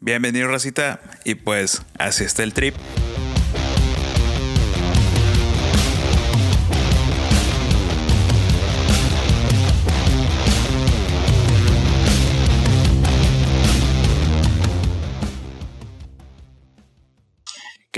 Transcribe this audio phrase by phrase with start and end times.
[0.00, 1.00] Bienvenido, Racita.
[1.24, 2.74] Y pues, así está el trip.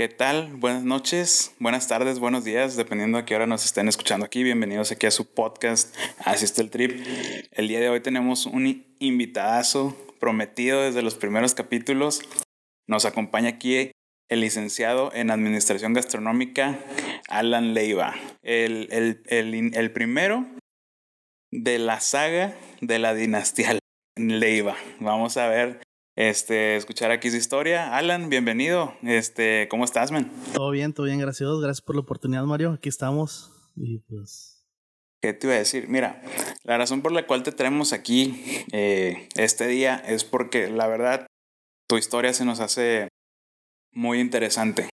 [0.01, 0.55] ¿Qué tal?
[0.55, 4.41] Buenas noches, buenas tardes, buenos días, dependiendo a qué hora nos estén escuchando aquí.
[4.43, 5.95] Bienvenidos aquí a su podcast,
[6.25, 7.05] Así está el trip.
[7.51, 12.23] El día de hoy tenemos un invitadazo prometido desde los primeros capítulos.
[12.87, 13.91] Nos acompaña aquí
[14.27, 16.79] el licenciado en Administración Gastronómica,
[17.29, 18.15] Alan Leiva.
[18.41, 20.47] El, el, el, el primero
[21.51, 23.77] de la saga de la dinastía
[24.17, 24.75] Leiva.
[24.99, 25.83] Vamos a ver
[26.15, 27.95] este, escuchar aquí su historia.
[27.95, 28.93] Alan, bienvenido.
[29.01, 30.31] Este, ¿cómo estás, man?
[30.53, 31.49] Todo bien, todo bien, gracias.
[31.61, 32.71] Gracias por la oportunidad, Mario.
[32.71, 33.51] Aquí estamos.
[33.75, 34.67] Y pues.
[35.21, 35.87] ¿Qué te iba a decir?
[35.87, 36.21] Mira,
[36.63, 41.27] la razón por la cual te traemos aquí eh, este día es porque la verdad
[41.87, 43.09] tu historia se nos hace
[43.91, 44.89] muy interesante.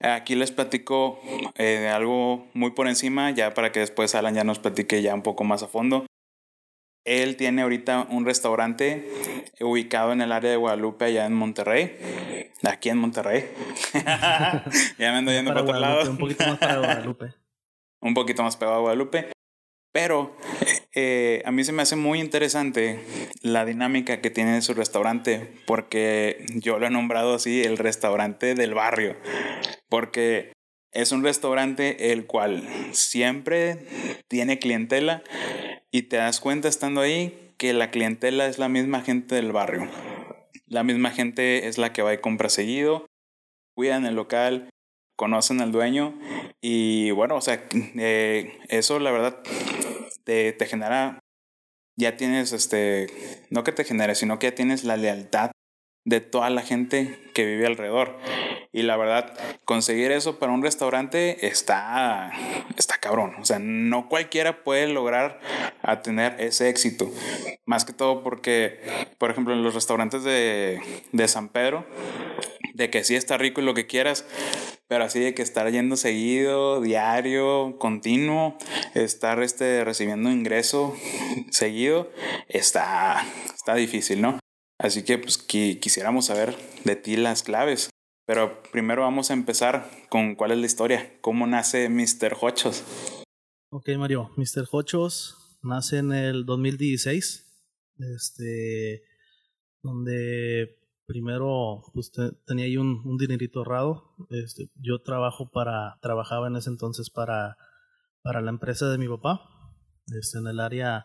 [0.00, 1.20] Aquí les platico
[1.56, 5.22] eh, algo muy por encima, ya para que después Alan ya nos platique ya un
[5.22, 6.06] poco más a fondo.
[7.04, 9.08] Él tiene ahorita un restaurante
[9.60, 11.96] ubicado en el área de Guadalupe, allá en Monterrey.
[12.62, 13.50] Aquí en Monterrey.
[13.94, 16.10] ya me ando yendo para, otro lado.
[16.10, 17.34] Un poquito más para Guadalupe.
[18.00, 19.32] un poquito más pegado a Guadalupe.
[19.92, 20.36] Pero
[20.94, 23.00] eh, a mí se me hace muy interesante
[23.42, 28.74] la dinámica que tiene su restaurante, porque yo lo he nombrado así el restaurante del
[28.74, 29.16] barrio,
[29.88, 30.52] porque
[30.92, 33.86] es un restaurante el cual siempre
[34.28, 35.22] tiene clientela
[35.90, 39.88] y te das cuenta estando ahí que la clientela es la misma gente del barrio.
[40.66, 43.06] La misma gente es la que va y compra seguido,
[43.74, 44.70] cuidan el local,
[45.16, 46.18] conocen al dueño
[46.60, 49.42] y bueno, o sea, eh, eso la verdad
[50.24, 51.20] te, te genera,
[51.96, 53.08] ya tienes este,
[53.50, 55.50] no que te genere, sino que ya tienes la lealtad
[56.04, 58.18] de toda la gente que vive alrededor.
[58.72, 62.30] Y la verdad, conseguir eso para un restaurante está,
[62.76, 63.34] está cabrón.
[63.40, 65.40] O sea, no cualquiera puede lograr
[65.82, 67.10] a tener ese éxito.
[67.66, 68.80] Más que todo porque,
[69.18, 70.80] por ejemplo, en los restaurantes de,
[71.12, 71.84] de San Pedro,
[72.74, 74.24] de que sí está rico y lo que quieras,
[74.86, 78.56] pero así de que estar yendo seguido, diario, continuo,
[78.94, 80.96] estar este, recibiendo ingreso
[81.50, 82.10] seguido,
[82.48, 83.24] está,
[83.54, 84.38] está difícil, ¿no?
[84.80, 87.90] Así que pues quisiéramos saber de ti las claves.
[88.26, 92.36] Pero primero vamos a empezar con cuál es la historia, cómo nace Mr.
[92.40, 92.84] Hochos.
[93.70, 94.66] Ok, Mario, Mr.
[94.70, 97.44] Hochos nace en el 2016,
[97.98, 99.02] este,
[99.82, 102.12] donde primero pues,
[102.46, 104.14] tenía ahí un, un, dinerito ahorrado.
[104.30, 107.58] Este, yo trabajo para, trabajaba en ese entonces para,
[108.22, 109.42] para la empresa de mi papá,
[110.06, 111.04] este, en el área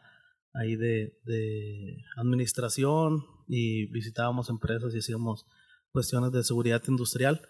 [0.60, 5.46] ahí de, de administración y visitábamos empresas y hacíamos
[5.92, 7.42] cuestiones de seguridad industrial.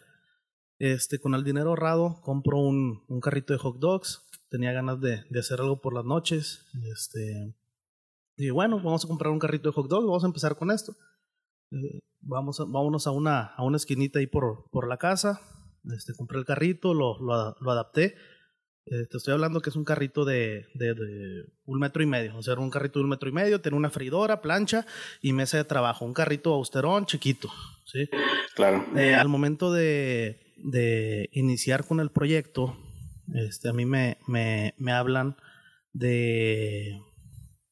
[0.78, 4.22] Este, con el dinero ahorrado compro un, un carrito de hot dogs.
[4.50, 6.66] Tenía ganas de, de, hacer algo por las noches.
[6.92, 7.56] Este,
[8.38, 10.06] y bueno, vamos a comprar un carrito de hot dogs.
[10.06, 10.96] Vamos a empezar con esto.
[11.72, 15.42] Eh, vamos a, vámonos a una, a una esquinita ahí por, por la casa.
[15.96, 18.16] Este, compré el carrito, lo, lo, lo adapté.
[18.88, 22.38] Eh, te estoy hablando que es un carrito de, de, de, un metro y medio.
[22.38, 24.85] O sea, un carrito de un metro y medio, tiene una freidora, plancha
[25.22, 26.06] y mesa de trabajo.
[26.06, 27.50] Un carrito austerón, chiquito.
[27.85, 28.07] ¿sí?
[28.56, 28.85] Claro.
[28.95, 32.78] Eh, al momento de, de, iniciar con el proyecto,
[33.34, 35.35] este, a mí me, me, me hablan
[35.94, 37.01] de,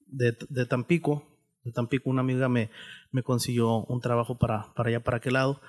[0.07, 1.28] de, de, Tampico.
[1.63, 2.72] De Tampico, una amiga me,
[3.12, 5.62] me consiguió un trabajo para, para allá, para aquel lado.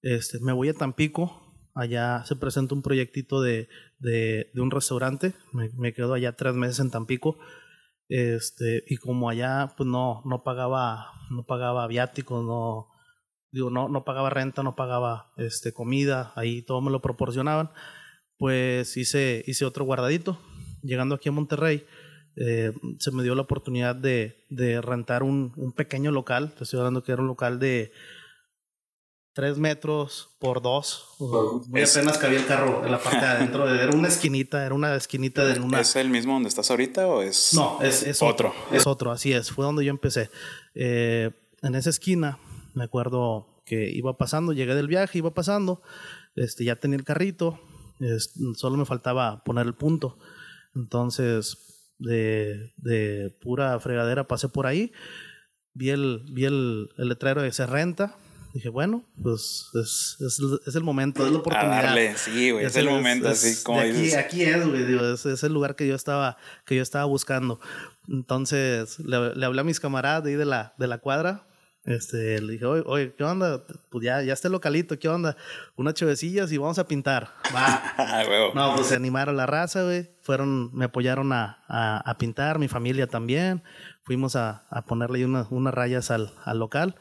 [0.00, 1.41] Este, me voy a Tampico.
[1.74, 3.68] Allá se presenta un proyectito de,
[3.98, 5.32] de, un restaurante.
[5.52, 7.38] Me, me, quedo allá tres meses en Tampico.
[8.08, 12.88] Este, y como allá pues no, no pagaba, no pagaba viáticos, no,
[13.52, 17.70] digo, no, no pagaba renta, no pagaba este, comida, ahí todo me lo proporcionaban,
[18.36, 20.38] pues hice, hice otro guardadito.
[20.82, 21.86] Llegando aquí a Monterrey,
[22.36, 26.80] eh, se me dio la oportunidad de, de rentar un, un, pequeño local, te estoy
[26.80, 27.92] hablando que era un local de
[29.34, 31.16] 3 metros por 2,
[31.68, 34.94] muy apenas cabía el carro en la parte de adentro, era una esquinita, era una
[34.94, 35.80] esquinita de una...
[35.80, 37.54] ¿Es el mismo donde estás ahorita o es...?
[37.54, 38.50] No, es, es otro.
[38.50, 38.76] otro.
[38.76, 40.30] Es otro, así es, fue donde yo empecé.
[40.74, 41.30] Eh,
[41.62, 42.38] en esa esquina
[42.74, 45.82] me acuerdo que iba pasando, llegué del viaje, iba pasando,
[46.34, 47.60] este, ya tenía el carrito,
[48.00, 50.18] es, solo me faltaba poner el punto.
[50.74, 54.92] Entonces, de, de, pura fregadera pasé por ahí,
[55.74, 58.16] vi el, vi el, el letrero de se renta,
[58.52, 61.82] dije, bueno, pues es, es, es, el momento, es la oportunidad.
[61.82, 64.18] darle, sí, güey, es, es, el momento, así como aquí, dices.
[64.18, 67.60] Aquí es, güey, es, es, el lugar que yo estaba, que yo estaba buscando.
[68.08, 71.46] Entonces, le, le hablé a mis camaradas de ahí de la, de la cuadra,
[71.84, 73.64] Este, le dije, oye, oye, ¿qué onda?
[73.90, 75.36] Pues ya, ya está el localito, ¿qué onda?
[75.76, 77.30] Unas chevecillas y vamos a pintar.
[77.54, 77.82] Va.
[77.98, 78.24] Ah.
[78.54, 80.10] No, pues se animaron la raza, güey.
[80.20, 83.62] Fueron, me apoyaron a, a, a pintar, mi familia también.
[84.04, 86.96] Fuimos a, a ponerle unas, unas rayas al, al local.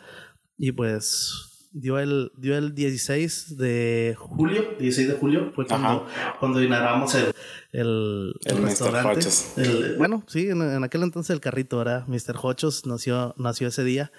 [0.63, 6.05] Y pues dio el, dio el 16 de julio, 16 de julio fue cuando,
[6.39, 7.33] cuando inauguramos el,
[7.71, 8.65] el, el, El Mr.
[8.67, 9.27] restaurante.
[9.57, 12.05] El- bueno, sí, en, en aquel entonces el carrito, ¿verdad?
[12.07, 12.35] Mr.
[12.41, 14.11] Hochos nació, nació ese día.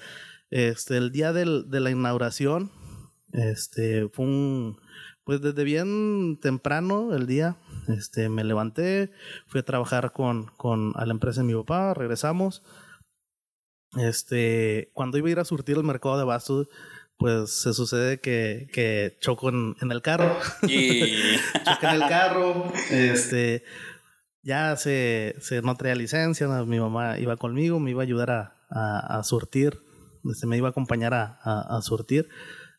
[0.50, 2.72] Este, el día del, de la inauguración,
[3.32, 4.80] este, fue un,
[5.24, 7.56] pues desde bien temprano el día,
[7.88, 9.12] este, me levanté,
[9.46, 12.62] fui a trabajar con, con a la empresa de mi papá, regresamos.
[13.96, 16.68] Este, cuando iba a ir a surtir el mercado de bastos,
[17.18, 20.36] pues se sucede que, que choco en, en el carro.
[20.62, 21.12] Y
[21.64, 22.72] choqué en el carro.
[22.90, 23.64] Este,
[24.42, 26.46] ya se, se no traía licencia.
[26.46, 26.66] ¿no?
[26.66, 29.78] Mi mamá iba conmigo, me iba a ayudar a, a, a surtir.
[30.30, 32.28] Este, me iba a acompañar a, a, a surtir.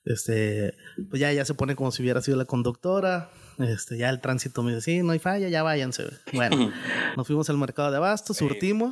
[0.06, 0.74] Este,
[1.10, 3.30] pues ya, ya se pone como si hubiera sido la conductora.
[3.60, 6.06] Este, ya el tránsito me dice, sí, no hay falla, ya váyanse.
[6.34, 6.72] Bueno,
[7.18, 8.92] nos fuimos al mercado de abasto, surtimos.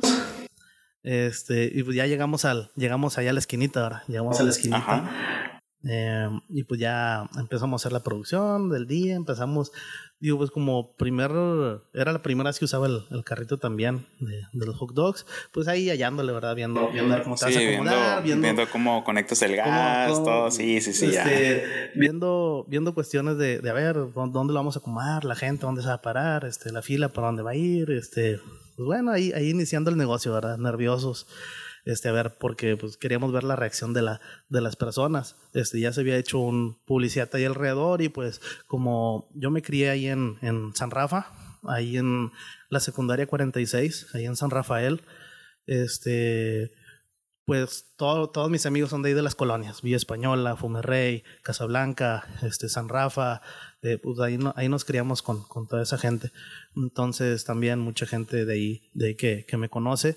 [1.02, 4.04] Este, y pues ya llegamos al, llegamos allá a la esquinita ahora.
[4.08, 5.58] Llegamos a la esquinita.
[5.84, 9.72] Eh, y pues ya empezamos a hacer la producción del día, empezamos,
[10.20, 11.32] digo, pues como primer,
[11.92, 15.26] era la primera vez que usaba el, el carrito también de, de los hot dogs,
[15.52, 16.54] pues ahí hallándole, ¿verdad?
[16.54, 20.50] Viendo, viendo cómo Sí, viendo, acomodar, viendo, viendo cómo conectas el cómo- gas, cómo- todo.
[20.52, 21.24] Sí, sí, sí, ya.
[21.24, 21.64] este,
[21.96, 25.66] viendo, viendo cuestiones de, de a ver dó- dónde lo vamos a acomodar, la gente,
[25.66, 28.38] dónde se va a parar, este, la fila, para dónde va a ir, este,
[28.82, 30.58] pues bueno, ahí, ahí iniciando el negocio, ¿verdad?
[30.58, 31.28] Nerviosos.
[31.84, 35.36] Este, a ver, porque pues queríamos ver la reacción de la, de las personas.
[35.52, 39.90] Este, ya se había hecho un publicidad ahí alrededor y pues como yo me crié
[39.90, 41.26] ahí en, en San Rafa,
[41.62, 42.32] ahí en
[42.70, 45.02] la secundaria 46, ahí en San Rafael,
[45.66, 46.72] este,
[47.44, 52.24] pues todo- todos mis amigos son de ahí de las colonias, Villa Española, Fumerrey, Casablanca,
[52.42, 53.40] este, San Rafa,
[53.82, 56.30] eh, pues ahí, no- ahí nos criamos con, con toda esa gente.
[56.76, 60.16] Entonces también mucha gente de ahí, de ahí que, que me conoce,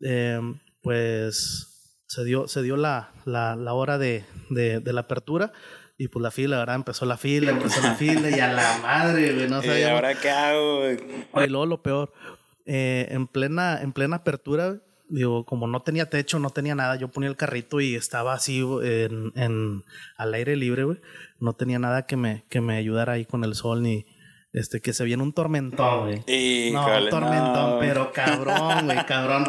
[0.00, 0.40] eh,
[0.82, 5.52] pues se dio, se dio la, la, la hora de, de, de la apertura.
[6.00, 6.76] Y pues la fila, ¿verdad?
[6.76, 9.94] Empezó la fila, empezó la fila y a la madre, güey, no ¿Y sabíamos.
[9.96, 10.78] ahora qué hago?
[11.32, 12.12] Oye, luego lo peor,
[12.66, 14.80] eh, en, plena, en plena apertura,
[15.10, 18.60] digo, como no tenía techo, no tenía nada, yo ponía el carrito y estaba así
[18.82, 19.84] en, en-
[20.16, 20.98] al aire libre, güey.
[21.40, 24.06] No tenía nada que me, que me ayudara ahí con el sol ni
[24.50, 26.70] este que se viene un tormentón, güey.
[26.72, 27.78] No, un tormentón, no.
[27.80, 29.44] pero cabrón, güey, cabrón.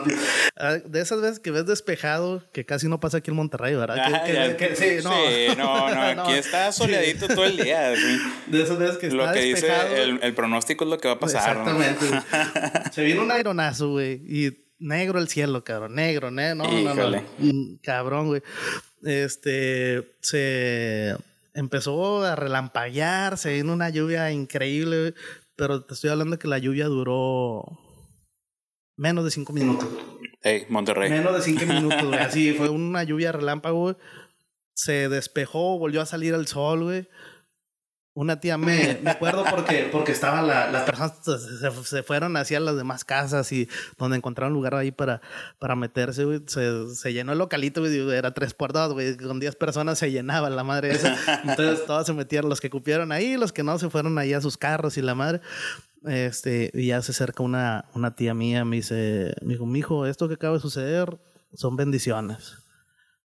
[0.57, 3.97] Ah, De esas veces que ves despejado, que casi no pasa aquí en Monterrey, ¿verdad?
[3.97, 4.57] Ah, que- ya.
[4.57, 5.11] que- sí, no.
[5.11, 7.95] Sí, no, no, aquí está soleadito todo el día.
[7.95, 8.19] sí.
[8.51, 9.71] De esas veces que Lo está que dice
[10.03, 11.57] el, el pronóstico es lo que va a pasar.
[11.57, 12.05] Exactamente.
[12.91, 14.21] Se viene un aeronazo, güey.
[14.27, 15.95] Y negro el cielo, cabrón.
[15.95, 17.21] Negro, ne No, no, no.
[17.37, 18.41] Mm, Cabrón, güey.
[19.03, 20.15] Este.
[20.21, 21.15] Se
[21.53, 23.37] empezó a relampaguear.
[23.37, 25.13] Se vino una lluvia increíble, güey.
[25.55, 27.63] Pero te estoy hablando que la lluvia duró
[28.95, 29.87] menos de cinco minutos.
[30.41, 31.09] Ey, Monterrey.
[31.09, 32.19] Menos de cinco minutos, güey.
[32.19, 33.95] Así fue una lluvia relámpago, güey.
[34.73, 37.07] Se despejó, volvió a salir el sol, güey.
[38.19, 42.59] Una tía me, me acuerdo porque, porque estaban la- las personas se, se- fueron hacia
[42.59, 45.21] las demás casas y donde encontraron lugar ahí para,
[45.57, 46.41] para meterse, güey.
[46.47, 47.97] Se, se llenó el localito, güey.
[48.11, 49.15] Era tres dos, güey.
[49.15, 51.15] Con 10 personas se llenaba la madre esa.
[51.45, 54.41] Entonces todos se metieron, los que cupieron ahí, los que no se fueron ahí a
[54.41, 55.39] sus carros y la madre.
[56.05, 60.27] Este, y ya se acerca una, una tía mía, me dice, me dijo, mijo, esto
[60.27, 61.19] que acaba de suceder
[61.53, 62.57] son bendiciones.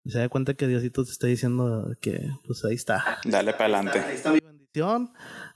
[0.05, 3.19] Y se da cuenta que Diosito te está diciendo que, pues ahí está.
[3.25, 4.15] Dale para Ahí adelante.
[4.15, 4.31] está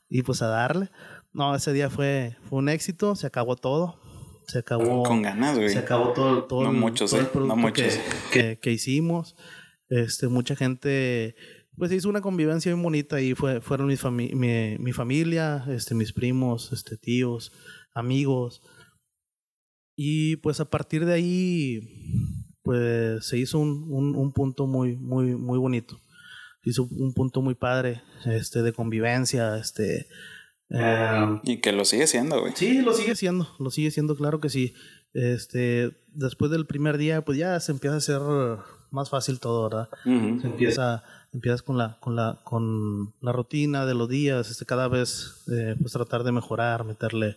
[0.08, 0.90] Y pues a darle.
[1.32, 4.00] No, ese día fue, fue un éxito, se acabó todo.
[4.46, 5.02] Se acabó.
[5.02, 5.68] Con ganas, güey.
[5.68, 7.98] Se acabó todo, todo, No el, muchos, todo el eh, no producto muchos.
[8.32, 9.36] Que, que, que hicimos.
[9.90, 11.34] Este, mucha gente,
[11.76, 15.94] pues hizo una convivencia bien bonita y fue, fueron mis fami- mi, mi familia, este,
[15.94, 17.52] mis primos, este, tíos,
[17.94, 18.62] amigos.
[19.96, 21.80] Y pues a partir de ahí,
[22.62, 26.00] pues se hizo un, un, un punto muy, muy, muy bonito.
[26.64, 30.06] Hizo un punto muy padre, este, de convivencia, este.
[30.70, 32.52] eh, Y que lo sigue siendo, güey.
[32.56, 34.74] Sí, lo sigue siendo, lo sigue siendo, claro que sí.
[35.14, 38.20] Este, después del primer día, pues ya se empieza a hacer
[38.90, 39.88] más fácil todo, ¿verdad?
[40.04, 44.88] Se empieza, empiezas con la, con la, con la rutina de los días, este, cada
[44.88, 47.36] vez, eh, pues tratar de mejorar, meterle,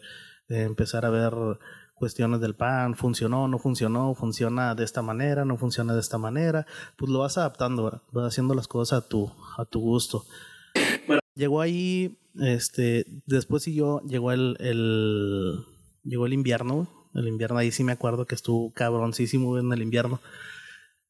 [0.49, 1.33] eh, empezar a ver
[2.01, 6.65] cuestiones del pan, funcionó, no funcionó, funciona de esta manera, no funciona de esta manera,
[6.97, 8.01] pues lo vas adaptando, ¿verdad?
[8.11, 10.25] vas haciendo las cosas a tu, a tu gusto.
[11.35, 15.63] Llegó ahí, este, después siguió, llegó el, el,
[16.03, 20.19] llegó el invierno, el invierno ahí sí me acuerdo que estuvo cabroncísimo en el invierno.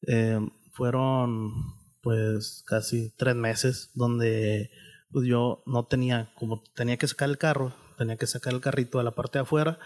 [0.06, 0.40] Eh,
[0.72, 1.54] fueron
[2.02, 4.70] pues casi tres meses donde
[5.10, 9.00] pues yo no tenía, como tenía que sacar el carro, tenía que sacar el carrito
[9.00, 9.78] a la parte de afuera,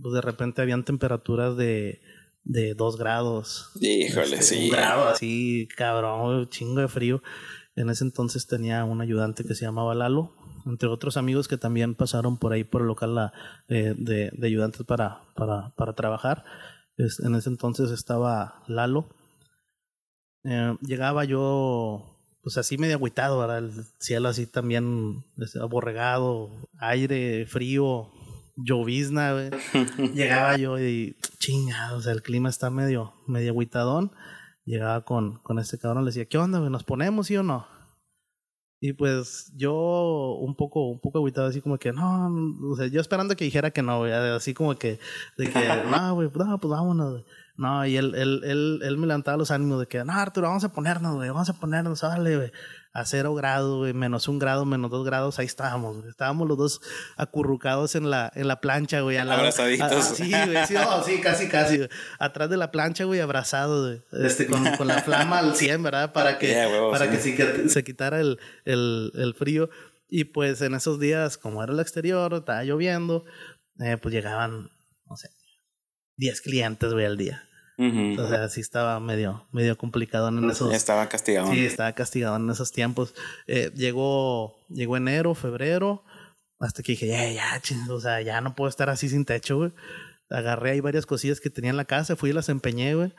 [0.00, 2.00] pues de repente habían temperaturas de,
[2.44, 3.70] de dos grados.
[3.80, 4.64] Híjole, Este, sí.
[4.64, 7.22] Un grado así, cabrón, chingo de frío.
[7.76, 10.32] En ese entonces tenía un ayudante que se llamaba Lalo,
[10.64, 13.32] entre otros amigos que también pasaron por ahí por el local la,
[13.68, 16.44] eh, de, de ayudantes para, para, para trabajar.
[16.96, 19.08] Es- en ese entonces estaba Lalo.
[20.44, 23.58] Eh, llegaba yo, pues así medio agüitado, ¿verdad?
[23.58, 28.12] El cielo así también este, aborregado, aire, frío,
[28.56, 29.50] llovizna, güey.
[30.14, 34.12] Llegaba yo y chingado, o sea, el clima está medio, medio agüitadón.
[34.64, 36.70] Llegaba con, con este cabrón, le decía, ¿qué onda, güey?
[36.70, 37.66] ¿Nos ponemos, sí o no?
[38.80, 42.30] Y pues yo un poco, un poco agüitado, así como que no,
[42.70, 44.98] o sea, yo esperando que dijera que no, güey, así como que,
[45.38, 45.58] de que,
[45.90, 47.24] no, güey, no, pues vámonos, güey.
[47.56, 50.64] No, y él, él, él, él me levantaba los ánimos de que, no, Arturo, vamos
[50.64, 52.52] a ponernos, güey, vamos a ponernos, vale, güey.
[52.96, 56.08] A cero grado, güey, menos un grado, menos dos grados, ahí estábamos, güey.
[56.10, 56.80] Estábamos los dos
[57.16, 59.16] acurrucados en la, en la plancha, güey.
[59.16, 59.92] Abrazaditos.
[59.92, 61.78] a- a- sí, güey, sí, no, sí, casi, casi.
[61.78, 61.88] güey.
[62.20, 64.24] Atrás de la plancha, güey, abrazados, güey.
[64.24, 66.12] Este, con, con la flama al 100, ¿verdad?
[66.12, 67.34] Para que, Yeah, huevo, para sí.
[67.34, 69.70] que se, se quitara el, el, el frío.
[70.08, 73.24] Y pues en esos días, como era el exterior, estaba lloviendo,
[73.80, 74.70] eh, pues llegaban,
[75.10, 75.30] no sé,
[76.18, 77.42] 10 clientes, güey, al día.
[77.76, 78.20] Ujú.
[78.22, 80.72] O sea, sí estaba medio, medio complicado en esos...
[80.72, 81.50] Estaba castigado.
[81.52, 83.14] Sí, estaba castigado en esos tiempos.
[83.46, 86.04] Eh, llegó, llegó enero, febrero,
[86.60, 89.56] hasta que dije, ya, ya, ching, o sea, ya no puedo estar así sin techo,
[89.56, 89.72] güey.
[90.30, 93.12] Agarré ahí varias cosillas que tenía en la casa, fui y las empeñé, güey.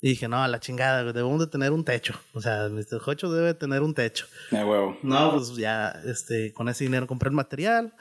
[0.00, 2.14] Y dije, no, a la chingada, güey, debemos de tener un techo.
[2.34, 3.00] O sea, Mr.
[3.06, 4.26] Hocho debe tener un techo.
[4.50, 4.98] A huevo.
[5.02, 7.94] No, pues ya, este, con ese dinero compré el material.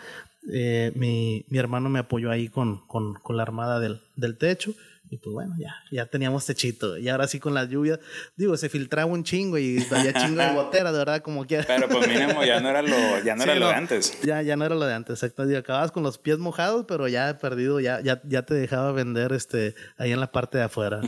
[0.52, 4.74] Eh, mi, mi hermano me apoyó ahí con, con, con la armada del, del techo.
[5.14, 6.98] Y pues bueno, ya, ya teníamos techito.
[6.98, 8.00] Y ahora sí con las lluvias,
[8.38, 11.66] digo, se filtraba un chingo y había chingo de gotera, de verdad, como quiera.
[11.68, 13.72] Pero pues mínimo ya no era lo, ya no Sí, era lo no.
[13.72, 14.22] de antes.
[14.22, 15.46] Ya, ya no era lo de antes, exacto.
[15.46, 19.34] Digo, acababas con los pies mojados, pero ya perdido, ya, ya, ya te dejaba vender
[19.34, 21.02] este, ahí en la parte de afuera.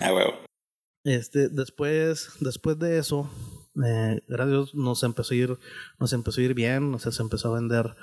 [0.00, 0.32] A huevo.
[1.04, 3.30] Este, después, después de eso,
[3.84, 5.58] eh, gracias a Dios nos empezó a ir,
[5.98, 7.94] nos empezó a ir bien, o sea, se empezó a vender,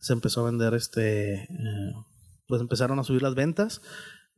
[0.00, 1.92] se empezó a vender este, eh,
[2.46, 3.80] pues empezaron a subir las ventas.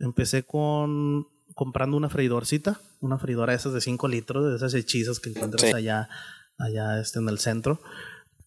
[0.00, 5.20] Empecé con comprando una freidorcita, una freidora de esas de 5 litros, de esas hechizas
[5.20, 5.72] que encuentras Sí.
[5.76, 6.08] allá,
[6.58, 7.80] allá este, en el centro.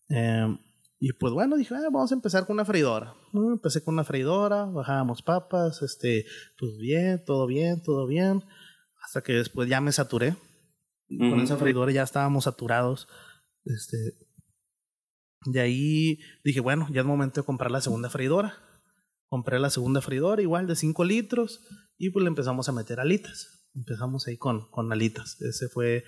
[0.10, 0.57] Eh,
[1.00, 3.13] y pues bueno, dije, "Ah, vamos a empezar con una freidora.
[3.33, 6.25] Empecé con una freidora, bajábamos papas, este,
[6.57, 8.43] pues bien, todo bien, todo bien.
[9.05, 10.36] Hasta que después ya me saturé.
[11.10, 11.41] Con Ujú.
[11.41, 13.07] esa freidora ya estábamos saturados.
[13.65, 13.98] Este,
[15.45, 18.55] de ahí dije, bueno, ya es momento de comprar la segunda freidora.
[19.34, 21.62] Compré la segunda freidora, igual de 5 litros,
[21.98, 23.68] y pues le empezamos a meter alitas.
[23.74, 25.42] Empezamos ahí con, con alitas.
[25.42, 26.04] Ese fue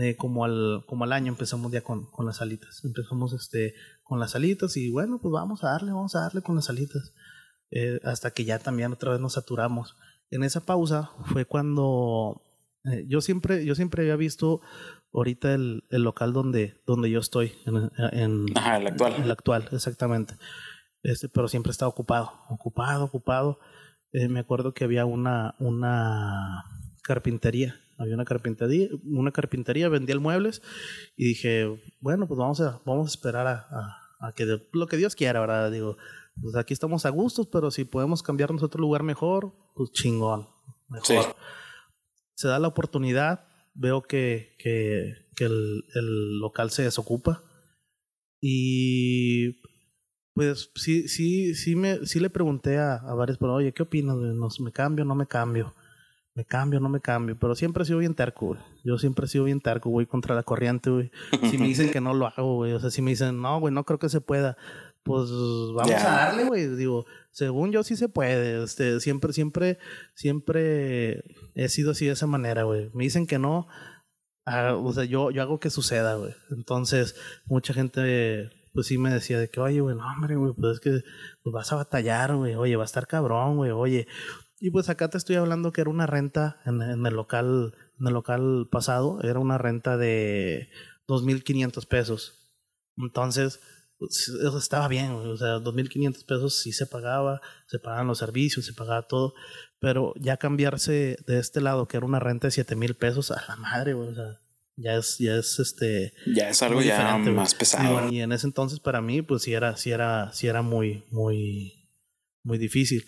[0.00, 2.84] eh, como, al, como al año empezamos ya con, con las alitas.
[2.84, 3.74] Empezamos este,
[4.04, 7.14] con las alitas y bueno, pues vamos a darle, vamos a darle con las alitas.
[7.72, 9.96] Eh, hasta que ya también otra vez nos saturamos.
[10.30, 12.42] En esa pausa fue cuando
[12.84, 14.60] eh, yo siempre, yo siempre había visto
[15.12, 19.14] ahorita el, el local donde, donde yo estoy, en, en, Ajá, el actual.
[19.20, 20.34] el actual, exactamente.
[21.06, 23.58] Este, pero siempre estaba ocupado, ocupado, ocupado.
[24.12, 26.64] Eh, me acuerdo que había una, una
[27.02, 27.78] carpintería.
[27.98, 30.62] Había una carpintería, una carpintería, vendía muebles
[31.16, 31.66] y dije,
[32.00, 35.14] bueno, pues vamos a, vamos a esperar a, a- a que de- lo que Dios
[35.14, 35.70] quiera, ¿verdad?
[35.70, 35.96] Digo,
[36.40, 40.48] pues aquí estamos a gustos, pero si podemos cambiarnos a otro lugar mejor, pues chingón,
[40.88, 41.06] mejor.
[41.06, 41.16] Sí.
[42.34, 47.42] Se da la oportunidad, veo que, que, que el, el local se desocupa
[48.40, 49.56] y
[50.36, 54.16] pues sí, sí, sí, me, sí le pregunté a, a varios, pero oye, ¿qué opinas?
[54.16, 55.74] ¿Nos- ¿Me cambio o no me cambio?
[56.34, 57.36] Me cambio, no me cambio.
[57.40, 58.60] Pero siempre he sido bien terco, güey.
[58.84, 61.10] Yo siempre he sido bien terco, güey, contra la corriente, güey.
[61.50, 62.72] Si me dicen que no lo hago, güey.
[62.74, 64.56] O sea, si me dicen, no, güey, no creo que se pueda.
[65.02, 65.30] Pues
[65.74, 66.66] vamos a darle, güey.
[66.76, 68.62] Digo, según yo sí se puede.
[68.62, 69.78] Este, siempre, siempre,
[70.14, 71.24] siempre
[71.54, 72.90] he sido así de esa manera, güey.
[72.92, 73.66] Me dicen que no.
[74.44, 76.34] ah, o sea, yo, yo hago que suceda, güey.
[76.50, 77.14] Entonces,
[77.46, 80.80] mucha gente, pues sí me decía de que, oye, güey, no, hombre, güey, pues es
[80.80, 81.02] que
[81.42, 82.56] pues vas a batallar, güey.
[82.56, 83.70] Oye, va a estar cabrón, güey.
[83.70, 84.06] Oye,
[84.60, 88.12] y pues acá te estoy hablando que era una renta en, el local, en el
[88.12, 90.68] local pasado, era una renta de
[91.08, 92.58] 2.500 pesos.
[92.98, 93.60] Entonces,
[93.98, 98.18] pues, eso estaba bien, güey, o sea, 2.500 pesos sí se pagaba, se pagaban los
[98.18, 99.32] servicios, se pagaba todo,
[99.80, 103.56] pero ya cambiarse de este lado, que era una renta de 7.000 pesos, a la
[103.56, 104.38] madre, güey, o sea,
[104.76, 106.12] ya es, ya es este...
[106.26, 108.08] Ya es algo ya más pesado.
[108.10, 111.04] Y, y en ese entonces para mí, pues sí era, sí era, sí era muy,
[111.10, 111.88] muy,
[112.42, 113.04] muy difícil.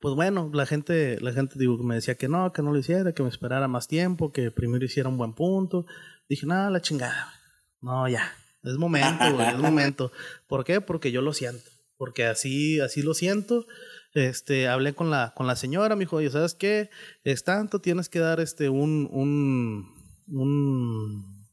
[0.00, 3.12] pues bueno, la gente, la gente digo, me decía que no, que no lo hiciera,
[3.12, 5.86] que me esperara más tiempo, que primero hiciera un buen punto.
[6.28, 7.32] Dije, nada, la chingada.
[7.80, 8.32] No, ya.
[8.62, 10.10] Es momento, güey, es momento.
[10.48, 10.80] ¿Por qué?
[10.80, 11.70] Porque yo lo siento.
[11.96, 13.66] Porque así, así lo siento.
[14.12, 16.90] Este, hablé con la, con la señora, me dijo, oye, ¿sabes qué?
[17.22, 19.94] Es tanto, tienes que dar este un, un,
[20.26, 21.46] un,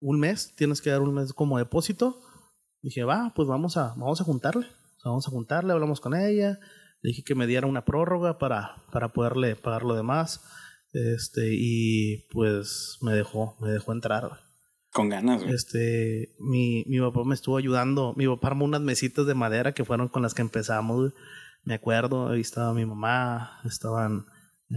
[0.00, 2.20] un mes, tienes que dar un mes como depósito.
[2.82, 4.66] Dije, va, pues vamos a, vamos a juntarle.
[5.04, 6.58] vamos a juntarle, hablamos con ella.
[7.00, 10.40] Le dije que me diera una prórroga para, para poderle pagar lo demás.
[10.92, 14.40] Este, y pues me dejó, me dejó entrar.
[14.92, 15.54] Con ganas, güey.
[15.54, 18.12] Este, mi, mi papá me estuvo ayudando.
[18.16, 21.12] Mi papá armó unas mesitas de madera que fueron con las que empezamos,
[21.64, 24.26] Me acuerdo, ahí estaba mi mamá, estaban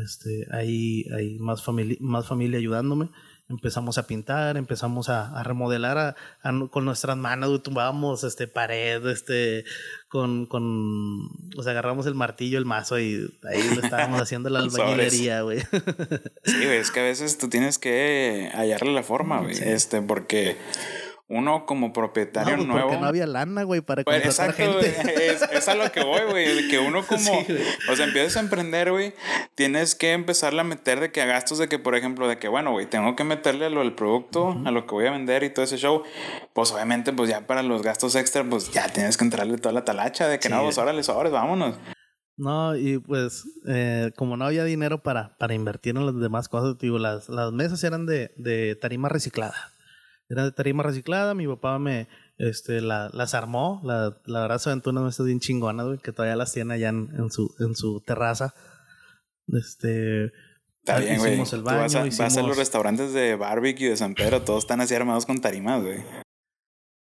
[0.04, 3.10] este, ahí, ahí más, familia, más familia ayudándome.
[3.48, 6.16] Empezamos a pintar, empezamos a, remodelar
[6.72, 9.66] con nuestras manos, tumbábamos este pared, este
[10.08, 14.60] con, con o sea, agarramos el martillo, el mazo y ahí lo estábamos haciendo la
[14.62, 15.60] albañilería, güey.
[15.60, 20.58] sí, güey, es que a veces tú tienes que hallarle la forma, güey, este, porque
[21.28, 22.88] uno como propietario no, nuevo.
[22.88, 24.96] Porque no había lana, güey, para pues, contratar gente.
[25.26, 26.68] Es, es, a lo que voy, güey.
[26.68, 27.32] Que uno como.
[27.90, 29.14] o sea, empiezas a emprender, güey.
[29.56, 32.48] Tienes que empezarle a meter de que a gastos de que, por ejemplo, de que,
[32.48, 35.44] bueno, güey, tengo que meterle a lo del producto, a lo que voy a vender
[35.44, 36.04] y todo ese show.
[36.54, 39.84] Pues obviamente, pues ya para los gastos extra, pues ya tienes que entrarle toda la
[39.84, 41.76] talacha de que no, pues órale, sobres, vámonos.
[42.38, 46.78] No, y pues eh, como no había dinero para, para invertir en las demás cosas,
[46.78, 49.56] digo, las, las mesas eran de, de tarima reciclada
[50.30, 54.70] era de tarima reciclada, mi papá me este, la, las armó, la, la verdad se
[54.70, 58.02] aventó unas mesas bien chingonas, güey, que todavía las tiene allá en, su, en su
[58.02, 58.54] terraza.
[59.48, 60.32] Este...
[60.84, 61.38] Está bien, güey.
[61.40, 65.26] Vas, a, vas a los restaurantes de barbecue de San Pedro, todos están así armados
[65.26, 66.04] con tarimas, güey.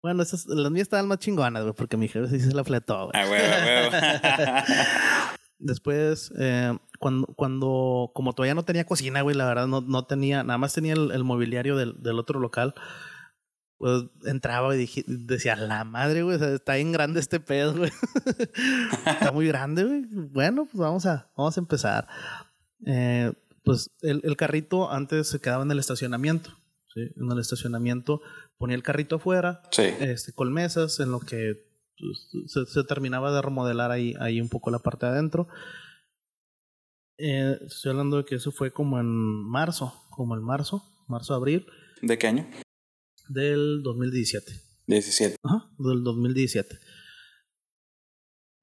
[0.02, 3.08] Bueno, esas, las mías estaban más chingonas, güey, porque mi jefe sí se la fletó,
[3.08, 3.12] güey.
[3.14, 3.40] Ah, güey,
[3.90, 5.44] güey.
[5.58, 10.42] Después, eh, cuando, cuando, como todavía no tenía cocina, güey, la verdad no, no tenía,
[10.44, 12.74] nada más tenía el, el mobiliario del, del, otro local
[13.84, 17.90] pues entraba y dije, decía, la madre, güey, está bien grande este pedo, güey.
[19.06, 20.06] está muy grande, güey.
[20.08, 22.08] Bueno, pues vamos a, vamos a empezar.
[22.86, 23.30] Eh,
[23.62, 26.48] pues el, el, carrito antes se quedaba en el estacionamiento.
[26.94, 27.02] ¿sí?
[27.14, 28.22] En el estacionamiento
[28.56, 31.52] ponía el carrito afuera, este, con mesas, en lo que
[31.98, 35.46] pues, se, terminaba de remodelar ahí, ahí un poco la parte de adentro.
[37.18, 41.66] Eh, estoy hablando de que eso fue como en marzo, como en marzo, marzo-abril.
[42.00, 42.46] ¿De qué año?
[43.28, 44.52] Del 2017.
[44.86, 45.36] 17.
[45.42, 46.78] Ajá, del 2017.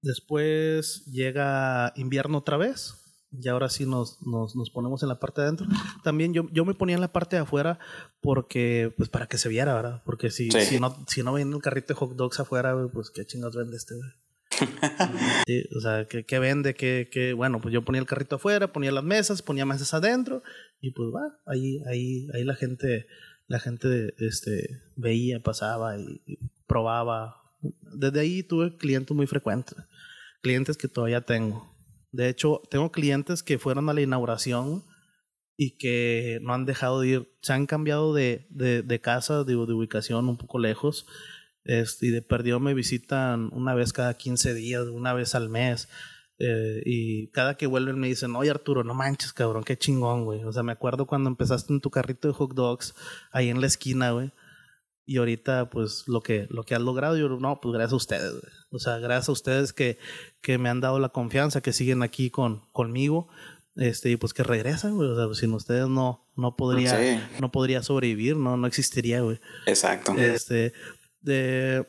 [0.02, 2.96] Después llega invierno otra vez.
[3.34, 5.68] Y ahora sí nos, nos, nos, ponemos en la parte de adentro.
[6.04, 7.80] También yo, yo me ponía en la parte de afuera
[8.20, 10.02] porque, pues para que se viera, ¿verdad?
[10.06, 13.26] Porque si, si no, si no ven el carrito de hot dogs afuera, pues qué
[13.26, 14.10] chingados vende este, güey.
[15.78, 16.74] o sea, ¿qué, qué vende?
[16.74, 17.32] ¿Qué, qué?
[17.32, 20.44] Bueno, pues yo ponía el carrito afuera, ponía las mesas, ponía mesas adentro
[20.82, 23.08] y pues va, ahí, ahí, ahí la gente
[23.52, 26.22] la gente este, veía, pasaba y,
[26.68, 27.36] probaba.
[27.62, 29.78] Desde ahí tuve clientes muy frecuentes,
[30.42, 31.70] clientes que todavía tengo.
[32.14, 34.86] De hecho, tengo clientes que fueron a la inauguración
[35.58, 39.56] y que no han dejado de ir, se han cambiado de, de, de casa, de,
[39.58, 41.06] ubicación un poco lejos.
[41.66, 45.90] Este, y de perdido me visitan una vez cada 15 días, una vez al mes.
[46.44, 50.44] Eh, y cada que vuelven me dicen, oye Arturo, no manches, cabrón, qué chingón, güey.
[50.44, 52.96] O sea, me acuerdo cuando empezaste en tu carrito de hot dogs
[53.32, 54.32] ahí en la esquina, güey.
[55.06, 58.32] Y ahorita, pues, lo que, lo que has logrado, yo, no, pues gracias a ustedes,
[58.32, 58.54] güey.
[58.72, 60.00] O sea, gracias a ustedes que,
[60.42, 63.28] que me han dado la confianza, que siguen aquí con, conmigo.
[63.76, 65.10] Este, y pues que regresan, güey.
[65.10, 69.40] O sea, sin ustedes no, no podría, no podría sobrevivir, no, no existiría, güey.
[69.68, 70.14] Exacto.
[70.18, 70.74] Este,
[71.22, 71.86] de,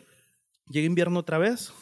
[0.69, 1.73] llega invierno otra vez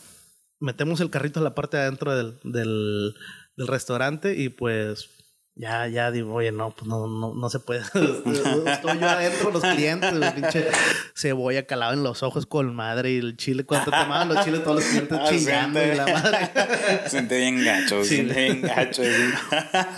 [0.61, 3.15] metemos el carrito en la parte de adentro del, del,
[3.57, 5.11] del restaurante y pues
[5.57, 7.81] ya, ya digo, oye, no, pues no, no, no se puede.
[7.83, 10.69] Estoy yo adentro, los clientes, el pinche
[11.15, 14.63] cebolla calado en los ojos con madre y el chile, ¿cuánto tomaban los chiles?
[14.63, 16.51] Todos los clientes ah, chingando y la madre.
[17.09, 18.17] Siente bien gacho, sí.
[18.17, 19.03] siente bien gacho.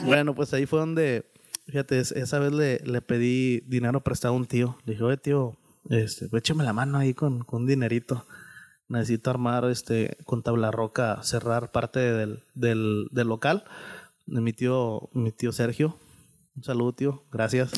[0.04, 1.30] bueno, pues ahí fue donde,
[1.66, 4.78] fíjate, esa vez le, le pedí dinero prestado a un tío.
[4.84, 5.56] Le dije, oye, tío,
[5.90, 8.26] este, échame la mano ahí con, con un dinerito
[8.92, 13.64] necesito armar este con tabla roca, cerrar parte del, del, del local.
[14.26, 15.98] Mi tío, mi tío Sergio,
[16.54, 17.72] un saludo tío, gracias.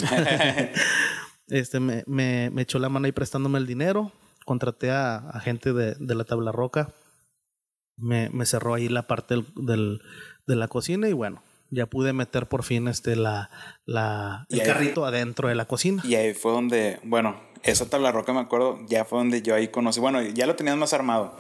[1.48, 4.12] este me, me, me, echó la mano ahí prestándome el dinero.
[4.44, 6.92] Contraté a, gente de, de, la tabla roca.
[7.96, 10.02] Me, me, cerró ahí la parte del, del,
[10.46, 13.50] de la cocina y bueno, ya pude meter por fin este la,
[13.86, 16.02] la el carrito adentro de la cocina.
[16.04, 17.40] Y ahí fue donde, bueno,
[17.72, 20.76] esa tabla roca me acuerdo, ya fue donde yo ahí conocí, bueno, ya lo tenías
[20.76, 21.36] más armado,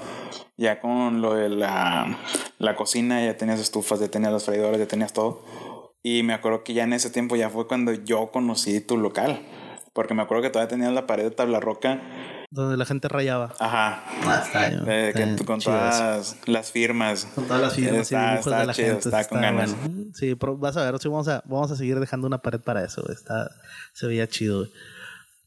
[0.56, 2.18] ya con lo de la,
[2.58, 5.42] la cocina, ya tenías estufas, ya tenías los freidores, ya tenías todo.
[6.02, 9.40] Y me acuerdo que ya en ese tiempo ya fue cuando yo conocí tu local.
[9.94, 12.02] Porque me acuerdo que todavía tenías la pared de tabla roca.
[12.50, 13.54] Donde la gente rayaba.
[13.60, 14.04] Ajá.
[14.26, 17.26] Ah, está, con todas las firmas.
[17.34, 18.98] Con todas las firmas y dibujos de la gente.
[18.98, 19.74] Está, con ganas.
[20.14, 22.84] Sí, pero vas a ver, sí, vamos, a, vamos a seguir dejando una pared para
[22.84, 23.08] eso.
[23.10, 23.50] Está,
[23.92, 24.66] se veía chido.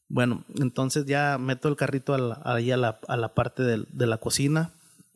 [0.10, 2.16] Bueno, entonces ya meto el carrito
[2.46, 4.72] ahí a la, a la parte de, de la cocina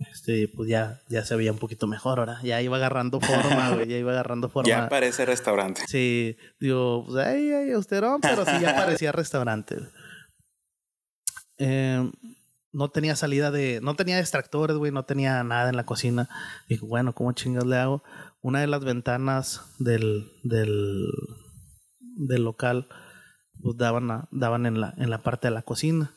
[0.09, 2.39] este, pues ya, ya se veía un poquito mejor ahora.
[2.43, 3.87] Ya iba agarrando forma, güey.
[3.87, 4.67] Ya iba agarrando forma.
[4.67, 5.83] Ya parece restaurante.
[5.87, 9.77] Sí, digo, pues ahí, ahí, austerón, pero sí ya parecía restaurante.
[11.57, 12.09] Eh,
[12.71, 13.79] no tenía salida de.
[13.81, 14.91] No tenía extractores, güey.
[14.91, 16.29] No tenía nada en la cocina.
[16.67, 18.03] Dijo, bueno, ¿cómo chingas le hago?
[18.41, 21.05] Una de las ventanas del, del,
[21.99, 22.87] del local,
[23.61, 26.11] pues daban, daban en, la, en la parte de la cocina.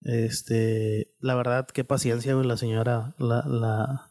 [0.00, 4.10] Este, la verdad, qué paciencia, la señora, la, la,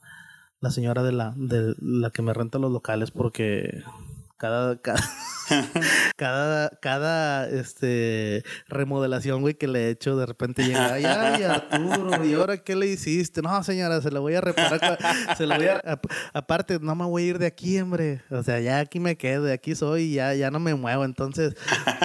[0.60, 3.84] la señora de la, de la que me renta los locales, porque
[4.38, 5.00] cada, cada,
[6.16, 12.34] cada, este, remodelación, güey, que le he hecho, de repente llega, ay, ay, Arturo, ¿y
[12.34, 13.42] ahora qué le hiciste?
[13.42, 14.98] No, señora, se lo voy a reparar,
[15.38, 15.82] se lo voy a,
[16.34, 19.52] aparte, no me voy a ir de aquí, hombre, o sea, ya aquí me quedo,
[19.52, 21.56] aquí soy, ya, ya no me muevo, entonces,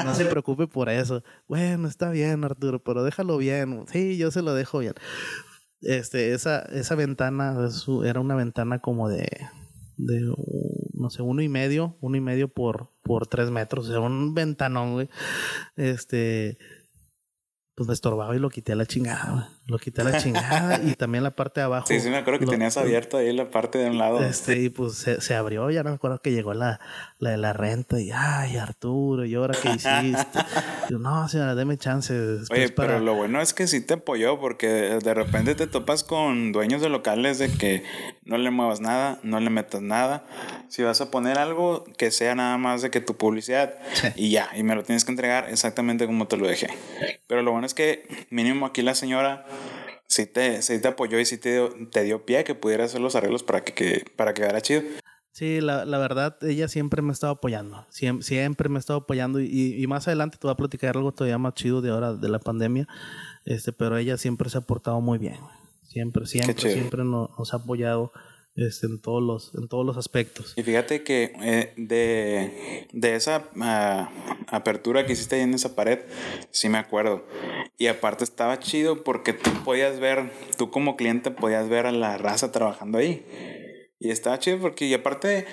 [0.05, 1.23] no se preocupe por eso.
[1.47, 4.95] Bueno, está bien, Arturo, pero déjalo bien, sí, yo se lo dejo bien.
[5.81, 7.57] Este, esa, esa ventana
[8.05, 9.29] era una ventana como de
[9.99, 10.33] de,
[10.95, 14.33] no sé, uno y medio, uno y medio por, por tres metros, o sea, un
[14.33, 15.09] ventanón, güey.
[15.77, 16.59] Este,
[17.75, 20.95] pues me estorbaba y lo quité a la chingada, Lo quité a la chingada y
[20.95, 21.87] también la parte de abajo.
[21.87, 24.25] Sí, sí, me acuerdo que tenías abierto ahí la parte de un lado.
[24.25, 26.81] Este, y pues se, se, abrió, ya no me acuerdo que llegó la,
[27.19, 30.39] la de la renta y, ay, Arturo, ¿y ahora qué hiciste?
[30.91, 32.15] yo, no, señora, deme chance.
[32.51, 36.53] Oye, pero lo bueno es que sí te apoyó porque de repente te topas con
[36.53, 37.85] dueños de locales de que
[38.25, 40.25] no le muevas nada, no le metas nada.
[40.69, 43.75] Si vas a poner algo, que sea nada más de que tu publicidad
[44.17, 46.69] y ya, y me lo tienes que entregar exactamente como te lo dejé.
[47.27, 49.45] Pero lo bueno es que mínimo aquí la señora
[50.09, 52.85] sí te, sí te apoyó y sí te dio, te dio pie a que pudiera
[52.85, 54.83] hacer los arreglos para que, que para que quedara chido.
[55.33, 57.87] Sí, la, la, verdad, ella siempre me ha estado apoyando.
[57.91, 59.39] Siempre, siempre me ha estado apoyando.
[59.41, 62.29] Y, y, más adelante te voy a platicar algo todavía más chido de ahora de
[62.29, 62.89] la pandemia.
[63.45, 65.37] Este, pero ella siempre se ha portado muy bien.
[65.85, 68.13] Siempre, siempre, siempre nos, ha apoyado
[68.59, 70.55] este, en, todos los, en todos los aspectos.
[70.57, 76.01] Y fíjate que eh, de, de, esa uh, apertura que hiciste ahí en esa pared,
[76.51, 77.25] sí me acuerdo.
[77.79, 82.19] Y aparte estaba chido porque tú podías ver, tú como cliente podías ver a la
[82.19, 83.25] raza trabajando ahí.
[84.01, 85.45] Y estaba chido porque, y aparte,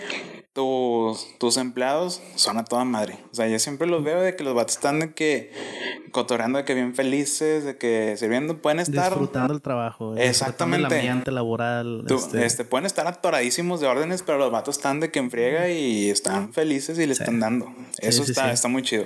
[0.53, 3.17] tus, tus empleados son a toda madre.
[3.31, 5.51] O sea, yo siempre los veo de que los vatos están de que
[6.11, 9.09] cotorreando, de que bien felices, de que sirviendo, pueden estar.
[9.09, 10.15] Disfrutando el trabajo.
[10.15, 10.93] Exactamente.
[10.93, 12.05] El ambiente laboral.
[12.07, 12.45] este...
[12.45, 12.65] este...
[12.65, 16.99] pueden estar atoradísimos de órdenes, pero los vatos están de que enfriega y están felices
[16.99, 17.73] y le están dando.
[17.97, 19.05] Eso está, está muy chido.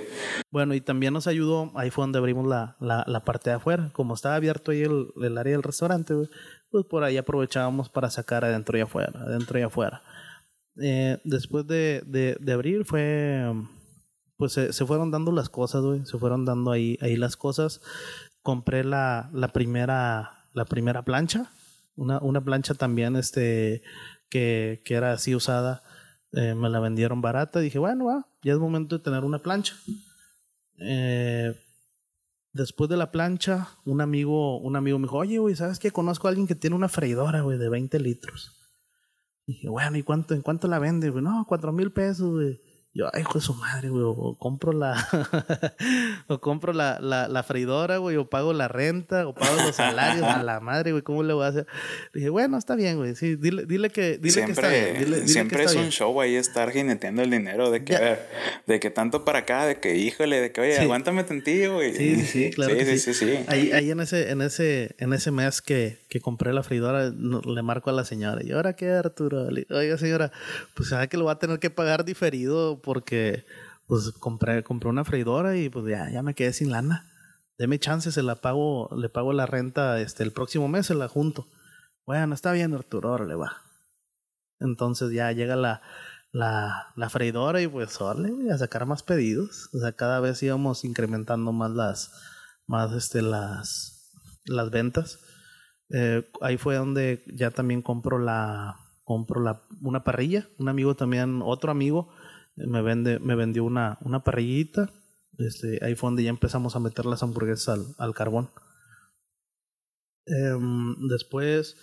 [0.50, 3.90] Bueno, y también nos ayudó, ahí fue donde abrimos la, la, la parte de afuera.
[3.94, 6.14] Como estaba abierto ahí el, el área del restaurante,
[6.70, 10.02] pues por ahí aprovechábamos para sacar adentro y afuera, adentro y afuera.
[10.80, 13.52] Eh, después de, de, abrir fue,
[14.36, 17.80] pues se, fueron dando las cosas, güey, se fueron dando ahí, ahí las cosas.
[18.42, 21.50] Compré la, la primera, la primera plancha,
[21.96, 23.82] una, una plancha también, este,
[24.28, 25.82] que, que era así usada,
[26.32, 29.74] eh, me la vendieron barata, dije, bueno, ya es momento de tener una plancha.
[30.78, 31.54] Eh,
[32.52, 35.90] después de la plancha, un amigo, un amigo me dijo, oye, güey, ¿sabes qué?
[35.90, 38.56] Conozco a alguien que tiene una freidora, güey, de 20 litros.
[39.46, 41.10] Dije, bueno, ¿y cuánto, en cuánto la vende?
[41.10, 42.60] No, cuatro mil pesos, güey.
[42.92, 44.96] Yo, ay, hijo de su madre, güey, o compro la,
[46.26, 50.24] o compro la, la, la, freidora, güey, o pago la renta, o pago los salarios
[50.26, 51.66] a la madre, güey, ¿cómo le voy a hacer?
[52.12, 55.04] Dije, bueno, está bien, güey, sí, dile, dile que, dile siempre, que está bien.
[55.04, 55.92] Dile, dile siempre que es está un bien.
[55.92, 58.28] show ahí estar jineteando el dinero, de que, a ver,
[58.66, 60.82] de que tanto para acá, de que, híjole, de que, oye, Sí.
[60.82, 61.94] aguántame tantillo, güey.
[61.94, 62.72] Sí, sí, sí, claro.
[62.72, 63.44] Sí, que sí, sí, sí, sí.
[63.46, 67.62] Ahí, ahí en ese, en ese, en ese mes que, que compré la freidora, le
[67.62, 68.42] marco a la señora.
[68.44, 69.48] ¿Y ahora qué, Arturo?
[69.48, 70.32] Le Oiga, señora,
[70.74, 73.46] pues sabe que lo va a tener que pagar diferido porque
[73.86, 77.10] pues compré, compré una freidora y pues ya, ya me quedé sin lana.
[77.58, 81.08] Deme chance, se la pago, le pago la renta este el próximo mes, se la
[81.08, 81.46] junto.
[82.06, 83.56] Bueno, está bien, Arturo, órale, va.
[84.60, 85.82] Entonces ya llega la,
[86.32, 89.68] la, la freidora y pues órale, a sacar más pedidos.
[89.74, 92.12] O sea, cada vez íbamos incrementando más las,
[92.66, 94.12] más este, las,
[94.44, 95.18] las ventas.
[95.90, 100.48] Eh, ahí fue donde ya también compro la, compro la, una parrilla.
[100.58, 102.12] Un amigo también, otro amigo,
[102.56, 104.90] me, vende, me vendió una, una parrillita.
[105.38, 108.50] Este, ahí fue donde ya empezamos a meter las hamburguesas al, al carbón.
[110.26, 111.76] Em, después,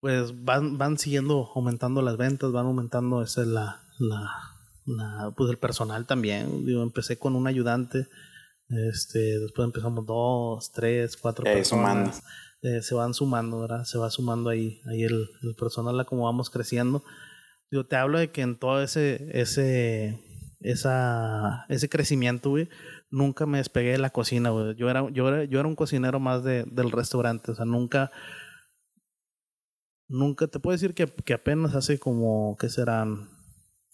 [0.00, 4.30] pues van, van siguiendo aumentando las ventas, van aumentando esa la, la,
[4.86, 6.66] la, pues el personal también.
[6.66, 8.08] Digo, empecé con un ayudante,
[8.68, 12.22] este, después empezamos dos, tres, cuatro personas.
[12.62, 13.84] Eh, se van sumando, ¿verdad?
[13.84, 17.02] Se va sumando ahí, ahí el, el personal como vamos creciendo.
[17.70, 20.20] Digo, te hablo de que en todo ese, ese,
[20.60, 22.68] esa, ese crecimiento, güey,
[23.10, 24.74] nunca me despegué de la cocina, güey.
[24.76, 28.10] Yo era, yo era, yo era un cocinero más de, del restaurante, o sea, nunca,
[30.08, 33.28] nunca, te puedo decir que, que apenas hace como, ¿qué serán?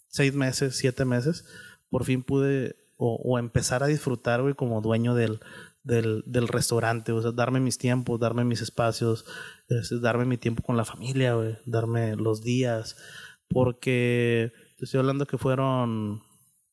[0.07, 1.45] Seis meses, siete meses,
[1.89, 5.39] por fin pude o, empezar a disfrutar, güey, como dueño del,
[5.83, 9.25] del, del, restaurante, o sea, darme mis tiempos, darme mis espacios,
[9.69, 12.95] es, darme mi tiempo con la familia, güey, darme los días,
[13.49, 16.21] porque te estoy hablando que fueron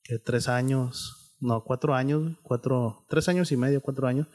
[0.02, 4.28] que tres años, no, cuatro años, cuatro, tres años y medio, cuatro años,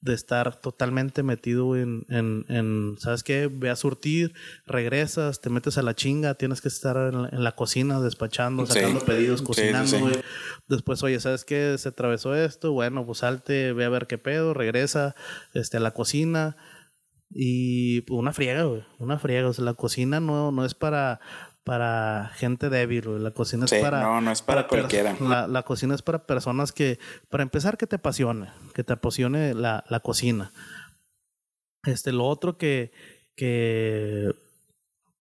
[0.00, 3.48] de estar totalmente metido en, en, en, ¿sabes qué?
[3.52, 4.34] Ve a surtir,
[4.66, 8.66] regresas, te metes a la chinga, tienes que estar en la, en la cocina despachando,
[8.66, 9.06] sacando sí.
[9.06, 10.20] pedidos, cocinando, sí, sí,
[10.68, 11.76] Después, oye, ¿sabes qué?
[11.78, 15.14] Se atravesó esto, bueno, pues salte, ve a ver qué pedo, regresa
[15.54, 16.56] este, a la cocina.
[17.28, 19.48] Y una friega, güey, una friega.
[19.48, 21.20] O sea, la cocina no, no es para
[21.66, 24.00] para gente débil, la cocina es para...
[24.00, 25.16] No, no es para, para cualquiera.
[25.20, 29.52] La, la, cocina es para personas que, para empezar, que te apasione, que te apasione
[29.52, 30.52] la, la cocina.
[31.82, 32.92] Este, lo otro que,
[33.34, 34.32] que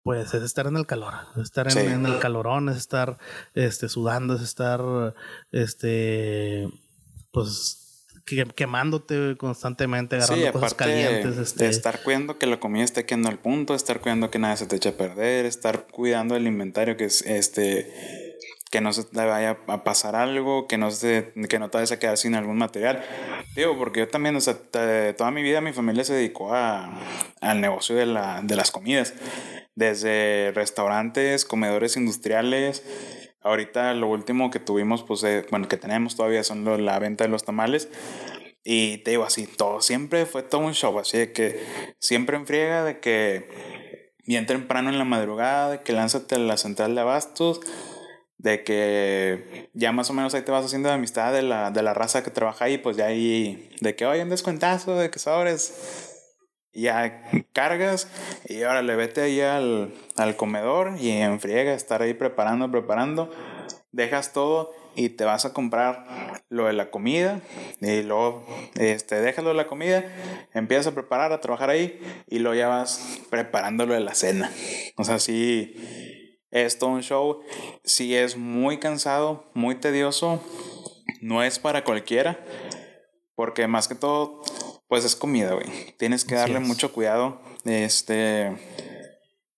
[0.01, 1.79] pues es estar en el calor, estar en, sí.
[1.79, 3.19] en, el calorón, es estar
[3.53, 5.13] este, sudando, es estar,
[5.51, 6.67] este,
[7.31, 7.80] pues
[8.55, 11.37] quemándote constantemente, agarrando sí, cosas calientes.
[11.37, 11.67] Este...
[11.67, 14.75] Estar cuidando que la comida esté quedando al punto, estar cuidando que nada se te
[14.75, 18.31] eche a perder, estar cuidando el inventario que es este
[18.71, 21.91] que no se te vaya a pasar algo, que no se, que no te vayas
[21.91, 23.03] a quedar sin algún material.
[23.53, 26.97] Digo, porque yo también, o sea, toda mi vida mi familia se dedicó a,
[27.41, 29.13] al negocio de, la, de las comidas.
[29.75, 32.83] Desde restaurantes, comedores industriales,
[33.41, 37.23] Ahorita lo último que tuvimos, pues, eh, bueno, que tenemos todavía son lo, la venta
[37.23, 37.89] de los tamales.
[38.63, 41.59] Y te digo así, todo siempre fue todo un show, así de que
[41.99, 46.57] siempre en friega de que bien temprano en la madrugada, de que lánzate a la
[46.57, 47.59] central de abastos,
[48.37, 51.81] de que ya más o menos ahí te vas haciendo de amistad de la, de
[51.83, 55.19] la raza que trabaja ahí, pues ya ahí, de que, oye, un descuentazo, de que
[55.19, 56.10] sobres,
[56.73, 58.07] ya cargas
[58.47, 63.31] y ahora le vete ahí al, al comedor y enfriega, estar ahí preparando, preparando.
[63.91, 67.41] Dejas todo y te vas a comprar lo de la comida
[67.79, 70.03] y luego este, dejas lo de la comida,
[70.53, 74.51] empiezas a preparar, a trabajar ahí y luego ya vas preparando lo de la cena.
[74.97, 77.41] O sea, sí, es todo un show,
[77.83, 80.43] sí es muy cansado, muy tedioso,
[81.21, 82.39] no es para cualquiera,
[83.35, 84.41] porque más que todo
[84.91, 85.67] pues es comida, güey.
[85.97, 87.39] Tienes que darle mucho cuidado.
[87.63, 88.51] Este.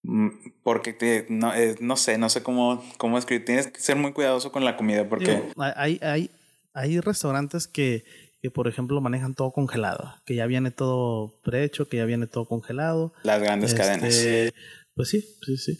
[0.03, 0.27] Mm,
[0.61, 3.43] porque te, no, eh, no sé, no sé cómo, cómo escribir.
[3.43, 5.41] Tienes que ser muy cuidadoso con la comida porque.
[5.57, 6.29] hay, hay,
[6.75, 8.03] hay restaurantes que,
[8.43, 10.13] que, por ejemplo, manejan todo congelado.
[10.27, 13.11] Que ya viene todo prehecho, que ya viene todo congelado.
[13.23, 14.53] Las grandes este, cadenas.
[14.93, 15.79] Pues sí, sí, sí.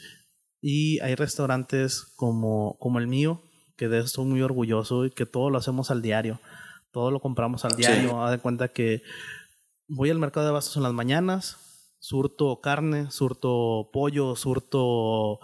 [0.62, 3.44] Y hay restaurantes como, como el mío,
[3.78, 6.40] que de eso estoy muy orgulloso y que todo lo hacemos al diario.
[6.92, 8.10] Todo lo compramos al diario.
[8.10, 8.16] Sí.
[8.18, 9.04] Haz de cuenta que
[9.88, 11.58] voy al mercado de abastos en las mañanas,
[12.00, 15.40] surto carne, surto pollo, surto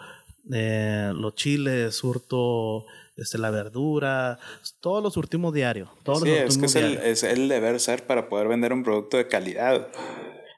[0.52, 4.39] eh, los chiles, surto este, la verdura,
[4.80, 5.91] todos los surtimos diario.
[6.04, 8.84] Todos sí, los es que es el, es el, deber ser para poder vender un
[8.84, 9.88] producto de calidad.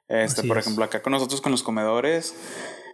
[0.08, 0.65] Este, por es.
[0.65, 2.36] ejemplo, acá con nosotros con los comedores,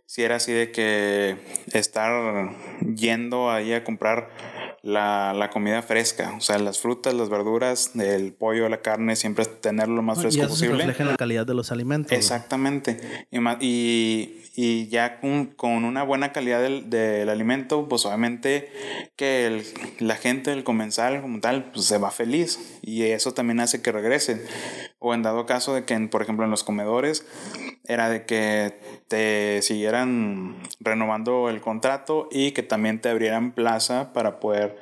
[0.05, 1.37] si era así de que
[1.73, 2.55] estar
[2.95, 4.29] yendo ahí a comprar
[4.87, 9.43] la, la, comida fresca, o sea, las frutas, las verduras, el pollo, la carne, siempre
[9.43, 10.77] tenerlo lo más fresco y eso posible.
[10.77, 12.13] refleja la calidad de los alimentos.
[12.13, 13.27] Exactamente.
[13.29, 18.71] Y, y, y, ya con, con, una buena calidad del, del, alimento, pues obviamente
[19.17, 19.63] que el,
[19.99, 23.91] la gente del comensal como tal, pues se va feliz y eso también hace que
[23.91, 24.41] regresen.
[24.99, 27.25] O en dado caso de que, por ejemplo, en los comedores,
[27.83, 34.39] era de que te siguieran renovando el contrato y que también te abrieran plaza para
[34.39, 34.77] poder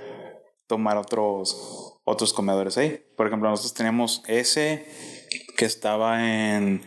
[0.67, 3.04] tomar otros, otros comedores ahí.
[3.17, 4.88] Por ejemplo, nosotros teníamos ese
[5.58, 6.82] que estaba en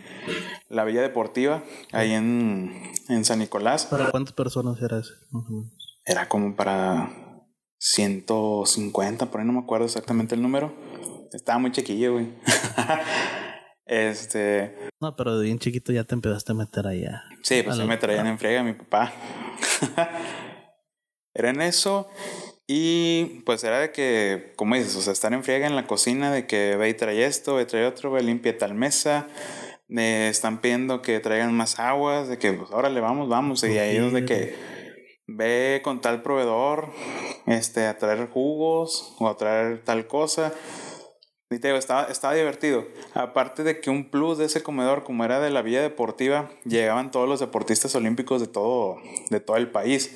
[0.68, 1.62] la Villa Deportiva,
[1.92, 3.86] ahí en, en San Nicolás.
[3.86, 5.12] ¿Para cuántas personas era ese?
[6.04, 7.10] Era como para
[7.78, 10.72] 150, por ahí no me acuerdo exactamente el número.
[11.32, 12.26] Estaba muy chiquillo, güey.
[13.88, 14.76] Este.
[15.00, 17.24] No, pero de bien chiquito ya te empezaste a meter allá.
[17.42, 19.14] Sí, pues me traían en friega mi papá.
[21.34, 22.06] era en eso.
[22.66, 26.30] Y pues era de que, como dices, o sea, estar en friega en la cocina,
[26.30, 29.26] de que ve y trae esto, ve y trae otro, ve limpia tal mesa.
[29.86, 33.64] Me están pidiendo que traigan más aguas, de que pues ahora le vamos, vamos.
[33.64, 34.54] Y ahí es de que
[35.26, 36.92] ve con tal proveedor
[37.46, 40.52] este, a traer jugos o a traer tal cosa.
[41.50, 42.86] Y te digo, estaba, estaba divertido.
[43.14, 47.10] Aparte de que un plus de ese comedor, como era de la villa deportiva, llegaban
[47.10, 48.96] todos los deportistas olímpicos de todo,
[49.30, 50.14] de todo el país.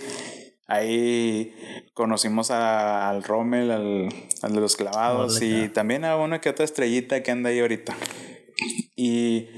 [0.66, 1.54] Ahí
[1.94, 4.08] conocimos al Rommel, al,
[4.42, 7.96] al, de los clavados, y también a una que otra estrellita que anda ahí ahorita.
[8.94, 9.48] Y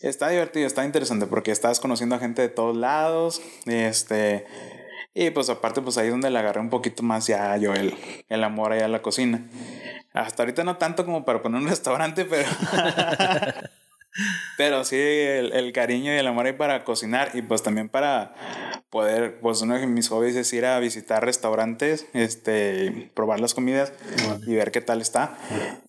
[0.00, 3.42] está divertido, está interesante porque estás conociendo a gente de todos lados.
[3.66, 4.46] Este.
[5.14, 7.94] Y pues aparte, pues ahí es donde le agarré un poquito más ya yo el,
[8.28, 9.42] el amor allá a la cocina.
[10.12, 12.48] Hasta ahorita no tanto como para poner un restaurante, pero.
[14.56, 18.34] pero sí, el, el, cariño y el amor ahí para cocinar y pues también para
[18.90, 23.92] poder, pues uno de mis hobbies es ir a visitar restaurantes, este, probar las comidas
[24.46, 25.38] y ver qué tal está.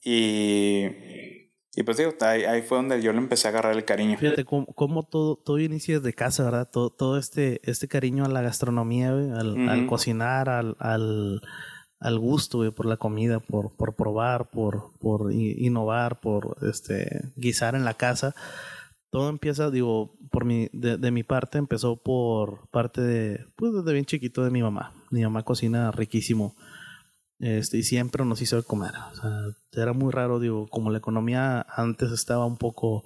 [0.04, 1.41] Y,
[1.76, 4.18] y pues digo, ahí, ahí, fue donde yo le empecé a agarrar el cariño.
[4.18, 6.70] Fíjate cómo, todo, todo inicia desde casa, ¿verdad?
[6.70, 11.42] Todo, todo este, este cariño a la gastronomía, al, al cocinar, al, al
[12.02, 17.86] al gusto, por la comida, por, por probar, por, por innovar, por este, guisar en
[17.86, 18.36] la casa.
[19.12, 23.94] Todo empieza, digo, por mi, de, de, mi parte, empezó por parte de, pues desde
[23.94, 24.94] bien chiquito de mi mamá.
[25.12, 26.56] Mi mamá cocina riquísimo.
[27.42, 28.92] Este, y siempre nos hizo comer.
[29.72, 33.04] Era muy raro, digo, como la economía antes estaba un poco,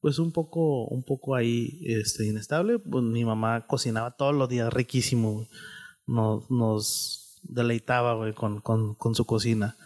[0.00, 4.72] pues un poco, un poco ahí, este, inestable, pues mi mamá cocinaba todos los días
[4.72, 5.46] riquísimo.
[6.06, 9.76] Nos, deleitaba, con, con, con, su cocina.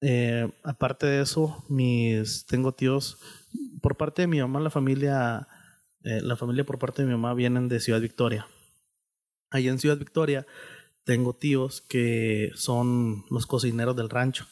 [0.00, 3.18] Eh, aparte de eso, mis, tengo tíos,
[3.82, 5.48] por parte de mi mamá, la familia,
[6.04, 8.46] eh, la familia por parte de mi mamá vienen de Ciudad Victoria.
[9.50, 10.46] Allá en Ciudad Victoria
[11.08, 14.46] tengo tíos que son los cocineros del rancho.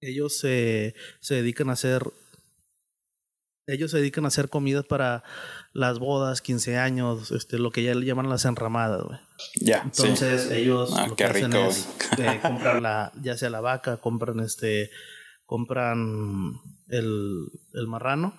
[0.00, 2.02] Ellos se, se dedican a hacer
[3.66, 5.22] ellos se dedican a hacer comidas para
[5.74, 9.18] las bodas, 15 años, este, lo que ya le llaman las enramadas, güey.
[9.60, 9.82] Ya.
[9.82, 11.66] Entonces ellos ah, lo que hacen rico.
[11.66, 11.86] es
[12.18, 14.90] eh, comprar la, ya sea la vaca, compran este,
[15.44, 16.54] compran
[16.88, 18.34] el, el marrano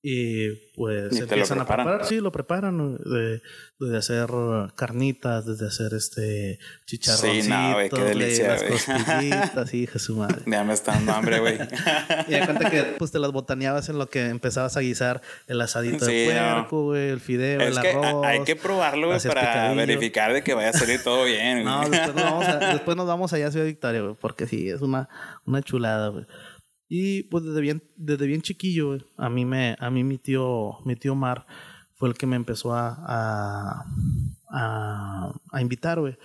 [0.00, 3.42] y pues Y empiezan a preparar, sí, lo preparan, de,
[3.80, 4.28] desde hacer
[4.76, 10.36] carnitas, desde hacer este chicharroncitos, Sí, no, qué delicia, las costillitas, hija su madre.
[10.46, 11.58] Ya me está dando hambre, güey.
[12.28, 15.60] Y de cuenta que pues te las botaneabas en lo que empezabas a guisar el
[15.60, 16.54] asadito Sí, de no.
[16.54, 18.24] puerco, güey, el fideo, es el que arroz.
[18.24, 19.76] hay que probarlo, güey, para picadillo.
[19.76, 21.64] verificar de que vaya a salir todo bien.
[21.68, 24.68] No, después nos vamos, a- después nos vamos allá a Ciudad Victoria, güey, porque sí,
[24.70, 25.08] es una,
[25.44, 26.24] una chulada, güey.
[26.88, 30.96] Y pues desde bien, desde bien chiquillo, a mí me, a mí mi tío, mi
[30.96, 31.46] tío Mar
[31.96, 33.84] fue el que me empezó a, a,
[34.50, 36.16] a, a invitar, güey.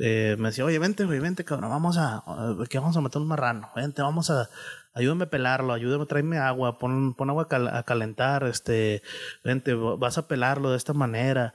[0.00, 3.20] Eh, me decía, oye, vente, güey, vente, cabrón, vamos a, a- que vamos a meter
[3.20, 4.48] un marrano, vente, vamos a,
[4.94, 9.02] ayúdame a pelarlo, ayúdame, tráeme agua, pon, pon agua a cal- a calentar, este,
[9.44, 11.52] vente, vas a pelarlo de esta manera.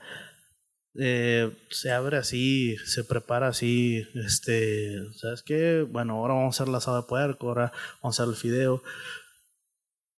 [0.94, 5.86] Eh, se abre así, se prepara así, este, ¿sabes qué?
[5.88, 7.72] Bueno, ahora vamos a hacer la asada de puerco, ahora
[8.02, 8.82] vamos a hacer el fideo.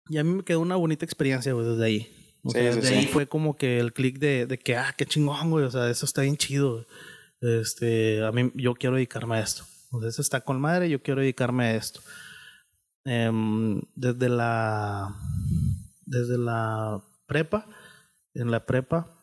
[0.09, 2.15] Y a mí me quedó una bonita experiencia, güey, desde ahí.
[2.45, 5.51] Sí, sea, sí, ahí fue como que el clic de, de que, ah, qué chingón,
[5.51, 6.73] güey, o sea, eso está bien chido.
[6.75, 6.87] güey.
[7.41, 9.65] Este, a mí, yo quiero dedicarme a esto.
[9.91, 12.01] O sea, eso está con madre, yo quiero dedicarme a esto.
[13.05, 15.15] Em, desde la,
[16.05, 17.67] desde la prepa,
[18.35, 19.18] en la prepa,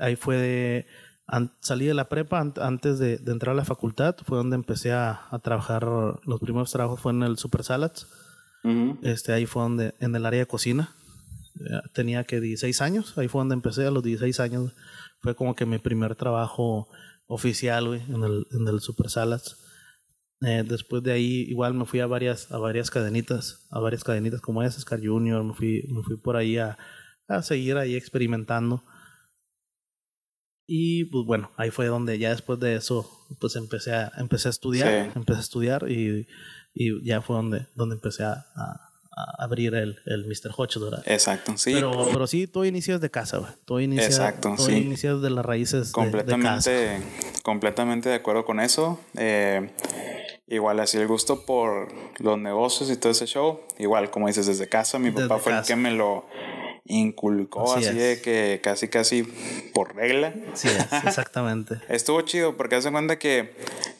[0.00, 0.86] ahí fue de,
[1.26, 4.56] an- salí de la prepa an- antes de, de entrar a la facultad, fue donde
[4.56, 5.84] empecé a, a trabajar,
[6.24, 8.06] los primeros trabajos fue en el Super Salads,
[8.64, 8.98] Ujú.
[9.02, 10.94] este, ahí fue donde, en el área de cocina,
[11.92, 14.72] tenía que 16 años, ahí fue donde empecé a los 16 años,
[15.20, 16.88] fue como que mi primer trabajo
[17.26, 19.56] oficial, güey, en el, en el Super Salads.
[20.42, 24.40] Eh, después de ahí igual me fui a varias, a varias cadenitas, a varias cadenitas
[24.40, 26.78] como esa, Scar Junior, me fui, me fui por ahí a,
[27.28, 28.82] a seguir ahí experimentando.
[30.72, 34.50] Y pues bueno, ahí fue donde ya después de eso, pues empecé a, empecé a
[34.52, 35.10] estudiar, Sí.
[35.16, 36.28] empecé a estudiar y,
[36.74, 40.52] y ya fue donde, donde empecé a, a- a abrir el, el Mr.
[40.52, 41.02] Hotch, ¿verdad?
[41.06, 41.72] Exacto, sí.
[41.74, 43.50] Pero, pero sí, todo inicia desde casa, güey.
[43.64, 44.74] Todo inicia, Exacto, todo sí.
[44.76, 45.92] inicia desde las raíces de- de, casa.
[46.00, 47.02] completamente,
[47.42, 49.00] completamente de acuerdo con eso.
[49.16, 49.72] Eh,
[50.46, 51.88] igual así el gusto por
[52.20, 53.60] los negocios y todo ese show.
[53.80, 55.00] Igual, como dices, desde casa.
[55.00, 56.24] Mi Desde papá fue el que me lo
[56.90, 59.22] inculcó Así así, de que casi, casi
[59.74, 60.34] por regla.
[60.54, 61.76] Sí, es, exactamente.
[61.88, 63.54] Estuvo chido porque hace cuenta que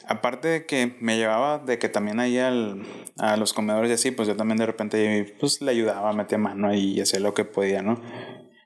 [0.07, 2.83] aparte de que me llevaba de que también ahí al,
[3.19, 6.75] a los comedores y así, pues yo también de repente pues le ayudaba, metía mano
[6.75, 8.01] y hacía lo que podía, ¿no?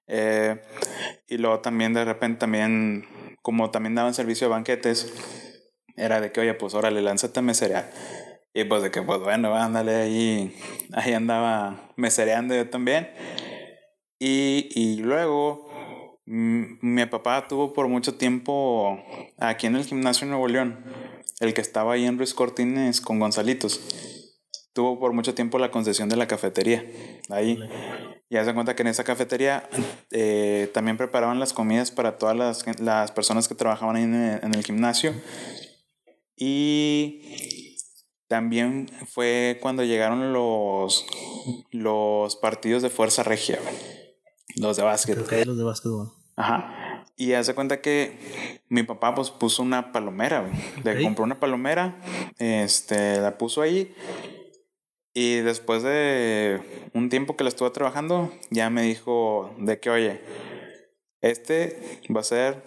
[0.07, 0.61] Eh,
[1.29, 3.07] y luego también de repente también,
[3.43, 5.13] como también daban servicio de banquetes,
[5.97, 7.91] era de que, oye, pues órale, lánzate a meserear.
[8.53, 10.57] Y pues de que, pues bueno, ándale ahí,
[10.93, 13.11] ahí andaba mesereando yo también.
[14.25, 15.69] Y, y luego
[16.25, 18.99] mi papá tuvo por mucho tiempo
[19.39, 20.83] aquí en el gimnasio Nuevo León
[21.41, 23.81] el que estaba ahí en Ruiz Cortines con Gonzalitos,
[24.73, 26.85] tuvo por mucho tiempo la concesión de la cafetería.
[27.29, 27.59] Ahí.
[28.29, 29.69] Y se cuenta que en esa cafetería
[30.11, 34.65] eh, también preparaban las comidas para todas las, las personas que trabajaban ahí en el,
[34.65, 35.15] gimnasio.
[36.37, 37.77] Y
[38.27, 41.07] también fue cuando llegaron los,
[41.71, 43.61] los partidos de Fuerza Regia,
[44.57, 45.17] los de básquet.
[45.47, 45.93] los de básquet,
[46.37, 47.05] Ajá.
[47.17, 50.51] Y hace cuenta que mi papá pues puso una palomera,
[50.83, 51.97] Le compró una palomera,
[52.39, 53.95] este, la puso ahí.
[55.13, 60.21] Y después de un tiempo que la estuve trabajando, ya me dijo de que, oye,
[61.21, 62.65] este va a ser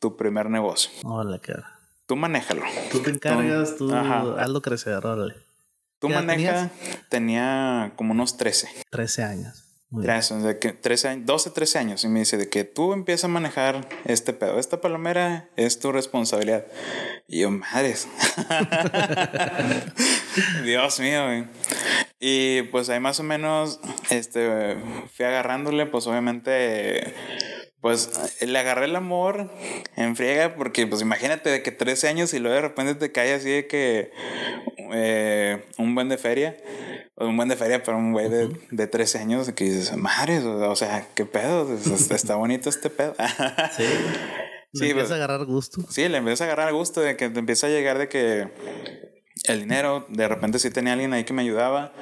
[0.00, 0.90] tu primer negocio.
[1.04, 1.78] Hola, cara.
[2.06, 2.62] Tú manéjalo.
[2.90, 5.34] Tú te encargas, tú, hazlo crecer, órale.
[6.00, 6.70] Tú maneja,
[7.10, 8.68] tenía como unos 13.
[8.90, 9.69] 13 años.
[9.90, 12.04] De que 13 años, 12, 13 años.
[12.04, 14.58] Y me dice de que tú empiezas a manejar este pedo.
[14.58, 16.64] Esta palomera es tu responsabilidad.
[17.26, 18.06] Y yo, madres.
[20.64, 21.44] Dios mío, güey.
[22.20, 23.80] Y pues ahí más o menos
[24.10, 24.76] este,
[25.12, 27.14] fui agarrándole, pues obviamente
[27.80, 29.50] pues le agarré el amor
[29.96, 33.34] en friega porque pues imagínate de que 13 años y luego de repente te cae
[33.34, 34.10] así de que
[34.92, 36.56] eh, un buen de feria
[37.26, 40.76] un buen de feria para un güey de, de 13 años que dices, madre, o
[40.76, 41.68] sea, qué pedo,
[42.10, 43.14] está bonito este pedo.
[43.76, 43.84] sí.
[44.72, 45.82] Le empieza pues, a agarrar gusto.
[45.90, 48.48] Sí, le empieza a agarrar gusto de que te empieza a llegar de que
[49.44, 51.92] el dinero, de repente sí tenía alguien ahí que me ayudaba,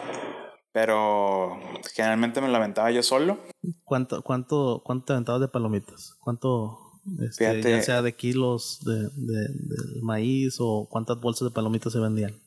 [0.73, 1.59] pero
[1.95, 3.39] generalmente me lo aventaba yo solo.
[3.85, 6.17] ¿Cuánto, cuánto, cuánto te aventabas de palomitas?
[6.21, 6.79] ¿Cuánto,
[7.21, 12.01] este, ya sea de kilos de, de, de maíz o cuántas bolsas de palomitas se
[12.01, 12.41] vendían?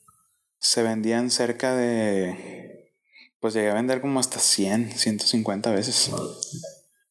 [0.62, 2.94] se vendían cerca de,
[3.40, 6.12] pues llegué a vender como hasta 100, 150 veces.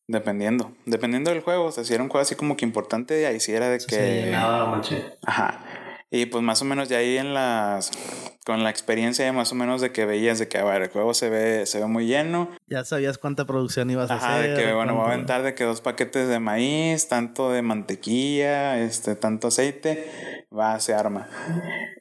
[0.07, 3.39] Dependiendo, dependiendo del juego, o sea, si era un juego así como que importante, ahí
[3.41, 4.33] sí era de que...
[5.27, 5.65] Ajá.
[6.13, 7.93] Y pues más o menos ya ahí en las
[8.45, 11.15] con la experiencia más o menos de que veías de que a ver, el juego
[11.15, 12.51] se ve se ve muy lleno.
[12.69, 14.57] Ya sabías cuánta producción ibas a Ajá, hacer.
[14.57, 18.81] de que bueno, voy a aventar de que dos paquetes de maíz, tanto de mantequilla,
[18.81, 21.29] este tanto aceite, va se arma.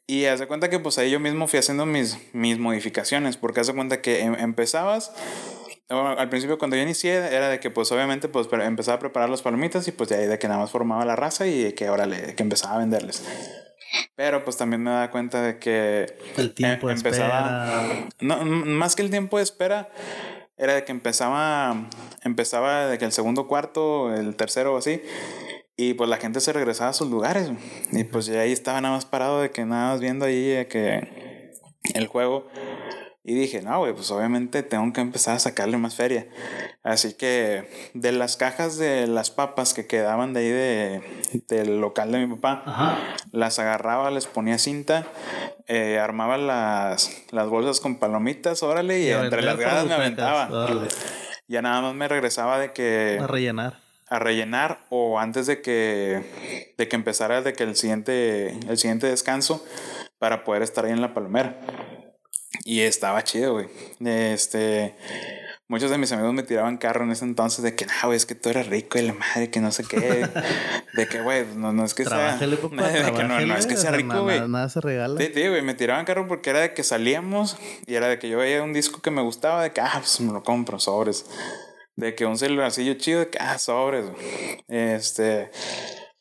[0.08, 3.76] Y hace cuenta que pues ahí yo mismo fui haciendo mis mis modificaciones, porque hace
[3.76, 5.12] cuenta que em, empezabas
[5.90, 9.42] al principio cuando yo inicié era de que pues obviamente pues empezaba a preparar las
[9.42, 12.06] palomitas y pues de ahí de que nada más formaba la raza y que ahora
[12.08, 13.24] le que empezaba a venderles.
[14.16, 16.06] Pero pues también me da cuenta de que
[16.38, 19.90] el tiempo empezaba No, más que el tiempo de espera
[20.58, 21.90] era de que empezaba
[22.24, 25.02] empezaba de que el segundo cuarto, el tercero o así
[25.78, 27.50] y pues la gente se regresaba a sus lugares
[27.94, 31.54] y pues ya ahí estaba nada más parado de que nada más viendo ahí que
[31.94, 32.48] el juego
[33.30, 36.26] y dije, no, güey, pues obviamente tengo que empezar a sacarle más feria.
[36.82, 42.12] Así que de las cajas de las papas que quedaban de ahí de, del local
[42.12, 42.98] de mi papá,
[43.32, 45.06] las agarraba, les ponía cinta,
[45.68, 50.50] eh, armaba las, las bolsas con palomitas, órale, y, entre las gradas me aventaba.
[51.48, 53.20] Ya nada más me regresaba de que...
[53.22, 53.78] A rellenar.
[54.08, 59.06] A rellenar o antes de que, de que empezara de que el siguiente, el siguiente
[59.06, 59.64] descanso
[60.18, 61.60] para poder estar ahí en la palomera.
[62.66, 63.68] Y estaba chido, güey.
[64.04, 64.96] Este.
[65.68, 68.26] Muchos de mis amigos me tiraban carro en ese entonces de que, no, güey, es
[68.26, 69.98] que tú eres rico y la madre, que no sé qué.
[70.96, 72.38] de que, güey, no, no es que sea.
[72.40, 74.48] de que no, no es que sea rico, güey.
[74.48, 75.20] Nada, se regala.
[75.22, 78.30] Sí, sí, güey, me tiraban carro porque era de que salíamos y era de que
[78.30, 81.28] yo veía un disco que me gustaba, de que, ah, pues me lo compro, sobres.
[81.96, 84.06] De que un celularcillo chido, de que, ah, sobres,
[84.68, 85.52] Este.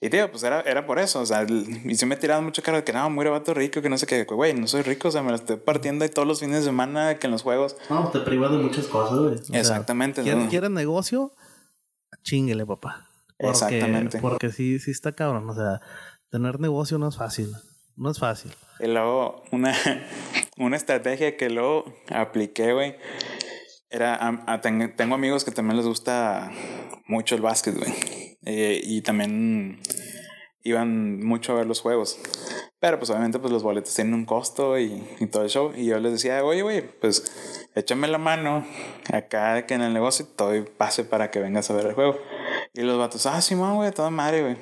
[0.00, 2.76] Y tío, pues era, era por eso, o sea, y se me tiraban mucho caro
[2.76, 5.10] de que no, muy vato rico, que no sé qué, güey, no soy rico, o
[5.10, 7.76] sea, me la estoy partiendo ahí todos los fines de semana que en los juegos.
[7.90, 9.34] No, te privas de muchas cosas, güey.
[9.58, 10.22] Exactamente.
[10.22, 11.32] ¿Quieres, negocio?
[12.22, 13.08] Chinguele, papá.
[13.38, 14.20] Exactamente.
[14.20, 15.80] Porque sí, sí está cabrón, o sea,
[16.30, 17.52] tener negocio no es fácil,
[17.96, 18.52] no es fácil.
[18.78, 19.74] Y luego, una,
[20.58, 22.94] una estrategia que luego apliqué, güey,
[23.90, 26.52] era, tengo amigos que también les gusta
[27.08, 28.17] mucho el básquet, güey.
[28.50, 29.78] Eh, y también
[30.64, 32.18] iban mucho a ver los juegos.
[32.80, 35.72] Pero pues obviamente pues los boletos tienen un costo y, y todo el show.
[35.76, 38.66] Y yo les decía, oye, güey, pues échame la mano
[39.12, 42.18] acá que en el negocio todo pase para que vengas a ver el juego.
[42.72, 44.56] Y los vatos, ah, sí, güey, toda madre, güey.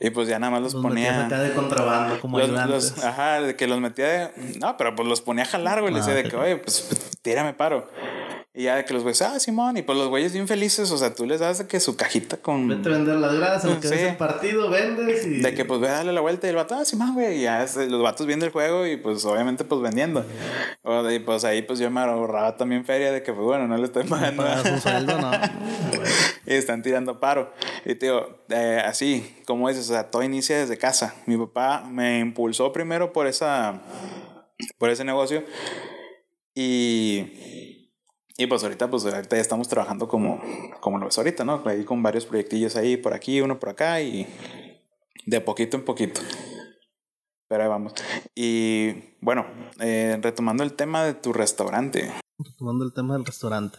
[0.00, 1.28] Y pues ya nada más los, ponía.
[1.28, 4.58] de contrabando, como los, Ajá, de que los metía de.
[4.58, 5.92] No, pero pues los ponía a jalar, güey.
[5.92, 6.88] Le decía de que, oye, pues
[7.22, 7.88] tírame paro.
[8.54, 10.98] Y ya de que los güeyes, ah, Simón, y pues los güeyes bien felices, o
[10.98, 12.68] sea, tú les das de que su cajita con.
[12.68, 13.94] Vete a vender las grasas, que sí.
[13.94, 15.40] el partido, vendes y.
[15.40, 17.42] De que pues ve a darle la vuelta y el vato, ah, Simón, güey, y
[17.44, 20.26] ya los vatos viendo el juego y pues obviamente pues vendiendo.
[21.10, 23.84] y pues ahí pues yo me ahorraba también feria de que pues bueno, no le
[23.84, 24.42] estoy pagando.
[24.42, 25.30] Para su sueldo, no.
[26.46, 27.54] y están tirando paro.
[27.86, 31.14] Y tío, eh, así, como dices, o sea, todo inicia desde casa.
[31.24, 33.80] Mi papá me impulsó primero por esa.
[34.76, 35.42] por ese negocio.
[36.54, 37.81] Y
[38.36, 40.42] y pues ahorita, pues ahorita ya estamos trabajando como,
[40.80, 41.62] como lo ves ahorita, ¿no?
[41.66, 44.26] Ahí con varios proyectillos ahí por aquí, uno por acá y
[45.26, 46.20] de poquito en poquito.
[47.48, 47.92] Pero ahí vamos.
[48.34, 49.46] Y bueno,
[49.80, 52.10] eh, retomando el tema de tu restaurante.
[52.38, 53.78] Retomando el tema del restaurante.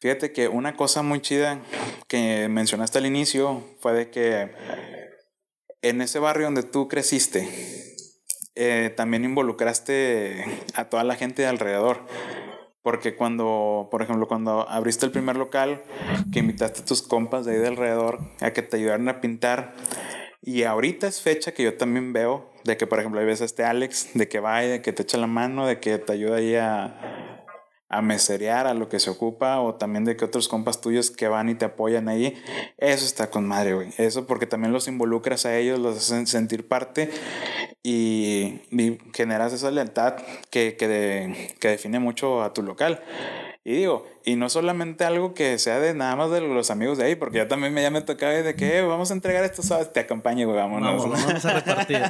[0.00, 1.62] Fíjate que una cosa muy chida
[2.08, 4.50] que mencionaste al inicio fue de que
[5.82, 7.48] en ese barrio donde tú creciste,
[8.54, 12.06] eh, también involucraste a toda la gente de alrededor.
[12.82, 15.82] Porque cuando, por ejemplo, cuando abriste el primer local,
[16.32, 19.74] que invitaste a tus compas de ahí de alrededor a que te ayudaran a pintar.
[20.42, 23.64] Y ahorita es fecha que yo también veo de que, por ejemplo, hay veces este
[23.64, 26.36] Alex, de que va y de que te echa la mano, de que te ayuda
[26.36, 27.31] ahí a,
[27.92, 31.28] a meserear a lo que se ocupa o también de que otros compas tuyos que
[31.28, 32.42] van y te apoyan ahí.
[32.78, 33.90] Eso está con madre, güey.
[33.98, 37.10] Eso porque también los involucras a ellos, los hacen sentir parte
[37.82, 38.60] y,
[39.12, 40.16] generas esa lealtad
[40.50, 43.02] que, que, que define mucho a tu local.
[43.64, 47.04] Y digo, y no solamente algo que sea de nada más de los amigos de
[47.04, 49.62] ahí, porque ya también me, ya me tocaba de que eh, vamos a entregar esto,
[49.62, 49.92] ¿sabes?
[49.92, 51.08] Te acompaño, güey, vámonos.
[51.08, 52.02] vamos a repartir.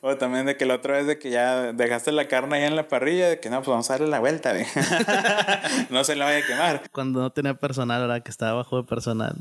[0.00, 2.76] o también de que la otra vez de que ya dejaste la carne ahí en
[2.76, 4.64] la parrilla, de que no, pues vamos a darle la vuelta, güey.
[5.90, 6.82] no se la vaya a quemar.
[6.92, 8.22] Cuando no tenía personal, ¿verdad?
[8.22, 9.34] Que estaba bajo de personal.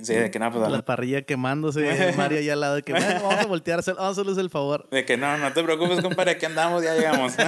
[0.00, 0.70] Sí, de que no, pues...
[0.70, 4.08] La parrilla quemándose, Mario allá al lado, de que bueno, vamos a voltear, vamos a
[4.10, 4.88] hacerles el favor.
[4.90, 7.34] De que no, no te preocupes, compadre, aquí andamos, ya llegamos.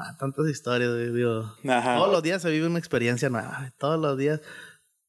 [0.00, 1.52] Ah, tantas historias, digo.
[1.64, 3.74] Todos los días se vive una experiencia nueva.
[3.78, 4.40] Todos los días,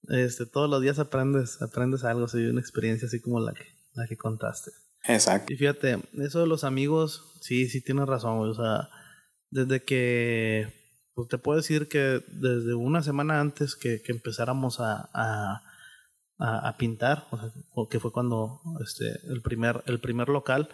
[0.07, 3.65] este, todos los días aprendes, aprendes algo, se vive una experiencia así como la que,
[3.93, 4.71] la que contaste.
[5.03, 5.53] Exacto.
[5.53, 8.89] Y fíjate, eso de los amigos, sí, sí tienes razón, O sea,
[9.51, 10.73] desde que,
[11.13, 15.61] pues te puedo decir que desde una semana antes que, que empezáramos a, a,
[16.39, 17.51] a, pintar, o sea,
[17.91, 20.69] que fue cuando este, el, primer, el primer local,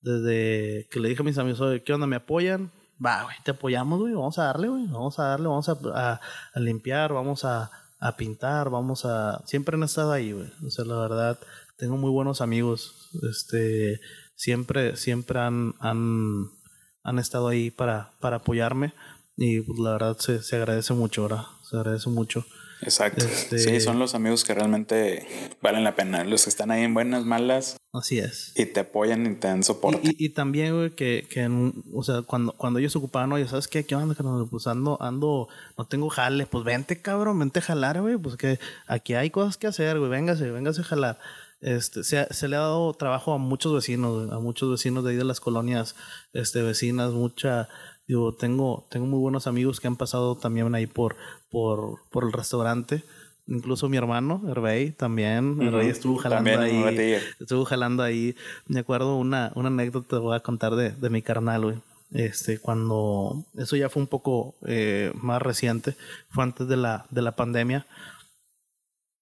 [0.00, 2.06] desde que le dije a mis amigos, ¿qué onda?
[2.06, 2.72] ¿Me apoyan?
[3.04, 6.20] Va, güey, te apoyamos, güey, vamos a darle, güey, vamos a darle, vamos a,
[6.56, 7.70] limpiar, vamos a,
[8.16, 9.42] pintar, vamos a...
[9.46, 10.50] Siempre han estado ahí, güey.
[10.64, 11.38] O sea, la verdad,
[11.76, 14.00] tengo muy buenos amigos, este,
[14.34, 18.92] siempre, siempre han, han, estado ahí para, para apoyarme
[19.36, 21.44] y pues, la verdad se, se agradece mucho, ¿verdad?
[21.68, 22.44] Se agradece mucho.
[22.82, 23.24] Exacto.
[23.24, 25.26] Este sí, son los amigos que realmente
[25.60, 26.24] valen la pena.
[26.24, 27.76] Los que están ahí en buenas, malas.
[27.92, 28.52] Así es.
[28.56, 30.00] Y te apoyan y te dan soporte.
[30.02, 31.48] Y, también, güey, que, que
[31.92, 33.84] o sea, cuando, cuando ellos ocupaban, oye, ¿sabes qué?
[33.84, 34.14] ¿Qué onda,
[34.50, 36.46] Pues ando, ando, no tengo jale.
[36.46, 38.16] Pues vente, cabrón, vente a jalar, güey.
[38.16, 40.10] Pues que aquí hay cosas que hacer, güey.
[40.10, 41.18] Véngase, véngase a jalar.
[41.60, 45.16] Este, se, se, le ha dado trabajo a muchos vecinos, a muchos vecinos de ahí
[45.16, 45.96] de las colonias
[46.32, 47.68] este, vecinas, mucha
[48.08, 51.16] Digo, tengo, tengo muy buenos amigos que han pasado también ahí por,
[51.50, 53.02] por, por el restaurante.
[53.46, 55.60] Incluso mi hermano, Hervey, también.
[55.62, 57.16] Hervey estuvo jalando ahí.
[57.40, 58.36] Estuvo jalando ahí.
[58.66, 61.76] Me acuerdo una, una anécdota te voy a contar de, de mi carnal, güey.
[62.10, 63.46] Este, cuando.
[63.56, 65.96] Eso ya fue un poco eh, más reciente.
[66.30, 67.86] Fue antes de la, de la pandemia.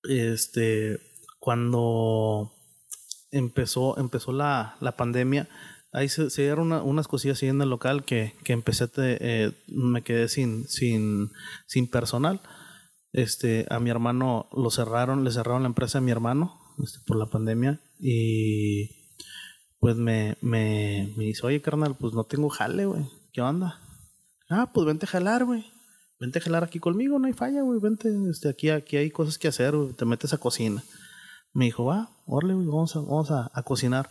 [0.03, 0.99] Este.
[1.39, 2.53] Cuando
[3.31, 5.49] empezó, empezó la, la pandemia
[5.97, 10.29] ahí se, dieron unas cosillas así en el local que, que empecé, eh, me quedé
[10.29, 11.31] sin, sin,
[11.67, 12.43] sin personal.
[13.13, 17.17] Este, a mi hermano lo cerraron, le cerraron la empresa a mi hermano este, por
[17.17, 18.91] la pandemia y
[19.79, 23.81] pues me, me, me dice, oye carnal, pues no tengo jale, güey, ¿qué onda?
[24.51, 25.65] Ah, pues vente a jalar, güey.
[26.21, 27.81] Vente a jalar aquí conmigo, no hay falla, güey.
[27.81, 29.75] Vente, este, aquí, aquí hay cosas que hacer.
[29.97, 30.83] Te metes a cocina.
[31.53, 34.09] Me dijo, va, orle, güey, vamos a, vamos a, a cocinar.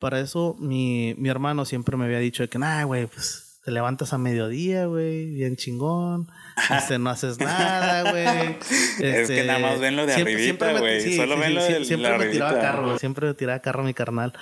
[0.00, 4.14] Para eso mi, mi hermano siempre me había dicho que, nah, güey, pues te levantas
[4.14, 6.30] a mediodía, güey, bien chingón.
[6.74, 8.56] Este, no haces nada, güey.
[9.00, 11.16] es que nada más ven lo de siempre, arribita, güey.
[11.16, 14.32] Solo ven lo de Siempre me tiraba carro, Siempre me tiraba carro mi carnal.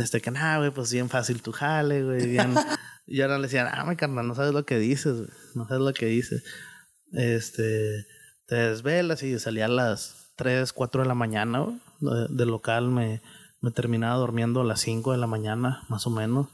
[0.00, 2.26] Este, que nada, güey, pues bien fácil tu jale, güey.
[2.26, 2.54] Bien...
[3.06, 5.30] y ahora le decían, ah, mi carnal, no sabes lo que dices, güey.
[5.54, 6.42] No sabes lo que dices.
[7.12, 8.06] Este,
[8.46, 11.76] te desvelas y salía a las 3, 4 de la mañana, güey.
[12.28, 13.20] Del local me
[13.60, 16.48] me terminaba durmiendo a las 5 de la mañana, más o menos.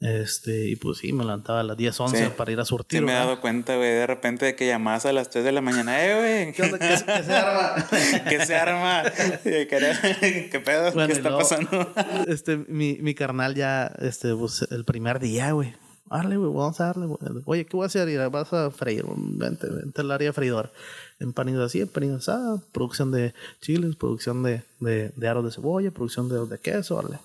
[0.00, 3.00] Este, y pues sí, me levantaba a las 10, 11 para ir a surtir.
[3.00, 5.52] Sí, me he dado cuenta, güey, de repente de que llamabas a las 3 de
[5.52, 6.52] la mañana, eh, güey.
[6.54, 6.78] ¿Qué, onda?
[6.78, 7.84] ¿Qué, qué se arma?
[8.28, 9.02] ¿Qué se arma?
[9.44, 10.92] ¿Qué pedo?
[10.92, 11.92] Bueno, ¿Qué está luego, pasando?
[12.28, 15.74] Este, mi, mi carnal ya, este, pues, el primer día, güey.
[16.10, 17.42] Dale, güey, vamos a darle, güey.
[17.44, 18.30] Oye, ¿qué voy a hacer?
[18.30, 20.72] Vas a freír, vente, vente al área freidor.
[21.20, 26.28] Empanizadas así, empanizadas asada, producción de chiles, producción de, de, de aros de cebolla, producción
[26.28, 27.20] de, de queso, órale.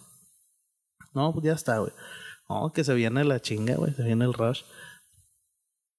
[1.14, 1.93] No, pues ya está, güey.
[2.50, 4.64] No, que se viene la chinga, güey, se viene el rush.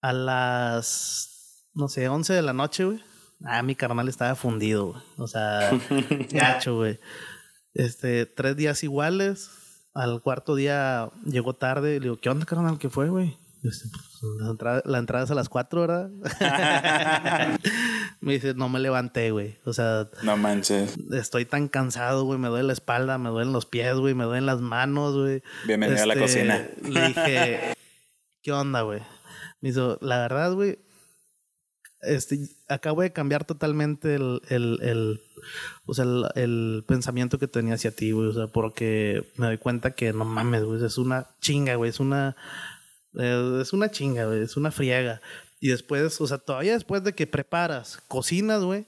[0.02, 3.02] A las, no sé, 11 de la noche, güey.
[3.44, 5.02] Ah, mi carnal estaba fundido, güey.
[5.16, 5.70] O sea,
[6.30, 7.00] gacho, güey.
[7.74, 9.50] Este, tres días iguales.
[9.94, 11.94] Al cuarto día llegó tarde.
[11.94, 12.78] Le digo, ¿qué onda, carnal?
[12.78, 13.36] ¿Qué fue, güey?
[13.62, 16.10] Este, pues, la, entrada, la entrada es a las cuatro, ¿verdad?
[18.20, 19.56] me dice, no me levanté, güey.
[19.64, 20.96] O sea, No manches.
[21.12, 22.38] estoy tan cansado, güey.
[22.38, 24.14] Me duele la espalda, me duelen los pies, güey.
[24.14, 25.42] Me duelen las manos, güey.
[25.66, 26.68] Bienvenido a la Este, cocina.
[26.88, 27.74] Le dije,
[28.42, 29.00] ¿qué onda, güey?
[29.60, 30.78] Me hizo, la verdad, güey,
[32.02, 32.38] este,
[32.68, 35.20] acabo de cambiar totalmente el, el, el,
[35.86, 38.28] o sea, el, el pensamiento que tenía hacia ti, güey.
[38.28, 41.90] O sea, porque me doy cuenta que no mames, güey, es una chinga, güey.
[41.90, 42.36] Es una,
[43.18, 44.42] eh, es una chinga, güey.
[44.42, 45.20] Es una friega.
[45.60, 48.86] Y después, o sea, todavía después de que preparas, cocinas, güey,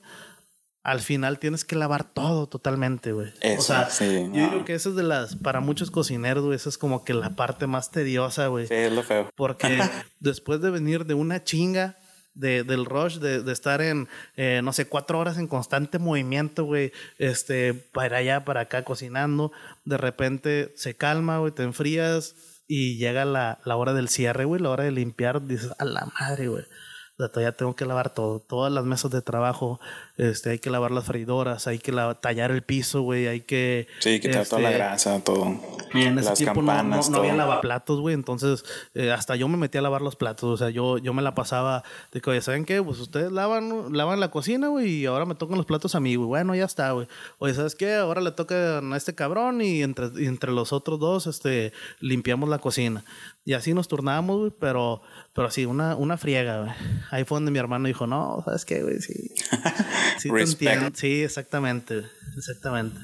[0.83, 3.33] al final tienes que lavar todo totalmente, güey.
[3.59, 4.51] O sea, sí, yo no.
[4.51, 7.37] digo que eso es de las, para muchos cocineros, güey, esa es como que la
[7.37, 8.67] parte más tediosa, güey.
[8.67, 9.31] Sí, es lo feo.
[9.35, 9.79] Porque
[10.21, 11.97] después de venir de una chinga
[12.35, 16.65] de, del rush, de, de estar en, eh, no sé, cuatro horas en constante movimiento,
[16.65, 19.53] güey, este, para allá, para acá, cocinando,
[19.85, 22.35] de repente se calma, güey, te enfrías
[22.69, 26.07] y llega la, la hora del cierre, güey, la hora de limpiar, dices, a la
[26.21, 26.65] madre, güey.
[26.65, 29.81] O sea, todavía tengo que lavar todo, todas las mesas de trabajo,
[30.19, 33.87] este, hay que lavar las freidoras, hay que la- tallar el piso, güey, hay que...
[34.01, 35.47] Sí, quitar toda la este, grasa, todo.
[35.95, 38.15] y en ese Las tiempo no, no, campanas, no había lavaplatos, güey.
[38.15, 38.65] Entonces,
[38.95, 40.45] eh, hasta yo me metí a lavar los platos.
[40.51, 42.83] O sea, yo, yo me la pasaba de que, oye, ¿saben qué?
[42.83, 46.17] Pues ustedes lavan, lavan la cocina, güey, y ahora me tocan los platos a mí,
[46.17, 46.27] güey.
[46.27, 47.07] Bueno, ya está, güey.
[47.39, 47.95] Oye, ¿sabes qué?
[47.95, 52.49] Ahora le toca a este cabrón y entre, y entre los otros dos, este, limpiamos
[52.49, 53.05] la cocina.
[53.45, 55.01] Y así nos turnábamos, güey, pero,
[55.33, 56.73] pero sí, una, una friega, güey.
[57.11, 58.99] Ahí fue donde mi hermano dijo, no, ¿sabes qué, güey?
[59.01, 59.31] Sí.
[60.19, 60.71] Sí, te Respect.
[60.73, 60.99] entiendo.
[60.99, 62.05] Sí, exactamente,
[62.37, 62.99] exactamente.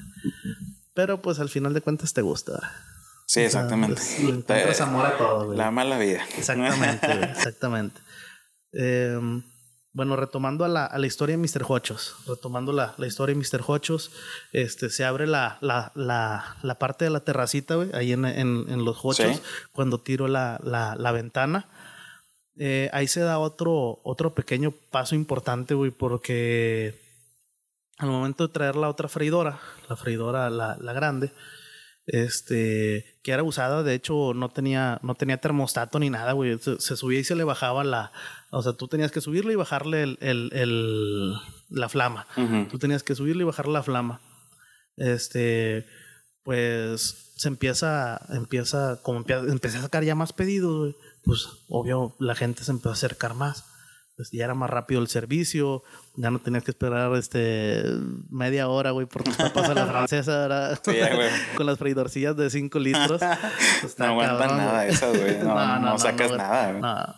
[0.93, 2.53] Pero pues al final de cuentas te gusta.
[3.27, 3.95] Sí, O sea, exactamente.
[3.95, 5.57] pues, encuentras amor a todo, güey.
[5.57, 6.21] La mala vida.
[6.37, 7.99] Exactamente, güey, exactamente.
[8.73, 9.19] Eh,
[9.93, 11.63] bueno, retomando a la, a la historia de Mr.
[11.67, 13.63] Hochos, retomando la, la historia de Mr.
[13.65, 14.11] Hochos,
[14.51, 18.97] este, se abre la, la, parte de la terracita, güey, ahí en, en, en los
[19.03, 19.41] Hochos, Sí.
[19.71, 21.69] cuando tiro la, la, la ventana.
[22.57, 26.95] Eh, ahí se da otro, otro pequeño paso importante, güey, porque
[27.97, 31.31] al momento de traer la otra freidora, la freidora, la, la grande,
[32.07, 36.79] este, que era usada, de hecho no tenía, no tenía termostato ni nada, güey, se,
[36.79, 38.11] se subía y se le bajaba la,
[38.51, 41.33] o sea, tú tenías que subirle y bajarle el, el, el-
[41.69, 42.27] la flama,
[42.69, 44.21] tú tenías que subirle y bajarle la flama,
[44.97, 45.85] este,
[46.43, 50.95] pues se empieza, empieza, como empie- empecé a sacar ya más pedidos, güey,
[51.25, 53.65] pues obvio la gente se empezó a acercar más.
[54.15, 55.83] Pues ya era más rápido el servicio,
[56.15, 57.83] ya no tenías que esperar este
[58.29, 60.79] media hora, güey, por tus papas a la francesa, ¿verdad?
[60.85, 61.29] Sí, güey.
[61.57, 63.21] Con las freidorcillas de 5 litros.
[63.81, 65.37] Pues, No aguantan cabrón, nada esas, güey.
[65.43, 66.37] No, no sacas güey.
[66.37, 66.81] nada, güey.
[66.81, 67.15] No.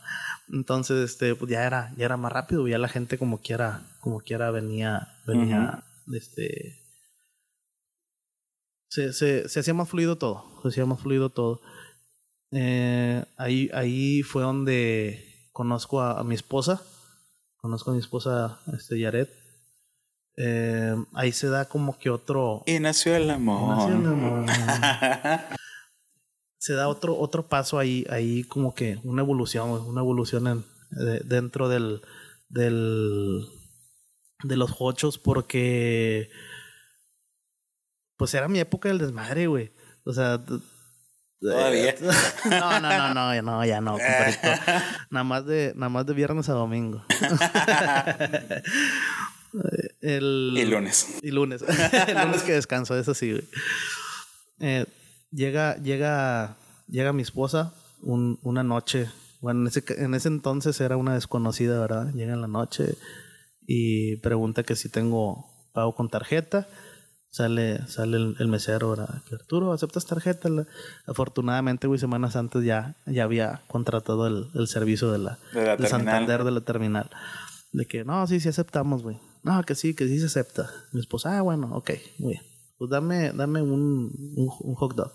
[0.58, 4.22] Entonces, este, pues ya era, ya era más rápido, ya la gente como quiera, como
[4.22, 6.80] quiera venía, venía, este,
[8.90, 11.62] se, se, se hacía más fluido todo, se hacía más fluido todo.
[12.52, 16.82] Eh, ahí, ahí fue donde conozco a, a mi esposa,
[17.58, 19.30] conozco a mi esposa, este, Yaret.
[20.38, 23.76] Eh, ahí se da como que otro, Y nació el amor.
[23.78, 24.46] Nació el amor.
[26.60, 31.22] se da otro, otro paso ahí, ahí como que una evolución, una evolución en, de-
[31.22, 32.02] dentro del,
[32.50, 33.46] del,
[34.44, 36.30] de los hochos porque
[38.18, 39.72] pues era mi época del desmadre, güey.
[40.06, 40.44] O sea,
[41.40, 41.94] Todavía.
[42.50, 44.48] no, no, no, no, ya no, ya no, compadrito.
[45.12, 47.04] Nada más de, nada más de viernes a domingo.
[50.02, 51.20] El, Y lunes.
[51.24, 51.64] y lunes.
[52.08, 53.44] el lunes que descanso, eso sí, güey.
[54.60, 54.86] Eh,
[55.32, 56.58] llega, llega,
[56.88, 59.10] llega mi esposa un- una noche.
[59.42, 62.12] Bueno, en ese, en ese entonces era una desconocida, ¿verdad?
[62.14, 62.96] Llega en la noche
[63.66, 66.68] y pregunta que si tengo pago con tarjeta.
[67.30, 69.22] Sale, sale el, el mesero, ¿verdad?
[69.28, 70.50] Que Arturo, ¿aceptas tarjeta?
[70.50, 70.66] La-
[71.06, 75.78] Afortunadamente, güey, semanas antes ya, ya había contratado el, el servicio de la, De la
[75.78, 75.88] de.
[75.88, 77.10] Santander de la terminal.
[77.74, 79.20] De que, no, sí, sí aceptamos, güey.
[79.44, 80.70] No, que sí, que sí se acepta.
[80.94, 82.44] Mi esposa, ah, bueno, ok, muy bien.
[82.78, 83.72] Pues dame, dame un,
[84.36, 85.12] un, un hot dog.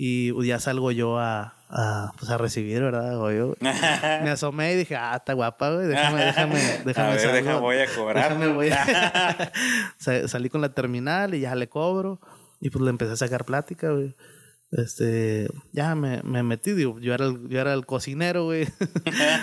[0.00, 3.10] Y pues, ya salgo yo a, a, pues, a recibir, ¿verdad?
[3.32, 5.88] Yo, me asomé y dije, ah, está guapa, güey.
[5.88, 7.08] Déjame, déjame, déjame.
[7.08, 8.38] A ver, déjame, voy a cobrar.
[8.38, 9.52] Déjame, voy a...
[10.28, 12.20] Salí con la terminal y ya le cobro.
[12.60, 14.14] Y pues le empecé a sacar plática, güey.
[14.70, 18.68] Este, ya me, me metí, digo, yo era el, yo era el cocinero, güey.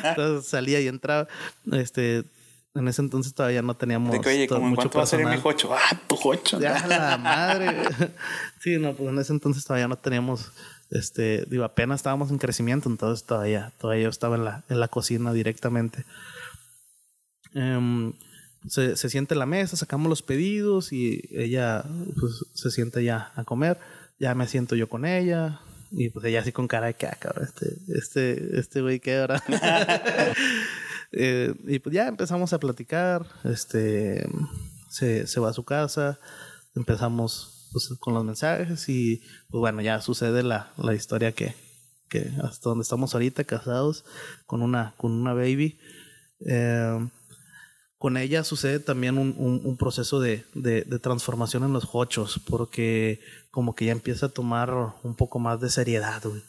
[0.04, 1.28] Entonces salía y entraba.
[1.74, 2.24] Este,
[2.76, 4.12] en ese entonces todavía no teníamos.
[4.12, 5.74] De que, oye, ¿cómo en cuánto va a ser mi jocho?
[5.74, 6.60] Ah, tu jocho.
[6.60, 7.74] Ya la madre.
[8.60, 10.52] sí, no, pues en ese entonces todavía no teníamos.
[10.92, 14.88] Este, digo, apenas estábamos en crecimiento, entonces todavía, todavía yo estaba en la, en la
[14.90, 16.06] cocina directamente.
[17.56, 18.14] Um,
[18.68, 21.86] se, se siente en la mesa, sacamos los pedidos y ella
[22.20, 23.80] pues, se siente ya a comer.
[24.20, 25.62] Ya me siento yo con ella.
[25.92, 29.18] Y pues ella así con cara de que, ah, cabrón, este, este, este güey, ¿qué
[29.18, 29.42] ahora?
[31.16, 33.26] eh, y pues ya empezamos a platicar.
[33.44, 34.28] Este,
[34.90, 36.20] se, va a su casa.
[36.76, 41.56] Empezamos pues, con los mensajes y pues bueno, ya sucede la, la historia que,
[42.10, 44.04] que hasta donde estamos ahorita casados
[44.46, 45.80] con una, con una baby.
[46.46, 47.10] Eh,
[47.98, 52.42] con ella sucede también un, un, un proceso de, de, de, transformación en los hochos,
[52.46, 56.44] porque como que ya empieza a tomar un poco más de seriedad, güey.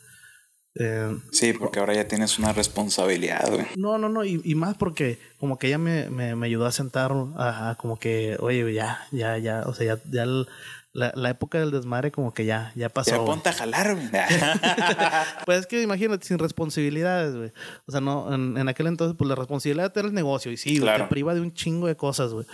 [0.78, 3.66] Eh, sí, porque ahora ya tienes una responsabilidad, güey.
[3.76, 6.72] No, no, no, y, y, más porque como que ella me, me, me ayudó a
[6.72, 10.46] sentar, a, a, como que, oye, ya, ya, ya, o sea, ya, ya el,
[10.92, 13.10] la, la, época del desmadre como que ya, ya pasó.
[13.12, 14.08] Ya ponte a jalar, güey.
[15.46, 17.52] pues es que imagínate, sin responsabilidades, güey.
[17.86, 20.52] O sea, no, en, en, aquel entonces, pues la responsabilidad era el negocio.
[20.52, 21.04] Y sí, claro.
[21.04, 22.46] te priva de un chingo de cosas, güey.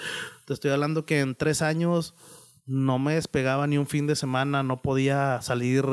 [0.45, 2.15] Te estoy hablando que en tres años
[2.73, 5.85] no me despegaba ni un fin de semana, no podía salir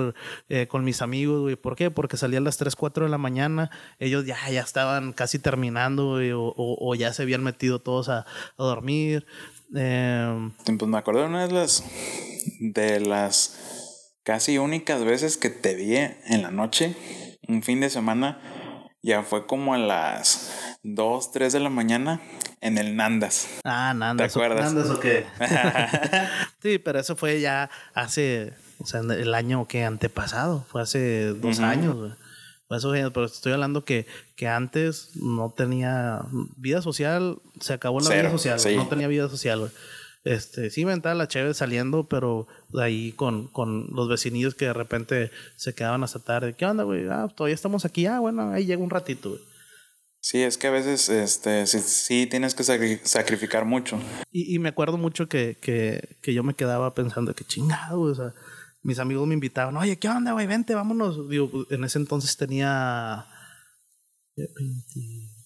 [0.48, 1.56] eh, con mis amigos, güey.
[1.56, 1.92] ¿Por qué?
[1.92, 3.70] Porque salía a las 3, 4 de la mañana,
[4.00, 9.26] ellos ya, ya estaban casi terminando, o, ya se habían metido todos a, a dormir.
[9.76, 11.84] Eh, pues me acuerdo de una de las,
[12.60, 16.96] de las casi únicas veces que te vi en la noche,
[17.48, 18.40] un fin de semana,
[19.02, 22.22] ya fue como a las 2, 3 de la mañana
[22.62, 23.48] en el Nandas.
[23.64, 24.34] Ah, Nandas.
[24.34, 24.74] ¿Te acuerdas?
[24.74, 25.26] ¿Nandas o qué?
[26.62, 31.60] sí, pero eso fue ya hace, o sea, el año que antepasado, fue hace dos
[31.60, 31.66] uh -huh.
[31.66, 32.12] años, güey.
[32.70, 36.22] Eso, pero estoy hablando que, que antes no tenía
[36.56, 38.76] vida social, se acabó la Cero, vida social, sí.
[38.76, 39.72] no tenía vida social, güey.
[40.24, 42.48] Este, sí inventaba la chévere saliendo, pero
[42.78, 46.54] ahí con, con los vecinillos que de repente se quedaban hasta tarde.
[46.54, 47.08] ¿Qué onda, güey?
[47.10, 48.06] Ah, todavía estamos aquí.
[48.06, 49.42] Ah, bueno, ahí llega un ratito, güey.
[50.22, 53.98] Sí, es que a veces este, sí, sí tienes que sacrificar mucho.
[54.32, 58.14] Y, y me acuerdo mucho que, que, que, yo me quedaba pensando que chingado, o
[58.14, 58.34] sea,
[58.84, 60.46] mis amigos me invitaban, oye, ¿qué onda, güey?
[60.46, 61.30] Vente, vámonos.
[61.30, 63.26] Digo, en ese entonces tenía
[64.36, 65.40] 20...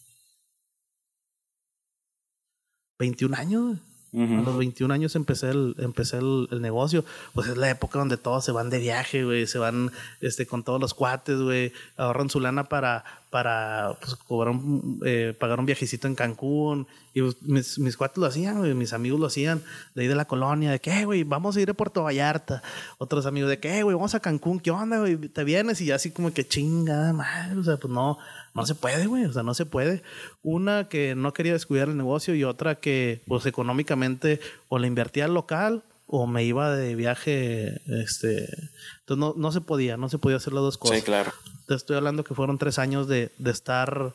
[2.97, 3.79] 21 años.
[4.15, 7.03] A los 21 años empecé el, empecé el, el, negocio.
[7.33, 9.47] Pues es la época donde todos se van de viaje, güey.
[9.47, 9.91] Se van
[10.21, 11.73] este, con todos los cuates, güey.
[11.97, 16.85] Ahorran su lana para, para pues, cobrar un, eh, pagar un viajecito en Cancún.
[17.15, 18.75] Y pues, mis, mis cuates lo hacían, güey.
[18.75, 19.63] Mis amigos lo hacían
[19.95, 20.69] de ahí de la colonia.
[20.69, 22.61] De que, güey, vamos a ir a Puerto Vallarta.
[22.99, 24.59] Otros amigos de que, güey, vamos a Cancún.
[24.59, 25.17] ¿Qué onda, güey?
[25.17, 25.81] ¿Te vienes?
[25.81, 27.57] Y así como que chingada madre.
[27.57, 28.19] O sea, pues no
[28.53, 30.03] no se puede, güey, o sea, no se puede.
[30.41, 34.39] Una que no quería descuidar el negocio y otra que, pues, económicamente
[34.69, 38.47] o le invertía al local o me iba de viaje, este...
[38.99, 40.97] Entonces no, no se podía, no se podía hacer las dos cosas.
[40.99, 41.31] Sí, claro.
[41.67, 44.13] Te estoy hablando que fueron tres años de, de estar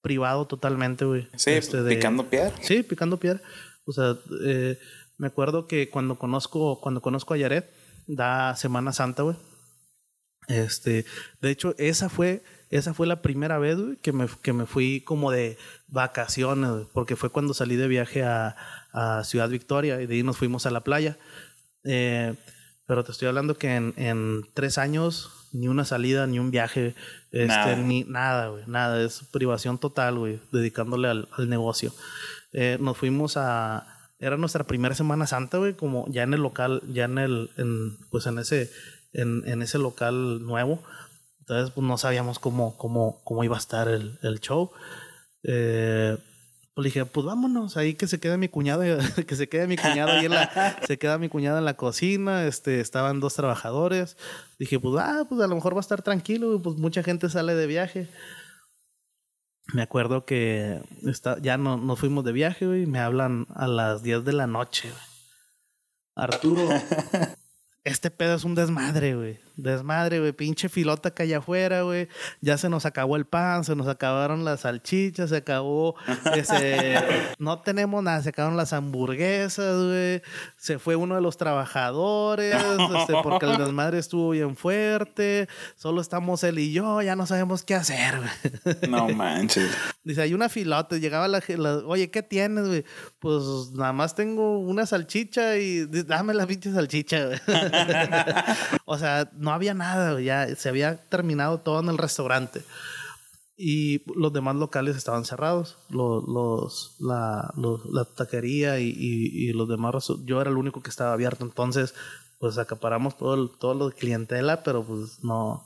[0.00, 1.26] privado totalmente, güey.
[1.34, 2.52] Sí, este, de, picando piedra.
[2.60, 3.40] Sí, picando piedra.
[3.86, 4.78] O sea, eh,
[5.16, 7.70] me acuerdo que cuando conozco, cuando conozco a Yaret,
[8.06, 9.36] da Semana Santa, güey.
[10.46, 11.06] Este,
[11.40, 12.42] de hecho, esa fue
[12.74, 15.56] esa fue la primera vez güey, que, me, que me fui como de
[15.86, 18.56] vacaciones, güey, porque fue cuando salí de viaje a,
[18.92, 21.16] a, Ciudad Victoria y de ahí nos fuimos a la playa.
[21.84, 22.34] Eh,
[22.86, 26.96] pero te estoy hablando que en, en, tres años ni una salida, ni un viaje,
[27.30, 27.76] este, nada.
[27.76, 29.00] ni nada, güey, nada.
[29.00, 31.94] Es privación total, güey, dedicándole al, al negocio.
[32.52, 33.86] Eh, nos fuimos a...
[34.18, 37.98] Era nuestra primera Semana Santa, güey, como ya en el local, ya en el, en,
[38.10, 38.70] pues en ese,
[39.12, 40.82] en, en ese local nuevo.
[41.44, 44.70] Entonces, pues no sabíamos cómo, cómo, cómo iba a estar el, el show.
[45.42, 46.16] Eh,
[46.72, 48.82] pues dije, pues vámonos, ahí que se quede mi cuñado,
[49.26, 52.46] que se quede mi cuñado ahí en la, se queda mi cuñada en la cocina,
[52.46, 54.16] este, estaban dos trabajadores.
[54.58, 57.54] Dije, pues, ah, pues a lo mejor va a estar tranquilo, pues mucha gente sale
[57.54, 58.08] de viaje.
[59.74, 64.02] Me acuerdo que está, ya no, nos fuimos de viaje, güey, me hablan a las
[64.02, 65.02] 10 de la noche, güey.
[66.16, 66.66] Arturo,
[67.84, 69.40] este pedo es un desmadre, güey.
[69.56, 72.08] Desmadre, güey, pinche filota que allá afuera, güey.
[72.40, 75.94] Ya se nos acabó el pan, se nos acabaron las salchichas, se acabó,
[76.34, 76.96] ese,
[77.38, 80.22] no tenemos nada, se acabaron las hamburguesas, güey.
[80.56, 82.54] Se fue uno de los trabajadores,
[82.98, 85.48] este, porque el desmadre estuvo bien fuerte.
[85.76, 88.90] Solo estamos él y yo, ya no sabemos qué hacer, güey.
[88.90, 89.70] No manches.
[90.02, 92.84] Dice, hay una filota, llegaba la, la oye, ¿qué tienes, güey?
[93.18, 97.38] Pues nada más tengo una salchicha y dame la pinche salchicha, güey.
[98.84, 102.62] o sea, no había nada, ya se había terminado todo en el restaurante.
[103.56, 105.78] Y los demás locales estaban cerrados.
[105.88, 110.08] Los, los, la, la taquería y, y, los demás.
[110.24, 111.44] Yo era el único que estaba abierto.
[111.44, 111.94] Entonces,
[112.40, 115.64] pues acaparamos todo, todo lo de clientela, pero pues no.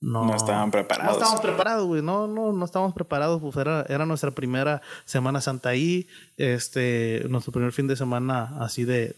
[0.00, 1.12] No, estaban preparados.
[1.12, 2.02] No estábamos preparados, güey.
[2.02, 3.40] No, no, no estábamos preparados.
[3.40, 6.08] Pues era, era nuestra primera Semana Santa ahí.
[6.36, 9.14] Este, nuestro primer fin de semana así de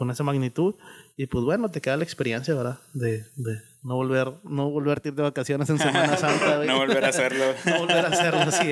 [0.00, 0.76] con esa magnitud.
[1.18, 2.78] Y pues bueno, te queda la experiencia, ¿verdad?
[2.94, 6.64] De, de no volver, no volver a ir de vacaciones en Semana Santa.
[6.64, 7.44] no volver a hacerlo.
[7.66, 8.70] no volver a hacerlo, sí.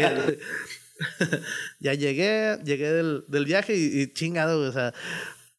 [1.81, 4.95] ya llegué, llegué del, del viaje y, chingado, o sea,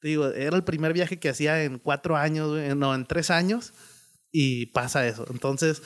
[0.01, 3.71] te digo, era el primer viaje que hacía en cuatro años, no, en tres años,
[4.31, 5.27] y pasa eso.
[5.29, 5.83] Entonces,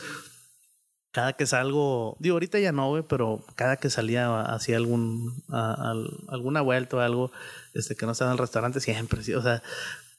[1.14, 5.44] cada que salgo, digo, ahorita ya no, güey, pero cada que salía hacía algún,
[6.28, 7.32] alguna vuelta o algo,
[7.76, 9.62] este, que no estaba en el restaurante, siempre, o sea,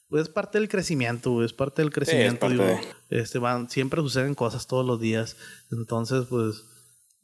[0.09, 2.65] pues es parte del crecimiento, es parte del crecimiento, digo,
[3.11, 5.37] este, van, siempre suceden cosas todos los días,
[5.73, 6.63] entonces, pues,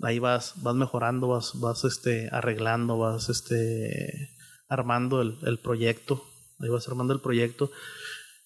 [0.03, 4.37] ahí vas, vas mejorando, vas, vas, este, arreglando, vas, este,
[4.68, 6.25] armando el, el proyecto,
[6.59, 7.71] ahí vas armando el proyecto,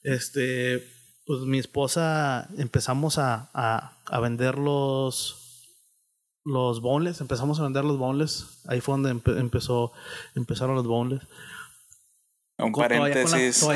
[0.03, 0.87] este,
[1.27, 5.68] pues mi esposa empezamos a, a, a vender los,
[6.45, 9.93] los boneless, empezamos a vender los boneless, ahí fue donde empezó,
[10.35, 11.22] empezaron los boneless.
[12.57, 13.66] Un paréntesis,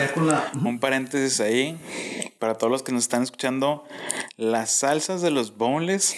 [0.65, 1.81] un paréntesis ahí
[2.39, 3.85] para todos los que nos están escuchando,
[4.37, 6.15] las salsas de los boneless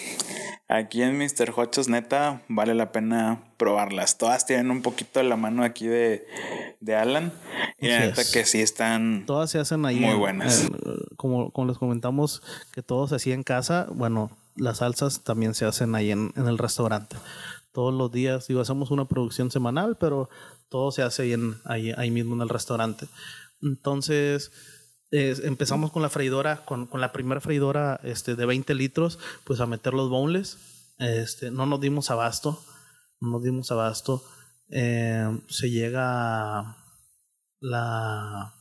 [0.67, 1.51] aquí en Mr.
[1.55, 4.17] Hochos neta vale la pena probarlas.
[4.17, 6.27] Todas tienen un poquito de la mano aquí de,
[6.79, 7.33] de Alan
[7.79, 10.69] y neta que sí están todas se hacen ahí muy buenas.
[11.21, 12.41] Como, como les comentamos
[12.73, 16.47] que todo se hacía en casa, bueno, las salsas también se hacen ahí en, en
[16.47, 17.15] el restaurante
[17.71, 18.47] todos los días.
[18.47, 20.29] Digo, hacemos una producción semanal, pero
[20.67, 23.07] todo se hace ahí, en, ahí, ahí mismo en el restaurante.
[23.61, 24.51] Entonces,
[25.11, 29.67] empezamos con la freidora, con, con la primera freidora este, de 20 litros, pues a
[29.67, 30.57] meter los boneless.
[30.97, 32.59] Este, no nos dimos abasto,
[33.19, 34.23] no nos dimos abasto.
[34.69, 36.77] Eh, se llega
[37.59, 38.55] la,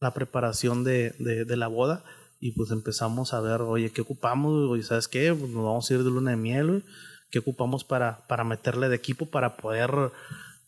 [0.00, 2.04] la preparación de, de, la boda
[2.40, 4.70] y pues empezamos a ver, oye, ¿qué ocupamos?
[4.70, 5.34] Oye, ¿sabes qué?
[5.34, 6.84] Pues nos vamos a ir de luna de miel,
[7.30, 9.90] ¿qué ocupamos para, para meterle de equipo para poder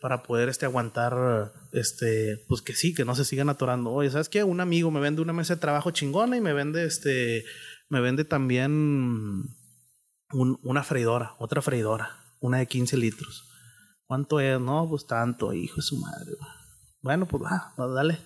[0.02, 3.92] para poder este, aguantar, este, pues que sí, que no se sigan atorando.
[3.92, 4.42] Oye, ¿sabes qué?
[4.42, 7.44] Un amigo me vende una mesa de trabajo chingona y me vende, este,
[7.88, 9.44] me vende también
[10.32, 13.48] una freidora, otra freidora, una de 15 litros.
[14.06, 14.60] ¿Cuánto es?
[14.60, 16.32] No, pues tanto, hijo de su madre.
[17.00, 18.18] Bueno, pues va, dale.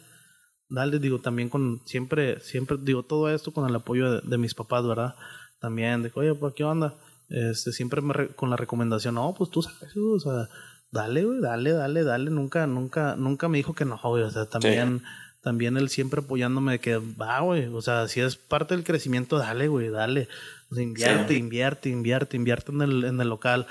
[0.69, 4.87] Dale, digo, también con, siempre, siempre, digo, todo esto con el apoyo de, mis papás,
[4.87, 5.15] ¿verdad?
[5.61, 6.95] También, de, oye, pues, ¿qué onda?
[7.29, 10.49] Este, siempre me con la recomendación, no, pues tú sabes, o sea,
[10.91, 12.31] dale, güey, dale, dale, dale.
[12.31, 14.23] Nunca, nunca, nunca me dijo que no, güey.
[14.23, 15.03] O sea, también,
[15.43, 17.67] también él siempre apoyándome de que va, güey.
[17.67, 20.29] O sea, si es parte del crecimiento, dale, güey, dale.
[20.71, 23.67] O sea, invierte, invierte, invierte, invierte en el, en el local.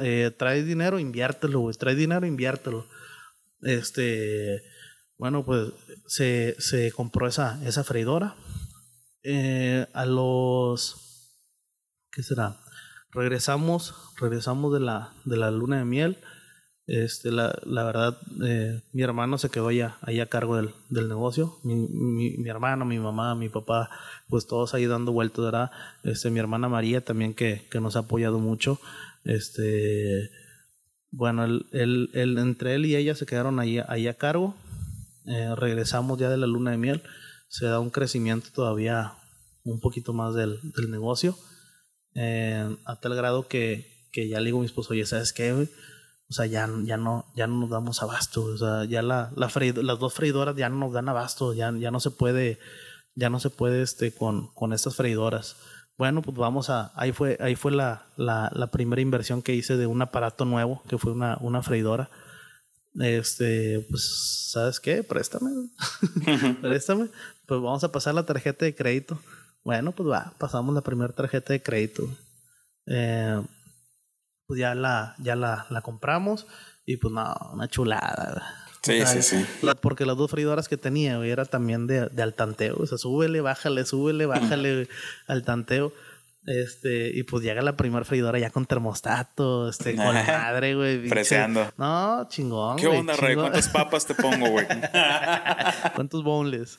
[0.00, 1.76] eh, trae dinero, inviértelo, güey.
[1.76, 2.86] Trae dinero, inviértelo.
[3.62, 4.62] Este,
[5.18, 5.72] bueno, pues
[6.06, 8.36] se, se compró esa, esa freidora.
[9.22, 10.96] Eh, a los,
[12.12, 12.60] ¿qué será?
[13.10, 16.18] Regresamos, regresamos de la, de la luna de miel
[16.88, 21.06] este, la, la verdad, eh, mi hermano se quedó ya ahí a cargo del, del
[21.06, 21.58] negocio.
[21.62, 23.90] Mi, mi, hermano, mi mamá, mi papá,
[24.30, 25.70] pues todos ahí dando vueltas, ¿verdad?
[26.02, 28.80] Este, mi hermana María también que, que nos ha apoyado mucho.
[29.24, 30.30] Este,
[31.10, 31.66] bueno, el,
[32.14, 34.54] el, entre él y ella se quedaron ahí, ahí a cargo.
[35.28, 37.02] Eh, regresamos ya de la luna de miel.
[37.48, 39.14] Se da un crecimiento todavía
[39.64, 41.36] un poquito más del, del negocio.
[42.14, 45.52] Eh, a tal grado que, que ya le digo a mi esposo, oye, ¿sabes qué?
[45.52, 48.44] O sea, ya, ya, no, ya no nos damos abasto.
[48.44, 49.50] O sea, ya la, la
[49.82, 51.54] las dos freidoras ya no nos dan abasto.
[51.54, 52.58] Ya, ya no se puede,
[53.14, 55.56] ya no se puede este, con, con estas freidoras.
[55.96, 56.92] Bueno, pues vamos a.
[56.94, 60.82] Ahí fue, ahí fue la, la, la primera inversión que hice de un aparato nuevo,
[60.88, 62.10] que fue una, una freidora.
[63.00, 65.02] Este, pues, ¿sabes qué?
[65.02, 65.50] Préstame.
[66.60, 67.08] Préstame.
[67.46, 69.18] Pues vamos a pasar la tarjeta de crédito.
[69.64, 72.08] Bueno, pues va, pasamos la primera tarjeta de crédito.
[72.86, 73.40] Eh,
[74.46, 76.46] pues ya la, ya la, la compramos
[76.86, 78.66] y pues no, una chulada.
[78.82, 79.46] Sí, sí, sí.
[79.82, 82.76] porque las dos freidoras que tenía, güey, era también de, de al tanteo.
[82.78, 84.88] O sea, súbele, bájale, súbele, bájale
[85.26, 85.92] al tanteo.
[86.48, 91.06] Este, y pues llega la primera freidora ya con termostato, este, con madre, güey.
[91.06, 91.70] Freseando.
[91.76, 92.78] No, chingón.
[92.78, 93.34] ¿Qué onda, Rey?
[93.34, 94.66] ¿Cuántas papas te pongo, güey?
[95.94, 96.78] ¿Cuántos boneless?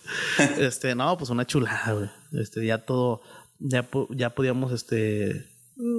[0.58, 2.10] Este, no, pues una chulada, güey.
[2.42, 3.22] Este, ya todo,
[3.60, 5.46] ya, ya podíamos, este,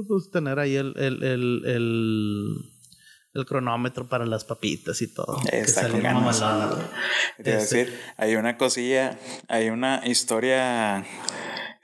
[0.09, 2.71] pues tener ahí el, el, el, el
[3.33, 5.41] el cronómetro para las papitas y todo.
[5.53, 6.41] Está con ganas.
[6.41, 11.05] Te este decir, hay una cosilla, hay una historia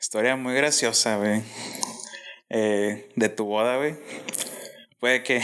[0.06, 1.42] Historia muy graciosa, güey.
[2.48, 3.96] Eh, de tu boda, güey.
[4.98, 5.42] Puede que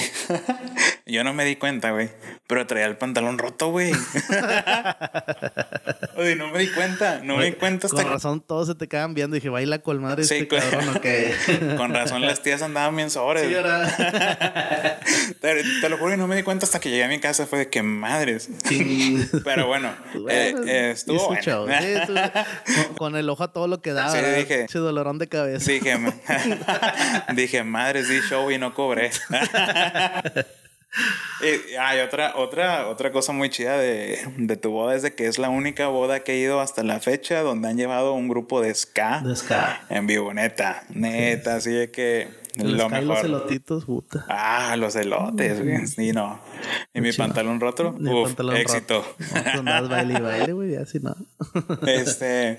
[1.06, 2.08] yo no me di cuenta, güey.
[2.46, 3.92] Pero traía el pantalón roto, güey.
[6.16, 7.20] Oye, no me di cuenta.
[7.22, 9.36] No me di cuenta hasta Con razón todos se te quedan viendo.
[9.36, 10.60] Y dije, baila con madre sí, este con...
[10.60, 11.00] cabrón,
[11.76, 13.46] Con razón las tías andaban bien sobres.
[13.46, 13.54] Sí,
[15.40, 17.46] te, te, lo juro que no me di cuenta hasta que llegué a mi casa.
[17.46, 18.48] Fue de que madres.
[19.44, 19.94] Pero bueno,
[20.30, 21.66] eh, eh, estuvo bueno.
[22.96, 24.12] con, el ojo a todo lo que daba.
[24.12, 24.64] Sí, dije.
[24.64, 25.70] Ese dolorón de cabeza.
[25.70, 25.98] Dije,
[27.34, 29.10] dije madres, di show y no cobré.
[31.40, 35.26] Y hay otra, otra, otra cosa muy chida de, de, tu boda es de que
[35.26, 38.60] es la única boda que he ido hasta la fecha donde han llevado un grupo
[38.60, 39.86] de ska, de ska.
[39.88, 43.04] en vivo, neta, neta, así de que lo mejor.
[43.04, 44.26] los elotitos, puta.
[44.28, 45.86] Ah, los elotes, güey.
[45.86, 46.40] Sí, no.
[46.92, 49.02] Y mi pantalón roto, uf, éxito.
[49.18, 49.62] Roto.
[49.62, 51.16] No, baile y baile, güey, así no.
[51.86, 52.58] este.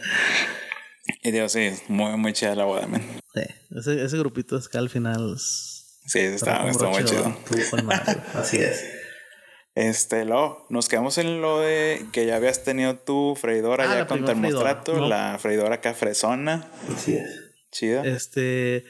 [1.22, 3.02] Y digo, sí, muy, muy chida la boda, man.
[3.36, 3.42] Sí,
[3.78, 5.38] ese, ese grupito de ska al final.
[6.06, 7.36] Sí, está, está muy chido.
[8.34, 8.84] Así es.
[9.76, 14.08] Este, lo, nos quedamos en lo de que ya habías tenido tu freidora ah, ya
[14.08, 16.68] con termostrato, la freidora cafresona.
[16.96, 17.40] Así es.
[17.72, 18.06] Chida.
[18.06, 18.86] Este,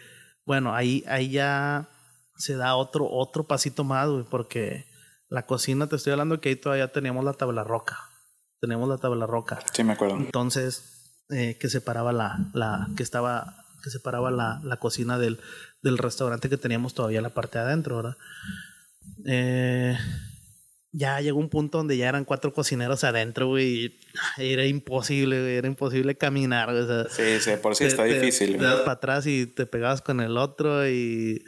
[0.46, 1.90] bueno, ahí, ahí ya
[2.36, 4.86] se da otro, otro pasito más, güey, porque
[5.30, 7.98] la cocina, te estoy hablando que ahí todavía teníamos la tabla roca.
[8.60, 9.60] Tenemos la tabla roca.
[9.72, 10.18] Sí, me acuerdo.
[10.18, 15.40] Entonces, eh, que separaba la, la, que estaba, que separaba la, la cocina del,
[15.84, 18.18] del restaurante que teníamos todavía la parte de adentro, ¿verdad?
[19.26, 19.98] Eh,
[20.94, 24.00] ya llegó un punto donde ya eran cuatro cocineros adentro, güey.
[24.38, 25.56] Era imposible, güey.
[25.56, 28.58] Era imposible caminar, o sea, Sí, sí, por sí está difícil.
[28.58, 31.44] Te das para atrás y te pegabas con el otro y.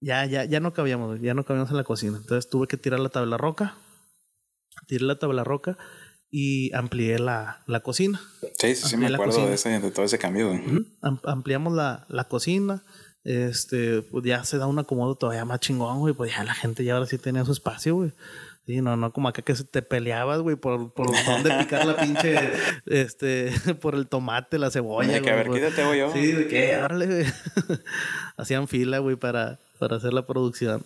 [0.00, 2.16] Ya, ya, ya no cabíamos, ya no cabíamos en la cocina.
[2.16, 3.76] Entonces tuve que tirar la tabla roca.
[4.86, 5.76] Tiré la tabla roca
[6.30, 8.20] y amplié la, la cocina.
[8.58, 10.50] Sí, sí, sí me acuerdo de, ese, de todo ese cambio.
[11.24, 12.82] ampliamos la, la cocina
[13.24, 16.14] este, pues ya se da un acomodo todavía más chingón, güey.
[16.14, 18.12] Pues ya la gente ya ahora sí tenía su espacio, güey.
[18.66, 22.52] Sí, no, no como acá que te peleabas, güey, por, por dónde picar la pinche,
[22.86, 25.20] este, por el tomate, la cebolla.
[25.20, 26.12] que a ver, quítate, güey, yo.
[26.12, 27.26] Sí, de qué, güey.
[28.36, 30.82] Hacían fila, güey, para, para hacer la producción.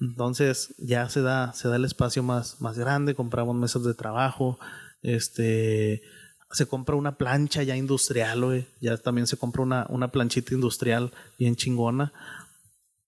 [0.00, 4.58] Entonces, ya se da, se da el espacio más, más grande, compramos mesas de trabajo,
[5.02, 6.02] este,
[6.50, 8.66] se compra una plancha ya industrial, güey.
[8.80, 12.12] Ya también se compra una, una planchita industrial bien chingona.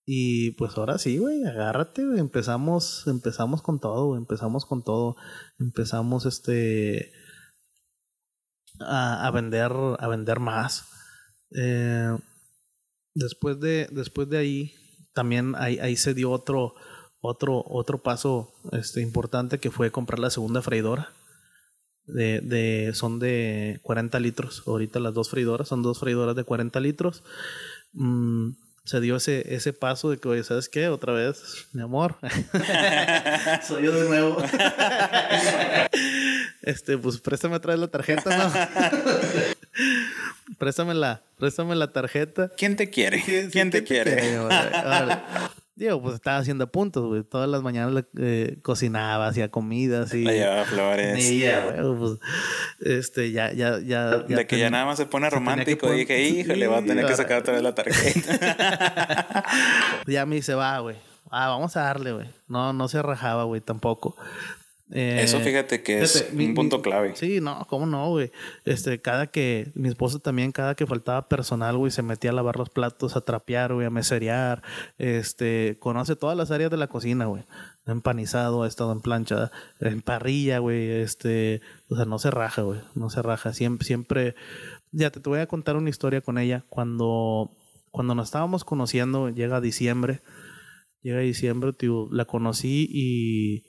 [0.05, 2.01] Y pues ahora sí, güey, agárrate.
[2.17, 4.15] Empezamos, empezamos con todo.
[4.15, 5.15] Empezamos con todo.
[5.59, 7.11] Empezamos este
[8.79, 10.87] a, a vender, a vender más.
[11.55, 12.15] Eh,
[13.15, 14.73] después de, después de ahí,
[15.13, 16.75] también ahí, ahí se dio otro,
[17.21, 21.11] otro, otro paso este, importante que fue comprar la segunda freidora
[22.11, 24.63] de, de, son de 40 litros.
[24.67, 27.23] Ahorita las dos freidoras son dos freidoras de 40 litros.
[27.93, 28.51] Mm,
[28.83, 30.87] se dio ese, ese paso de que, oye, ¿sabes qué?
[30.87, 32.15] Otra vez, mi amor.
[33.67, 34.37] Soy yo de nuevo.
[36.63, 38.51] este, pues préstame otra vez la tarjeta, ¿no?
[40.57, 42.49] préstame la, préstame la tarjeta.
[42.57, 43.23] ¿Quién te quiere?
[43.51, 44.39] ¿Quién, te, quiere?
[45.75, 47.23] Digo, pues estaba haciendo puntos, güey.
[47.23, 50.23] Todas las mañanas eh, cocinaba, hacía comidas y...
[50.23, 51.29] Le llevaba flores.
[51.29, 52.19] Y ya, güey, pues,
[52.81, 54.17] este, ya, ya, ya...
[54.17, 55.93] de que ya nada más se pone romántico.
[55.93, 59.45] y dije, hijo, le va a tener que sacar otra vez la tarjeta.
[60.07, 60.97] ya me dice, va, güey.
[61.29, 62.27] Ah, vamos a darle, güey.
[62.49, 64.17] No, no se rajaba, güey, tampoco.
[64.91, 67.15] Eso eh, fíjate que es un punto clave.
[67.15, 68.31] Sí, no, cómo no, güey.
[68.65, 72.57] Este, cada que, mi esposa también, cada que faltaba personal, güey, se metía a lavar
[72.57, 74.61] los platos, a trapear, güey, a meserear.
[74.97, 77.45] Este, conoce todas las áreas de la cocina, güey.
[77.85, 80.89] Empanizado, ha estado en plancha, en parrilla, güey.
[80.89, 82.81] Este, o sea, no se raja, güey.
[82.93, 83.53] No se raja.
[83.53, 84.35] Siempre, siempre.
[84.91, 86.65] Ya te, te voy a contar una historia con ella.
[86.67, 87.55] Cuando,
[87.91, 90.21] cuando nos estábamos conociendo, llega diciembre.
[91.01, 93.63] Llega diciembre, tío, la conocí y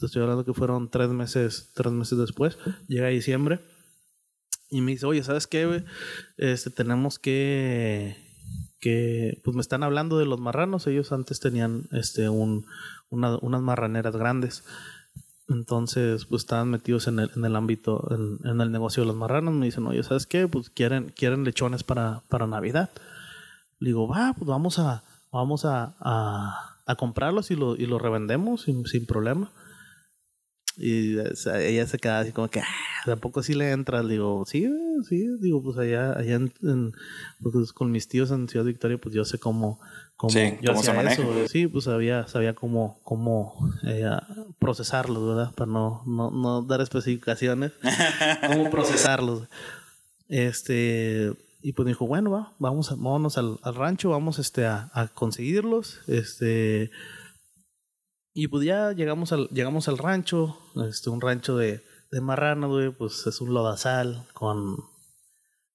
[0.00, 2.58] estoy hablando que fueron tres meses, tres meses después.
[2.88, 3.60] Llega diciembre
[4.70, 5.84] y me dice, oye, ¿sabes qué?
[6.36, 8.16] Este, tenemos que,
[8.80, 10.86] que, pues me están hablando de los marranos.
[10.86, 12.66] Ellos antes tenían, este, un,
[13.08, 14.64] una, unas marraneras grandes.
[15.48, 18.08] Entonces, pues estaban metidos en el, en el ámbito,
[18.44, 19.54] en, el negocio de los marranos.
[19.54, 20.48] Me dicen, oye, ¿sabes qué?
[20.48, 22.90] Pues quieren, quieren lechones para, para Navidad.
[23.78, 25.94] Le digo, va, pues vamos a, vamos a,
[26.86, 29.52] a, comprarlos y lo, y lo revendemos sin, sin problema.
[30.76, 32.66] Y ella se queda así como que, ah,
[33.04, 34.08] tampoco si le entras.
[34.08, 34.68] Digo, sí,
[35.08, 35.26] sí.
[35.40, 36.92] Digo, pues allá, allá en,
[37.40, 39.80] pues con mis tíos en Ciudad Victoria, pues yo sé cómo,
[40.16, 41.22] cómo yo hacía eso.
[41.48, 44.10] Sí, pues sabía, sabía cómo, cómo eh,
[44.58, 45.54] procesarlos, ¿verdad?
[45.54, 47.72] Para no, no, no dar especificaciones.
[48.48, 49.48] cómo procesarlos.
[50.28, 54.90] Este, y pues dijo, bueno, va, vamos, a, vámonos al, al, rancho, vamos este, a,
[54.92, 56.00] a conseguirlos.
[56.08, 56.90] Este
[58.34, 60.58] y pues ya llegamos al, llegamos al rancho,
[60.88, 64.76] este, un rancho de, de marrano, güey, pues es un lodazal con...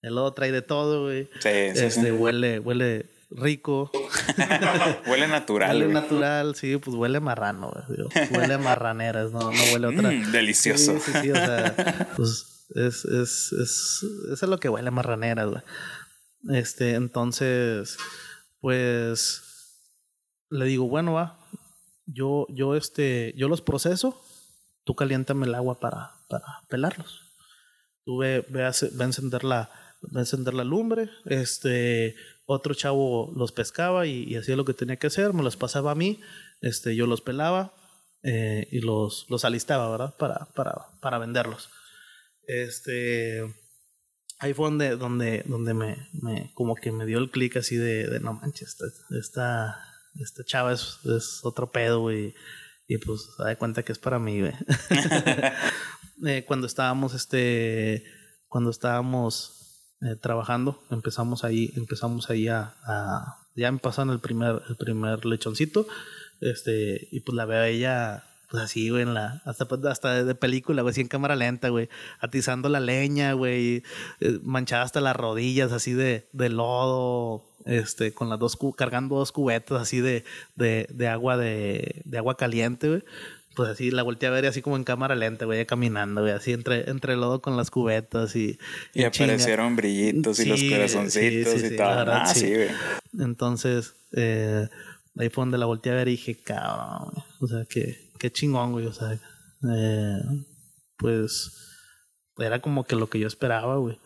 [0.02, 1.30] El lodo trae de todo, güey.
[1.40, 3.92] Sí, sí, este, Huele, huele rico.
[5.08, 5.78] huele natural.
[5.78, 8.30] Huele natural, sí, pues huele marrano, güey.
[8.32, 10.12] Huele marraneras, no, no huele otra.
[10.12, 11.00] Mm, delicioso.
[11.00, 15.62] Sí, sí, sí, o sea, pues es, es, es, es lo que huele marraneras, güey.
[16.50, 17.98] Este, entonces,
[18.62, 19.44] pues
[20.50, 21.40] le digo, bueno, va,
[22.12, 24.22] yo, yo, este, yo los proceso,
[24.84, 27.22] tú caliéntame el agua para, para pelarlos.
[28.04, 28.72] Tú ve, ve, a,
[29.04, 34.74] encender la, a encender la lumbre, este, otro chavo los pescaba y, hacía lo que
[34.74, 36.20] tenía que hacer, me los pasaba a mí,
[36.62, 37.74] este, yo los pelaba
[38.24, 40.16] eh, y los, los alistaba, ¿verdad?
[40.18, 41.70] Para, para, para venderlos.
[42.48, 43.44] Este,
[44.40, 48.08] ahí fue donde, donde, donde me, me, como que me dio el clic así de,
[48.08, 48.86] de no manches, esta,
[49.20, 49.89] esta,
[50.20, 52.34] esta chava es, es otro pedo, güey.
[52.88, 54.54] Y pues se da cuenta que es para mí, güey.
[56.26, 58.04] eh, cuando estábamos, este,
[58.48, 59.60] cuando estábamos
[60.02, 65.26] eh, trabajando, empezamos ahí, empezamos ahí a, a, ya me pasan el primer, el primer
[65.26, 65.88] lechoncito,
[66.42, 70.36] este, y pues la veo a ella, pues así, güey, en la, hasta, hasta de
[70.36, 71.90] película, güey, así en cámara lenta, güey,
[72.20, 73.84] atizando la leña, güey,
[74.22, 79.32] eh, manchada hasta las rodillas, así de, de lodo, este, con las dos, cargando dos
[79.32, 80.24] cubetas así de,
[80.56, 83.04] de, de agua de, de agua caliente, güey.
[83.56, 86.54] Pues así la volteé a ver así como en cámara lenta, güey, caminando, güey, así
[86.54, 88.58] entre, entre lodo con las cubetas y.
[88.94, 92.12] Y, aparecieron brillitos y los corazoncitos y todo.
[92.12, 92.70] Ah, sí, güey.
[93.20, 94.70] Entonces, eh,
[95.18, 98.72] ahí fue donde la volteé a ver y dije, cabrón, O sea, qué, qué chingón,
[98.72, 98.86] güey.
[98.86, 100.22] O sea, eh,
[100.98, 101.52] pues
[102.38, 104.00] era como que lo que yo esperaba, güey.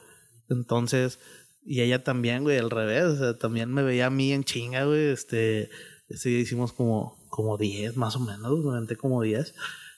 [0.49, 1.19] Entonces,
[1.65, 3.03] y ella también, güey, al revés.
[3.03, 5.09] O sea, también me veía a mí en chinga, güey.
[5.09, 5.69] Este,
[6.07, 8.59] día hicimos como, como 10, más o menos.
[8.63, 9.53] Me como 10.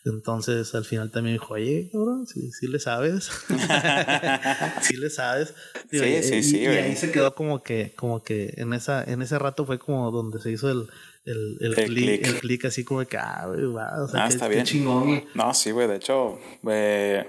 [0.05, 3.31] Entonces, al final también dijo, oye, cabrón, sí, sí le sabes.
[4.81, 5.55] sí le sabes.
[5.89, 9.39] sí, sí, sí, y, ahí se quedó como que, como que en esa, en ese
[9.39, 10.87] rato fue como donde se hizo el,
[11.25, 14.27] el, el, el clic, el clic así como que, ah, güey, va, o sea, ah,
[14.27, 14.63] qué, está bien.
[14.63, 15.23] chingón.
[15.33, 16.37] No, sí, güey, de hecho,
[16.69, 17.27] eh,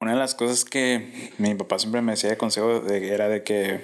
[0.00, 3.42] una de las cosas que mi papá siempre me decía de consejo de, era de
[3.42, 3.80] que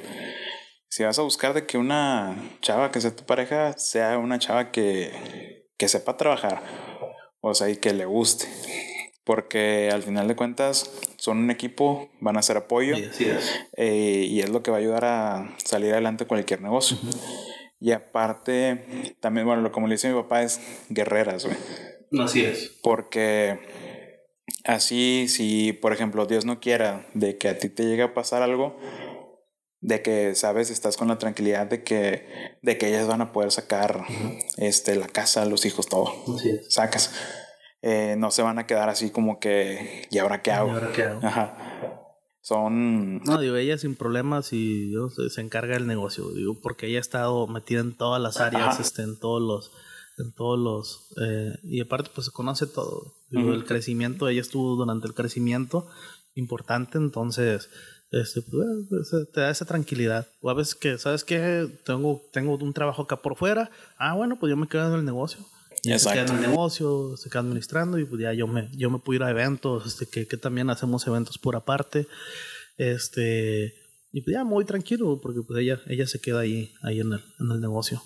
[0.89, 4.71] si vas a buscar de que una chava que sea tu pareja sea una chava
[4.71, 6.63] que, que sepa trabajar,
[7.41, 8.47] o sea, y que le guste.
[9.25, 13.51] Porque al final de cuentas son un equipo, van a ser apoyo sí, es.
[13.77, 16.99] Eh, y es lo que va a ayudar a salir adelante cualquier negocio.
[17.03, 17.55] Uh -huh.
[17.81, 21.57] Y aparte, también, bueno, como le dice mi papá, es guerreras, güey.
[22.25, 22.79] Así es.
[22.83, 23.59] Porque
[24.65, 28.43] Así, si por ejemplo Dios no quiera de que a ti te llegue a pasar
[28.43, 28.77] algo,
[29.81, 32.27] de que sabes, estás con la tranquilidad de que,
[32.63, 34.45] de que ellas van a poder sacar uh -huh.
[34.57, 36.11] este, la casa, los hijos, todo.
[36.71, 37.15] Sacas.
[37.83, 40.69] Eh, no se van a quedar así como que, ¿y ahora qué hago?
[40.69, 41.21] ¿Y ahora qué hago?
[41.23, 42.01] Ajá.
[42.41, 43.19] Son.
[43.25, 47.01] No, digo, ella sin problemas y Dios se encarga del negocio, digo, porque ella ha
[47.01, 49.71] estado metida en todas las áreas, este, en todos los
[50.19, 53.15] en todos los eh, y aparte pues se conoce todo.
[53.33, 53.55] Uh -huh.
[53.55, 55.89] el crecimiento ella estuvo durante el crecimiento
[56.35, 57.69] importante entonces
[58.11, 60.29] este pues, te da esa tranquilidad.
[60.41, 63.71] O a veces que sabes que tengo tengo un trabajo acá por fuera.
[63.99, 65.45] Ah bueno pues yo me quedo en el negocio.
[65.83, 68.99] Se queda en el negocio se queda administrando y pues ya yo me yo me
[69.01, 72.07] puedo ir a eventos este que, que también hacemos eventos por aparte.
[72.77, 73.75] Este
[74.13, 77.25] y pues ya muy tranquilo porque pues ella ella se queda ahí ahí en el
[77.41, 78.01] en el negocio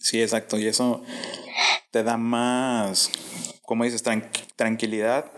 [0.00, 0.58] Sí, exacto.
[0.58, 1.02] Y eso
[1.90, 3.10] te da más,
[3.62, 5.32] como dices, tran tranquilidad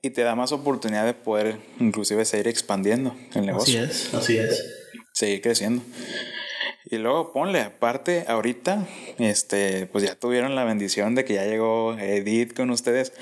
[0.00, 3.82] y te da más oportunidad de poder inclusive seguir expandiendo el negocio.
[3.82, 4.64] Así es, así es.
[5.12, 5.82] Seguir creciendo.
[6.92, 8.86] Y luego ponle, aparte, ahorita,
[9.18, 13.14] este, pues ya tuvieron la bendición de que ya llegó Edith con ustedes,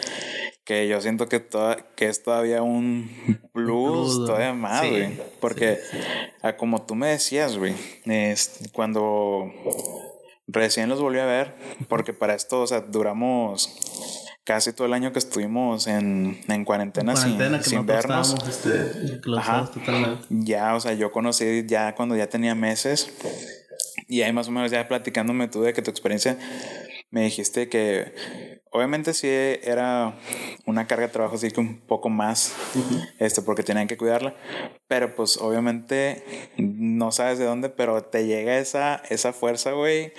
[0.65, 3.11] que yo siento que, toda, que es todavía un
[3.53, 5.09] plus, todavía más, güey.
[5.09, 5.99] Sí, porque, sí.
[6.43, 7.75] A, como tú me decías, güey,
[8.07, 9.53] es, cuando
[10.53, 11.55] Recién los volví a ver,
[11.89, 13.77] porque para esto, o sea, duramos
[14.45, 18.35] casi todo el año que estuvimos en, en cuarentena, sin, sin vernos.
[18.49, 19.21] Este,
[20.29, 23.13] ya, o sea, yo conocí ya cuando ya tenía meses
[24.09, 26.37] y ahí más o menos ya platicándome tú de que tu experiencia
[27.11, 30.17] me dijiste que obviamente sí era
[30.65, 32.55] una carga de trabajo así que un poco más,
[33.19, 34.35] este, porque tenían que cuidarla,
[34.87, 36.23] pero pues obviamente
[36.57, 40.13] no sabes de dónde, pero te llega esa, esa fuerza, güey,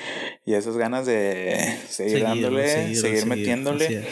[0.46, 4.06] y esas ganas de seguir, dándole, seguir, metiéndole.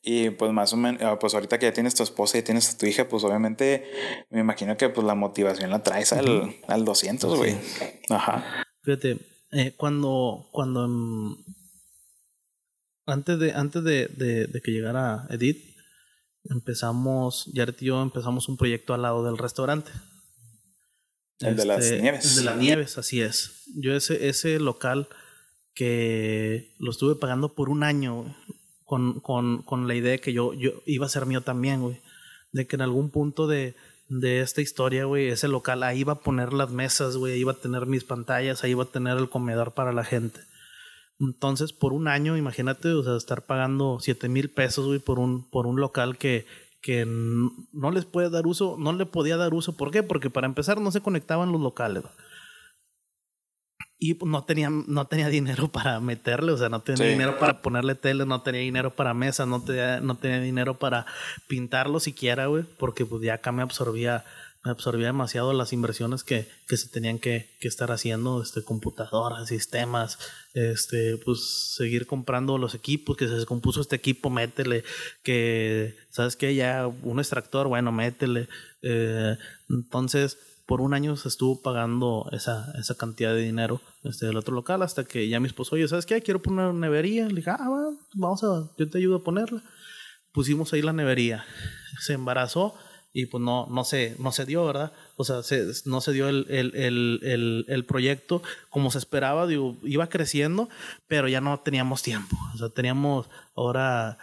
[0.00, 2.72] Y pues más o menos, ah, pues ahorita que ya tienes tu esposa y tienes
[2.72, 3.90] a tu hija, pues obviamente
[4.30, 7.56] me imagino que pues la motivación la traes al, al 200, güey.
[8.10, 8.64] Ajá.
[8.82, 9.18] Fíjate,
[9.52, 10.88] eh, cuando, cuando
[13.06, 15.76] antes de, antes de, de, que llegara Edith,
[16.44, 19.90] empezamos, Jared y yo empezamos un proyecto al lado del restaurante.
[21.40, 22.24] El de las este, nieves.
[22.30, 23.64] El de las nieves, así es.
[23.74, 25.08] Yo ese, ese local
[25.74, 28.36] que lo estuve pagando por un año
[28.84, 32.00] con, con, con la idea de que yo, yo iba a ser mío también, güey.
[32.52, 33.74] De que en algún punto de,
[34.08, 37.52] de esta historia, güey, ese local, ahí iba a poner las mesas, güey, ahí iba
[37.52, 40.40] a tener mis pantallas, ahí iba a tener el comedor para la gente.
[41.22, 45.48] Entonces, por un año, imagínate, o sea, estar pagando 7 mil pesos, güey, por un,
[45.48, 46.46] por un local que,
[46.80, 49.76] que no les puede dar uso, no le podía dar uso.
[49.76, 50.02] ¿Por qué?
[50.02, 52.02] Porque para empezar no se conectaban los locales.
[54.00, 57.94] Y no tenía, no tenía dinero para meterle, o sea, no tenía dinero para ponerle
[57.94, 61.06] tele, no tenía dinero para mesa, no tenía, no tenía dinero para
[61.46, 64.24] pintarlo siquiera, güey, porque pues ya acá me absorbía
[64.64, 70.18] absorbía demasiado las inversiones que, que se tenían que, que, estar haciendo, este, computadoras, sistemas,
[70.54, 74.84] este, pues seguir comprando los equipos, que se descompuso este equipo, métele,
[75.22, 76.54] que, ¿sabes qué?
[76.54, 78.48] Ya un extractor, bueno, métele.
[78.82, 79.36] Eh,
[79.68, 84.54] entonces, por un año se estuvo pagando esa, esa cantidad de dinero este, del otro
[84.54, 86.22] local hasta que ya mi esposo, oye, ¿sabes qué?
[86.22, 87.26] Quiero poner una nevería.
[87.26, 89.62] Le dije, ah, bueno, vamos a, yo te ayudo a ponerla.
[90.32, 91.44] Pusimos ahí la nevería.
[92.00, 92.74] Se embarazó
[93.12, 94.92] y pues no, no, se, no se dio, ¿verdad?
[95.16, 95.40] O sea,
[95.84, 100.68] no se dio el, el, el, el, proyecto como se esperaba, digo, iba creciendo,
[101.08, 102.36] pero ya no teníamos tiempo.
[102.54, 104.16] O sea, teníamos ahora,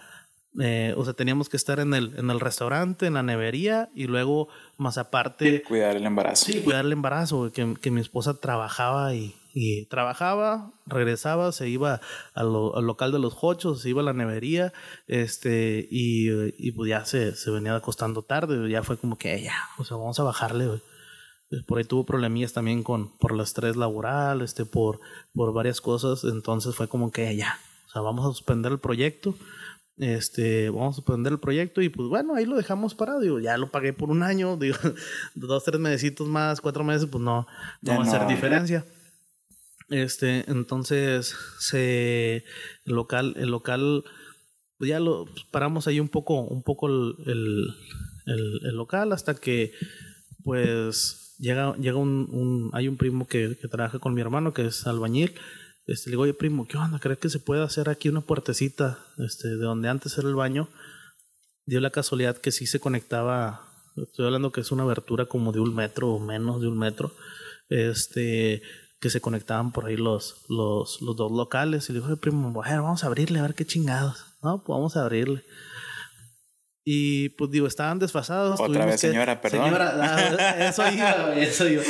[0.59, 4.05] eh, o sea, teníamos que estar en el, en el restaurante, en la nevería y
[4.05, 5.61] luego más aparte...
[5.61, 6.45] Cuidar el embarazo.
[6.45, 12.01] Sí, cuidar el embarazo, que, que mi esposa trabajaba y, y trabajaba, regresaba, se iba
[12.33, 14.73] al, local de los hochos, se iba a la nevería,
[15.07, 19.55] este, y, y pues ya se, se, venía acostando tarde, ya fue como que ya,
[19.77, 20.81] o sea, vamos a bajarle,
[21.49, 24.99] pues por ahí tuvo problemillas también con, por el estrés laboral, este, por,
[25.33, 29.35] por varias cosas, entonces fue como que ya, o sea, vamos a suspender el proyecto,
[29.97, 33.57] este, vamos a suspender el proyecto y pues bueno, ahí lo dejamos parado, digo, ya
[33.57, 34.77] lo pagué por un año, digo,
[35.33, 37.47] dos, tres meses más, cuatro meses, pues no,
[37.81, 38.85] no va a hacer diferencia.
[39.89, 42.45] Este, entonces, se,
[42.85, 44.03] el local, el local,
[44.77, 49.33] pues ya lo pues, paramos ahí un poco, un poco el, el, el, local hasta
[49.35, 49.73] que,
[50.43, 54.85] pues, llega, llega un, hay un primo que, que, trabaja con mi hermano que es
[54.85, 55.33] albañil.
[55.87, 56.99] Este, le digo, oye, primo, ¿qué onda?
[56.99, 60.69] ¿Crees que se puede hacer aquí una puertecita, este, de donde antes era el baño?
[61.65, 65.59] Dio la casualidad que sí se conectaba, estoy hablando que es una abertura como de
[65.59, 67.11] un metro o menos de un metro.
[67.69, 68.61] Este,
[68.99, 71.89] que se conectaban por ahí los, los, los dos locales.
[71.89, 74.25] Y le dijo, primo, vamos a abrirle, a ver qué chingados.
[74.41, 75.43] No, pues vamos a abrirle.
[76.91, 78.59] Y pues digo, estaban desfasados.
[78.59, 79.65] Otra vez, señora, perdón.
[79.65, 81.83] Señora, ah, eso iba, eso iba.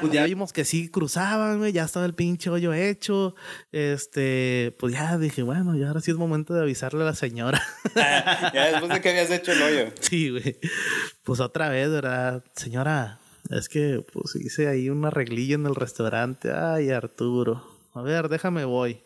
[0.00, 3.34] Pues ya vimos que sí cruzaban, güey, ya estaba el pinche hoyo hecho.
[3.72, 7.62] Este, pues ya dije, bueno, ya ahora sí es momento de avisarle a la señora.
[7.94, 9.92] ya después de que habías hecho el hoyo.
[10.00, 10.58] Sí, güey.
[11.24, 12.44] Pues otra vez, ¿verdad?
[12.54, 13.20] Señora,
[13.50, 16.52] es que pues hice ahí una arreglillo en el restaurante.
[16.52, 17.64] Ay, Arturo.
[17.94, 19.02] A ver, déjame voy.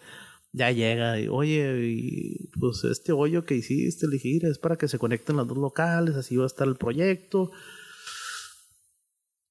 [0.53, 5.37] Ya llega y, oye, pues este hoyo que hiciste, elegir, es para que se conecten
[5.37, 7.53] los dos locales, así va a estar el proyecto.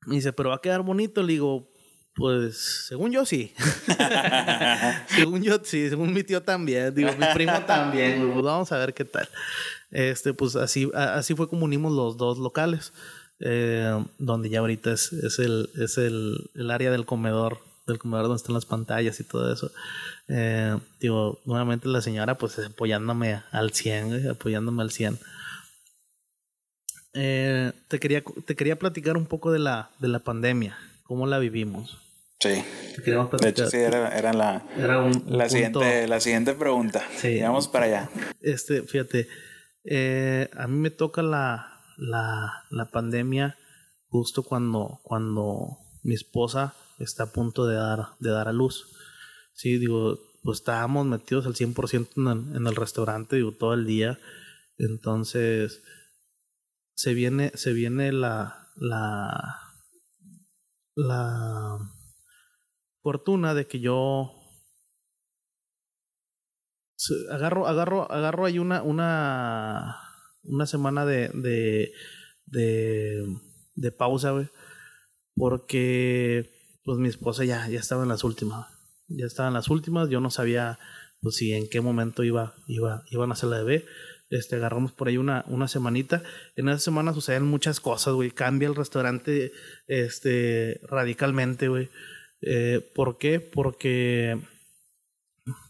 [0.06, 1.24] Me dice, pero va a quedar bonito.
[1.24, 1.72] Le digo,
[2.16, 3.54] pues según yo sí.
[5.16, 8.32] según yo sí, según mi tío también, digo, mi primo también.
[8.34, 9.30] Pues, vamos a ver qué tal.
[9.92, 12.92] Este, pues así, así fue como unimos los dos locales
[13.40, 18.24] eh, donde ya ahorita es, es, el, es el, el, área del comedor, del comedor
[18.24, 19.72] donde están las pantallas y todo eso.
[20.28, 25.20] Eh, digo, nuevamente la señora pues apoyándome al 100, apoyándome al 100.
[27.14, 31.40] Eh, te, quería, te quería platicar un poco de la, de la pandemia, cómo la
[31.40, 31.98] vivimos.
[32.40, 32.64] Sí.
[33.04, 37.04] De hecho, sí, era, era la, era un, la, siguiente, la siguiente pregunta.
[37.18, 37.42] Sí.
[37.42, 38.10] Vamos para allá.
[38.42, 39.28] Este, fíjate,
[39.84, 43.58] eh, a mí me toca la, la, la pandemia
[44.08, 48.88] justo cuando, cuando mi esposa está a punto de dar, de dar a luz.
[49.54, 54.20] Sí, digo, pues estábamos metidos al 100% en, en el restaurante, digo, todo el día.
[54.78, 55.84] Entonces,
[56.96, 59.60] se viene, se viene la, la,
[60.96, 61.78] la
[63.02, 64.34] fortuna de que yo
[67.32, 70.09] agarro, agarro, agarro ahí una, una,
[70.44, 71.92] una semana de, de,
[72.46, 73.26] de,
[73.76, 74.48] de pausa, güey.
[75.36, 76.50] Porque,
[76.84, 78.68] pues mi esposa ya, ya estaba en las últimas.
[79.08, 80.10] Ya estaba en las últimas.
[80.10, 80.80] Yo no sabía,
[81.22, 83.86] pues si en qué momento iba, iba, iban a hacer la bebé.
[84.30, 86.24] Este, agarramos por ahí una, una semanita.
[86.56, 88.32] En esa semana suceden muchas cosas, güey.
[88.32, 89.52] Cambia el restaurante,
[89.88, 91.90] este, radicalmente, güey.
[92.42, 93.40] Eh, ¿Por qué?
[93.40, 94.40] Porque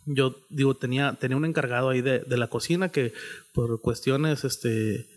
[0.05, 3.13] yo digo, tenía, tenía un encargado ahí de, de la cocina que
[3.53, 5.09] por cuestiones este,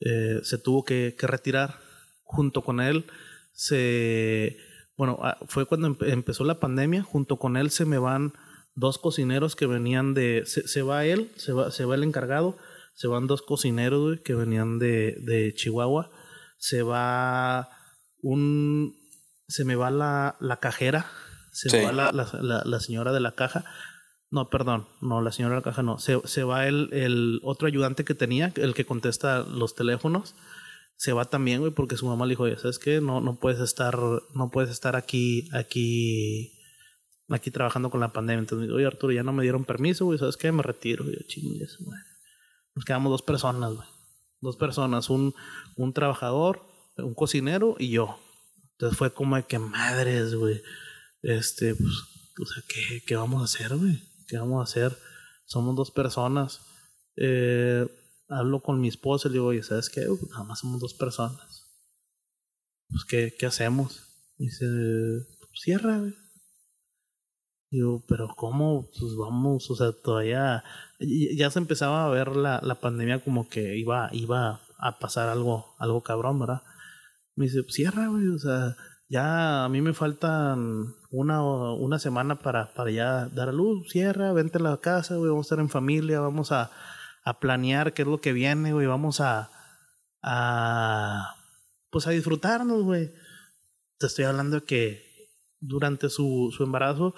[0.00, 1.78] eh, se tuvo que, que, retirar
[2.22, 3.04] junto con él.
[3.52, 4.56] Se,
[4.96, 8.32] bueno, ah, fue cuando empezó la pandemia, junto con él se me van
[8.74, 12.56] dos cocineros que venían de, se, se va él, se va, se va el encargado,
[12.94, 16.10] se van dos cocineros que venían de, de Chihuahua,
[16.58, 17.68] se va
[18.22, 18.96] un,
[19.48, 21.06] se me va la, la cajera,
[21.52, 21.76] se sí.
[21.82, 23.64] va la, la, la, señora de la caja,
[24.30, 25.98] no, perdón, no, la señora de la caja no.
[25.98, 30.34] Se, se va el, el, otro ayudante que tenía, el que contesta los teléfonos.
[30.96, 33.00] Se va también, güey, porque su mamá le dijo, oye, ¿sabes qué?
[33.00, 33.96] No, no puedes estar,
[34.34, 36.58] no puedes estar aquí, aquí,
[37.28, 38.40] aquí trabajando con la pandemia.
[38.40, 40.52] Entonces, oye, Arturo, ya no me dieron permiso, güey, ¿sabes qué?
[40.52, 41.04] Me retiro.
[41.08, 41.98] Y chingues, güey.
[42.74, 43.88] Nos quedamos dos personas, güey.
[44.40, 45.34] Dos personas, un,
[45.76, 46.66] un trabajador,
[46.98, 48.18] un cocinero y yo.
[48.72, 50.62] Entonces fue como de que madres, güey.
[51.22, 51.94] Este, pues,
[52.40, 54.08] o sea, ¿qué, qué vamos a hacer, güey?
[54.28, 54.96] ¿Qué vamos a hacer?
[55.46, 56.60] Somos dos personas.
[57.16, 57.88] Eh,
[58.28, 60.06] hablo con mi esposa y le digo, oye, ¿sabes qué?
[60.30, 61.66] Nada más somos dos personas.
[62.88, 64.04] Pues, ¿qué, qué hacemos?
[64.36, 64.66] dice,
[65.52, 66.14] cierra, güey.
[67.70, 68.88] Digo, pero ¿cómo?
[68.98, 70.64] Pues vamos, o sea, todavía
[71.00, 75.74] ya se empezaba a ver la, la pandemia como que iba, iba a pasar algo,
[75.78, 76.62] algo cabrón, ¿verdad?
[77.34, 78.76] Me dice, cierra, güey, o sea,
[79.08, 84.32] ya a mí me faltan una, una semana para, para ya dar a luz, cierra,
[84.32, 86.70] vente a la casa, güey, vamos a estar en familia, vamos a,
[87.24, 89.50] a planear qué es lo que viene, güey, vamos a,
[90.22, 91.34] a,
[91.90, 93.12] pues a disfrutarnos, güey.
[93.98, 95.08] Te estoy hablando de que
[95.60, 97.14] durante su, su embarazo,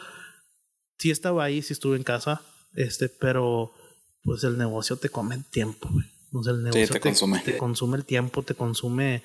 [0.98, 2.42] sí estaba ahí, sí estuve en casa,
[2.74, 3.72] este, pero
[4.22, 6.06] pues el negocio te come el tiempo, güey.
[6.32, 7.40] O sea, el negocio sí, te, te, consume.
[7.40, 9.22] te consume el tiempo, te consume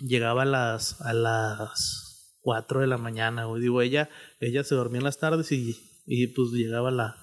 [0.00, 2.07] llegaba a las, a las
[2.48, 3.60] 4 de la mañana, güey.
[3.60, 4.08] Digo, ella,
[4.40, 7.14] ella se dormía en las tardes y, y pues llegaba la...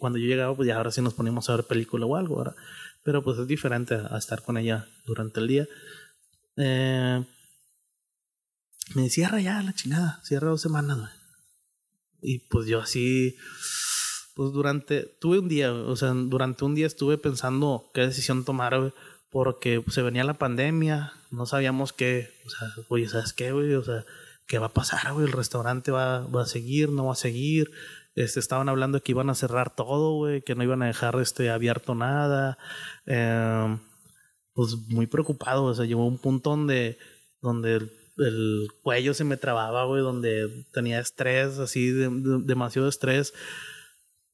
[0.00, 2.56] Cuando yo llegaba, pues ya ahora sí nos poníamos a ver película o algo, ¿verdad?
[3.04, 5.68] Pero pues es diferente a, estar con ella durante el día.
[6.56, 7.24] Eh,
[8.96, 11.10] me cierra ya la chingada, cierra dos semanas, güey.
[12.20, 13.36] Y pues yo así,
[14.34, 18.76] pues durante, tuve un día, o sea, durante un día estuve pensando qué decisión tomar,
[18.80, 18.92] güey
[19.32, 23.72] porque se venía la pandemia, no sabíamos qué, o sea, oye, ¿sabes qué, güey?
[23.72, 24.04] O sea,
[24.46, 25.26] ¿qué va a pasar, güey?
[25.26, 27.70] El restaurante va, va a seguir, no va a seguir.
[28.14, 31.50] Este, estaban hablando que iban a cerrar todo, güey, que no iban a dejar este,
[31.50, 32.58] abierto nada.
[33.06, 33.78] Eh,
[34.54, 36.98] pues muy preocupado, o sea, llegó un punto donde,
[37.40, 42.88] donde el, el cuello se me trababa, güey, donde tenía estrés, así, de, de, demasiado
[42.88, 43.32] estrés.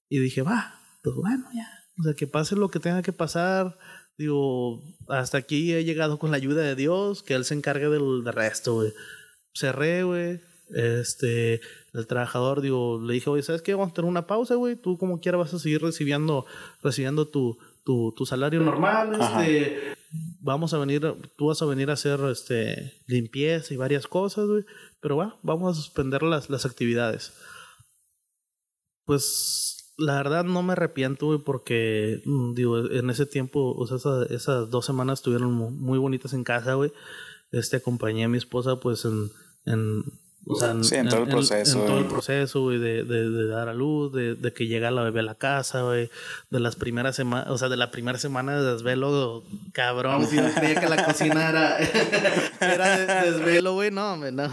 [0.08, 1.68] Y dije, va, pues bueno, ya.
[2.00, 3.76] O sea, que pase lo que tenga que pasar
[4.18, 8.24] Digo, hasta aquí he llegado con la ayuda de Dios, que Él se encargue del,
[8.24, 8.92] del resto, güey.
[9.58, 10.40] Cerré, güey.
[10.70, 11.60] Este,
[11.94, 13.74] el trabajador, digo, le dije, oye, ¿sabes qué?
[13.74, 14.76] Vamos a tener una pausa, güey.
[14.76, 16.46] Tú como quieras vas a seguir recibiendo,
[16.82, 19.18] recibiendo tu, tu, tu salario normal.
[19.20, 19.94] Este,
[20.40, 21.02] vamos a venir,
[21.36, 24.64] tú vas a venir a hacer este, limpieza y varias cosas, güey.
[25.00, 27.32] Pero va, vamos a suspender las, las actividades.
[29.04, 33.96] Pues la verdad no me arrepiento, güey, porque, mm, digo, en ese tiempo, o sea,
[33.96, 36.92] esas, esas dos semanas estuvieron muy bonitas en casa, güey.
[37.50, 39.30] Este, acompañé a mi esposa, pues, en,
[39.68, 40.04] en
[40.50, 41.80] o sea, en, sí, en, todo el proceso.
[41.80, 44.90] En, todo el proceso, güey, de, de, de, dar a luz, de, de, que llega
[44.90, 46.10] la bebé a la casa, güey.
[46.48, 50.26] De las primeras semanas, o sea, de la primera semana de desvelo, cabrón.
[50.26, 51.78] Si yo creía que la cocina era,
[52.60, 54.44] era de desvelo, güey, no, no.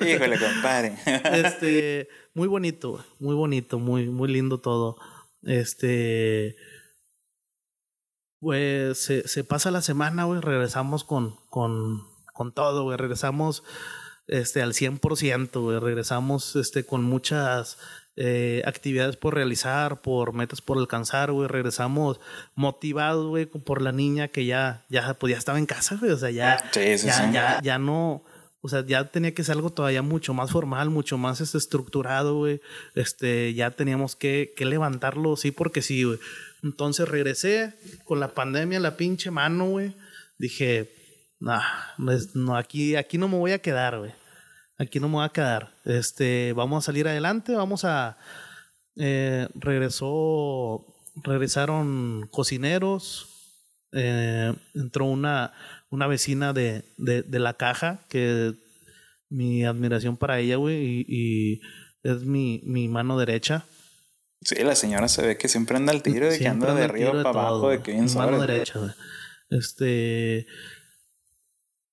[0.00, 0.96] Híjole, compadre.
[1.32, 3.04] este, muy bonito, güey.
[3.18, 4.96] Muy bonito, muy, muy lindo todo.
[5.42, 6.56] Este.
[8.40, 10.40] Pues se, se pasa la semana, güey.
[10.40, 12.96] Regresamos con, con, con todo, güey.
[12.96, 13.62] Regresamos
[14.26, 15.78] este, al 100%, güey.
[15.78, 17.78] Regresamos este, con muchas
[18.16, 21.48] eh, actividades por realizar, por metas por alcanzar, güey.
[21.48, 22.20] Regresamos
[22.54, 26.12] motivados, güey, por la niña que ya, ya, pues, ya estaba en casa, güey.
[26.12, 27.32] O sea, ya, sí, sí, ya, sí.
[27.32, 28.24] ya, ya no
[28.64, 32.36] o sea, ya tenía que ser algo todavía mucho más formal, mucho más este, estructurado,
[32.36, 32.60] güey.
[32.94, 36.20] Este, ya teníamos que, que levantarlo, sí, porque sí, güey.
[36.62, 37.74] Entonces regresé
[38.04, 39.96] con la pandemia la pinche mano, güey.
[40.38, 40.92] Dije,
[41.42, 41.62] nah,
[42.34, 44.12] no, aquí, aquí no me voy a quedar, güey.
[44.78, 45.74] Aquí no me voy a quedar.
[45.84, 48.16] Este, vamos a salir adelante, vamos a...
[48.96, 50.86] Eh, regresó,
[51.22, 53.26] regresaron cocineros,
[53.92, 55.52] eh, entró una,
[55.90, 58.52] una vecina de, de, la caja que
[59.30, 61.60] mi admiración para ella, güey, y,
[62.02, 63.64] es mi, mi mano derecha.
[64.42, 67.12] Sí, la señora se ve que siempre anda al tiro, de que anda de arriba
[67.22, 68.90] para abajo, de que bien Mano derecha, güey.
[69.50, 70.46] Este.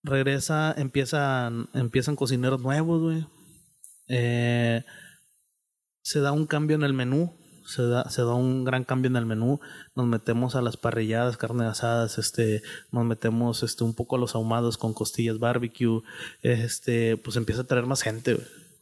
[0.03, 3.27] Regresa, empiezan, empiezan cocineros nuevos, güey.
[4.07, 4.83] Eh,
[6.01, 7.39] se da un cambio en el menú
[7.69, 9.59] se da, se da un gran cambio en el menú.
[9.95, 14.33] Nos metemos a las parrilladas, carne asadas, este, nos metemos este, un poco a los
[14.33, 16.01] ahumados con costillas barbecue.
[16.41, 18.37] Este, pues empieza a traer más gente,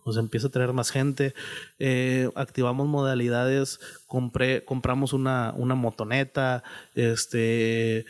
[0.05, 1.33] Pues empieza a traer más gente.
[1.79, 6.63] Eh, activamos modalidades, compré, compramos una, una motoneta,
[6.95, 8.05] este,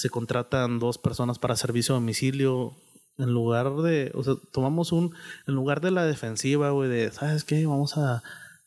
[0.00, 2.74] se contratan dos personas para servicio a domicilio.
[3.18, 5.14] En lugar de, o sea, tomamos un,
[5.46, 7.66] en lugar de la defensiva, güey, de, ¿sabes qué?
[7.66, 8.22] Vamos a,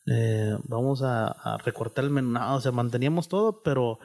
[0.06, 2.38] eh, vamos a, recortar el menú.
[2.38, 3.98] o sea, manteníamos todo, pero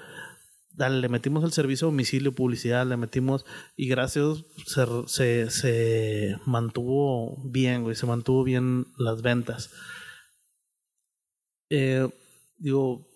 [0.75, 3.45] le metimos el servicio a domicilio, publicidad, le metimos
[3.77, 4.43] y gracias
[5.05, 9.69] se, se, mantuvo bien, güey, se mantuvo bien las ventas.
[11.69, 12.09] Eh,
[12.57, 13.07] digo,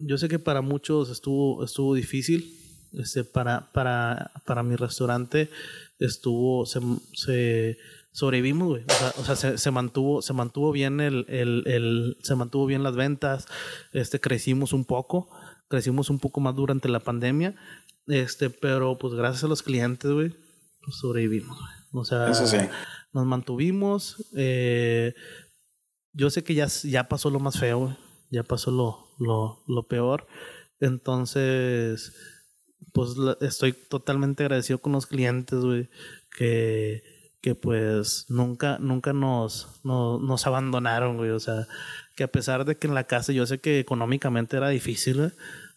[0.00, 2.58] yo sé que para muchos estuvo, estuvo difícil.
[2.94, 5.50] Este, para, para, para mi restaurante
[5.98, 6.80] estuvo, se,
[7.14, 7.78] se
[8.12, 8.84] sobrevivimos, güey.
[9.18, 12.94] O sea, se, se, mantuvo, se mantuvo bien el, el, el, se mantuvo bien las
[12.94, 13.46] ventas,
[13.92, 15.28] este, crecimos un poco,
[15.68, 17.54] crecimos un poco más durante la pandemia,
[18.06, 20.30] este, pero pues gracias a los clientes, güey,
[20.82, 21.72] pues sobrevivimos, güey.
[21.94, 22.30] O sea,
[23.12, 25.14] nos mantuvimos, eh,
[26.12, 27.96] yo sé que ya, ya pasó lo más feo, güey.
[28.30, 30.26] Ya pasó lo, lo, lo peor.
[30.80, 32.14] Entonces,
[32.92, 33.10] pues
[33.40, 35.88] estoy totalmente agradecido con los clientes, güey,
[36.36, 37.02] que
[37.42, 41.30] que pues nunca, nunca nos, nos abandonaron, güey.
[41.30, 41.66] O sea,
[42.14, 45.30] que a pesar de que en la casa yo sé que económicamente era difícil, güey.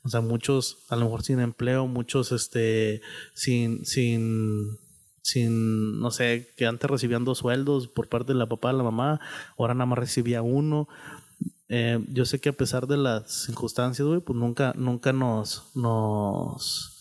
[0.04, 3.02] O sea, muchos a lo mejor sin empleo, muchos este
[3.34, 4.78] sin, sin,
[5.24, 8.84] sin, no sé, que antes recibían dos sueldos por parte de la papá y la
[8.84, 9.20] mamá,
[9.58, 10.88] ahora nada más recibía uno.
[11.68, 16.95] Eh, yo sé que a pesar de las circunstancias, güey, pues nunca, nunca nos, nos,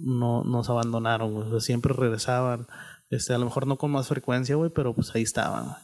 [0.00, 2.66] no, nos abandonaron, siempre regresaban
[3.12, 5.76] este, a lo mejor no con más frecuencia, güey, pero pues ahí estaban.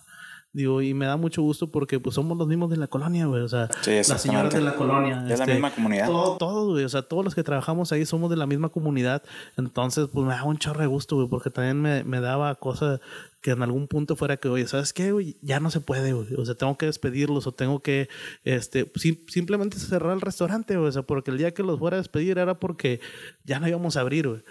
[0.59, 3.43] Digo, y me da mucho gusto porque pues somos los mismos de la colonia, güey.
[3.43, 5.22] O sea, las señoras de la colonia.
[5.22, 6.09] Es la este, misma comunidad.
[6.09, 6.85] Todo, güey.
[6.85, 9.22] O sea, todos los que trabajamos ahí somos de la misma comunidad.
[9.56, 13.01] Entonces, pues me da un chorro de gusto, güey, porque también me, me daba cosa
[13.40, 15.39] que en algún punto fuera que, oye, ¿sabes qué, güey?
[15.43, 16.35] Ya no se puede, güey.
[16.35, 18.09] O sea, tengo que despedirlos o tengo que,
[18.43, 18.90] este,
[19.28, 20.89] simplemente cerrar el restaurante, güey.
[20.89, 23.01] O sea, porque el día que los fuera a despedir era porque
[23.44, 24.43] ya no íbamos a abrir, güey.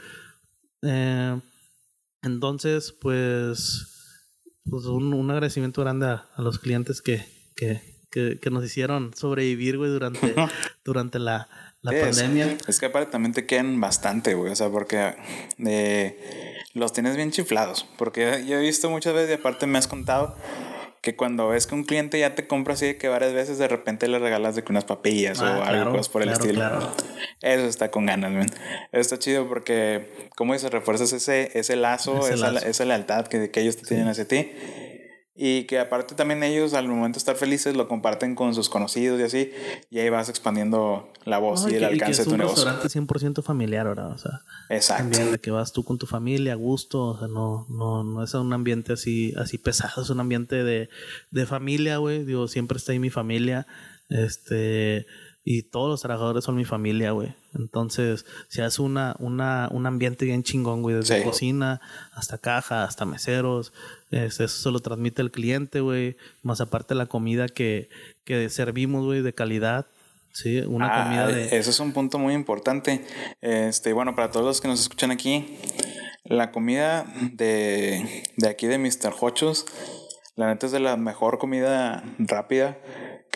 [0.84, 1.38] Eh
[2.28, 3.97] entonces, pues,
[4.70, 7.26] pues un, un agradecimiento grande a, los clientes que,
[7.56, 10.34] que, que, nos hicieron sobrevivir, güey, durante,
[10.86, 11.48] durante la,
[11.82, 12.58] la pandemia.
[12.68, 15.16] Es que aparte también te quedan bastante, güey, o sea, porque
[15.66, 17.86] eh, los tienes bien chiflados.
[17.98, 20.36] Porque yo he visto muchas veces y aparte me has contado
[21.02, 23.68] que cuando ves que un cliente ya te compra así de que varias veces de
[23.68, 26.64] repente le regalas de que unas papillas o ah, algo por el estilo.
[27.42, 28.50] Eso está con ganas, man.
[28.92, 33.78] Está chido porque, como dices, refuerzas ese, ese lazo, esa, esa, lealtad que, que ellos
[33.78, 34.52] te tienen hacia ti.
[35.40, 39.20] Y que aparte también ellos al momento de estar felices lo comparten con sus conocidos
[39.20, 39.52] y así.
[39.92, 42.64] Y ahí vas expandiendo la voz y, el alcance de tu negocio.
[42.64, 44.42] Es un restaurante 100% familiar ahora, o sea.
[44.70, 45.04] Exacto.
[45.04, 48.24] También de que vas tú con tu familia a gusto, o sea, no, no, no
[48.24, 50.90] es un ambiente así, así pesado, es un ambiente de,
[51.30, 52.26] de familia, güey.
[52.26, 53.68] Digo, siempre está ahí mi familia.
[54.10, 55.06] Este
[55.50, 57.34] y todos los trabajadores son mi familia, güey.
[57.56, 60.98] Entonces, se hace una, una, un ambiente bien chingón, güey.
[60.98, 61.80] Desde cocina
[62.12, 63.72] hasta caja, hasta meseros.
[64.12, 66.18] eso se lo transmite el cliente, güey.
[66.44, 67.88] Más aparte la comida que,
[68.26, 69.86] que servimos, güey, de calidad.
[70.34, 71.58] Sí, una ah, comida de...
[71.58, 73.06] Eso es un punto muy importante.
[73.40, 75.60] Este, bueno, para todos los que nos escuchan aquí,
[76.26, 79.16] la comida de, de aquí de Mr.
[79.18, 79.66] Hochos,
[80.36, 82.78] la neta es de la mejor comida rápida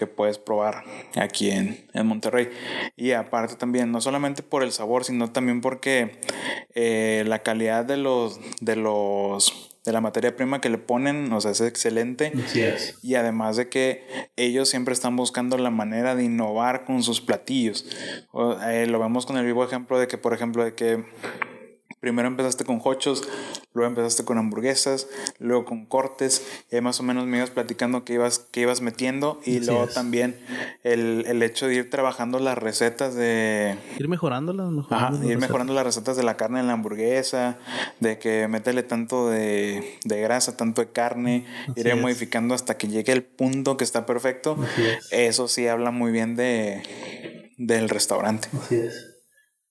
[0.01, 0.83] que puedes probar
[1.15, 2.49] aquí en, en, Monterrey.
[2.95, 6.19] Y aparte también, no solamente por el sabor, sino también porque
[6.73, 11.39] eh, la calidad de los, de los de la materia prima que le ponen, o
[11.39, 12.33] sea, es excelente.
[13.03, 14.07] Y además de que
[14.37, 17.85] ellos siempre están buscando la manera de innovar con sus platillos.
[18.65, 21.05] Eh, lo vemos con el vivo ejemplo de que, por ejemplo, de que
[21.99, 23.21] primero empezaste con hochos,
[23.73, 25.07] luego empezaste con hamburguesas,
[25.39, 28.81] luego con cortes, y ahí más o menos me ibas platicando que ibas, que ibas
[28.81, 30.39] metiendo, y luego también
[30.83, 33.77] el, el, hecho de ir trabajando las recetas de...
[33.97, 37.57] Ir mejorándolas, mejorando ir mejorando las recetas de la carne en la hamburguesa,
[37.99, 41.45] de que métele tanto de, de grasa, tanto de carne,
[41.75, 44.57] ir modificando hasta que llegue el punto que está perfecto.
[45.11, 46.83] Eso sí habla muy bien de
[47.57, 48.49] del restaurante.
[48.59, 49.10] Así es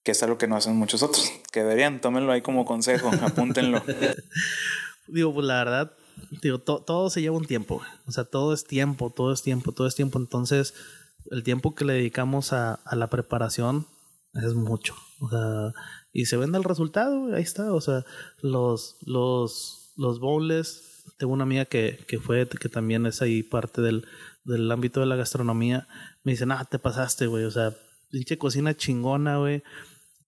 [0.03, 1.31] que es algo que no hacen muchos otros.
[1.53, 3.83] Que deberían, tómenlo ahí como consejo, apúntenlo.
[5.09, 5.93] digo, pues la verdad,
[6.43, 7.83] digo, todo se lleva un tiempo.
[8.07, 10.19] O sea, todo es tiempo, todo es tiempo, todo es tiempo.
[10.19, 10.75] Entonces,
[11.31, 13.87] el tiempo que le dedicamos a, a la preparación
[14.35, 14.95] es mucho.
[15.21, 15.73] O sea,
[16.13, 17.73] y se vende el resultado, ahí está.
[17.73, 18.05] O sea,
[18.41, 20.87] los, los, los bowls.
[21.19, 24.07] Tengo una amiga que, que fue, que también es ahí parte del,
[24.45, 25.87] del ámbito de la gastronomía.
[26.25, 27.45] Me dice, ah, te pasaste, güey.
[27.45, 27.75] O sea,
[28.11, 29.63] pinche cocina chingona, güey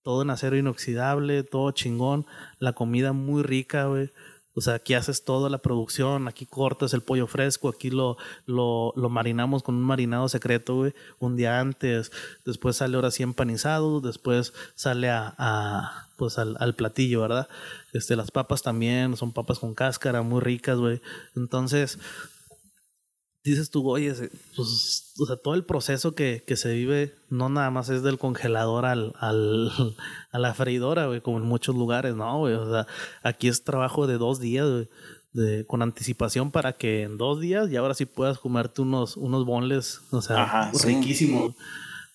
[0.03, 2.25] todo en acero inoxidable, todo chingón,
[2.59, 4.11] la comida muy rica, güey.
[4.55, 8.93] O sea, aquí haces toda la producción, aquí cortas el pollo fresco, aquí lo, lo,
[8.95, 12.11] lo marinamos con un marinado secreto, güey, un día antes,
[12.45, 17.49] después sale ahora sí empanizado, después sale a, a pues al, al, platillo, ¿verdad?
[17.93, 21.01] Este, las papas también son papas con cáscara, muy ricas, güey.
[21.35, 21.97] Entonces,
[23.43, 24.13] dices tú, oye,
[24.55, 28.17] pues, o sea, todo el proceso que, que, se vive no nada más es del
[28.17, 29.71] congelador al, al
[30.31, 32.53] a la freidora, güey, como en muchos lugares, ¿no, güey?
[32.53, 32.87] O sea,
[33.21, 34.89] aquí es trabajo de dos días, güey.
[35.33, 39.45] De, con anticipación para que en dos días y ahora sí puedas comerte unos, unos
[39.45, 41.55] bonles, o sea, riquísimos.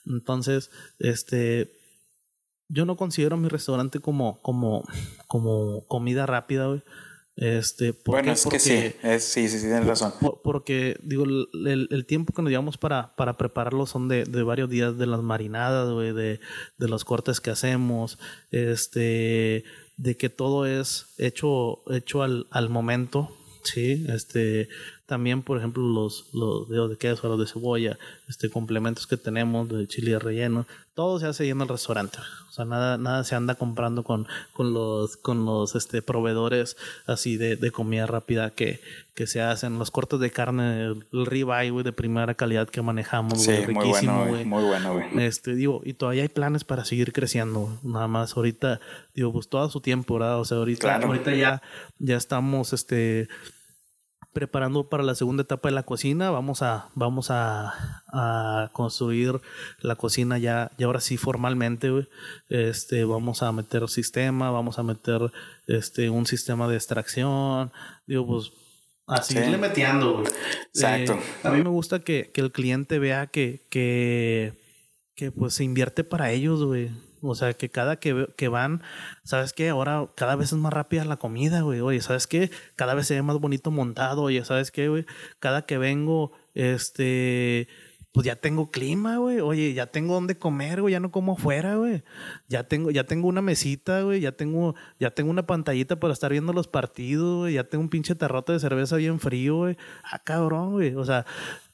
[0.07, 1.73] Entonces, este,
[2.69, 4.85] yo no considero mi restaurante como, como,
[5.27, 6.83] como comida rápida, güey.
[7.41, 10.13] Este, bueno, es que sí, sí, sí, sí, tienes razón.
[10.43, 14.69] porque, digo, el, el, tiempo que nos llevamos para, para prepararlo son de, de varios
[14.69, 16.41] días de las marinadas, de,
[16.79, 18.19] de los cortes que hacemos,
[18.51, 19.63] este,
[19.97, 23.31] de que todo es hecho, hecho al, al momento,
[23.63, 24.69] sí, este,
[25.09, 27.99] también, por ejemplo, los, los dedos de queso, los de cebolla,
[28.29, 32.19] este, complementos que tenemos de chile relleno, todo se hace ahí en el restaurante.
[32.51, 36.77] O sea, nada, nada se anda comprando con, con los, con los este, proveedores
[37.07, 38.83] así de, de comida rápida que,
[39.15, 39.79] que se hacen.
[39.79, 44.45] Los cortes de carne, el ribeye, güey, de primera calidad que manejamos, sí, riquísimo, güey.
[44.45, 45.25] Muy bueno, güey.
[45.25, 47.79] Este, digo, y todavía hay planes para seguir creciendo.
[47.83, 48.79] Nada más ahorita,
[49.15, 50.39] digo, pues todo su tiempo, ¿verdad?
[50.39, 51.63] O sea, ahorita, ahorita ya,
[51.99, 53.31] ya estamos, este
[54.39, 56.31] preparando para la segunda etapa de la cocina.
[56.31, 59.41] Vamos a, vamos a, construir
[59.81, 61.91] la cocina ya, ya ahora sí formalmente,
[62.49, 65.33] Este, vamos a meter sistema, vamos a meter
[65.67, 67.73] este, un sistema de extracción.
[68.07, 68.53] Digo, pues
[69.09, 70.23] a seguirle metiendo,
[70.73, 71.15] Exacto.
[71.15, 74.57] Eh, a mí me gusta que, que el cliente vea que, que,
[75.17, 76.91] que pues se invierte para ellos, güey.
[77.23, 78.83] O sea, que cada que, que van,
[79.25, 79.69] ¿sabes qué?
[79.71, 81.81] Ahora cada vez es más rápida la comida, güey.
[81.81, 82.51] Oye, ¿sabes qué?
[82.77, 84.23] Cada vez se ve más bonito montado.
[84.23, 85.07] Oye, ¿sabes qué, güey?
[85.41, 87.69] Cada que vengo, este
[88.13, 89.41] pues ya tengo clima, güey.
[89.41, 90.93] Oye, ya tengo donde comer, güey.
[90.93, 92.03] Ya no como afuera, güey.
[92.49, 94.21] Ya tengo, ya tengo una mesita, güey.
[94.21, 97.55] Ya tengo, ya tengo una pantallita para estar viendo los partidos, güey.
[97.55, 99.77] Ya tengo un pinche tarrote de cerveza bien frío, güey.
[100.03, 100.95] Ah, cabrón, güey.
[100.95, 101.27] O sea,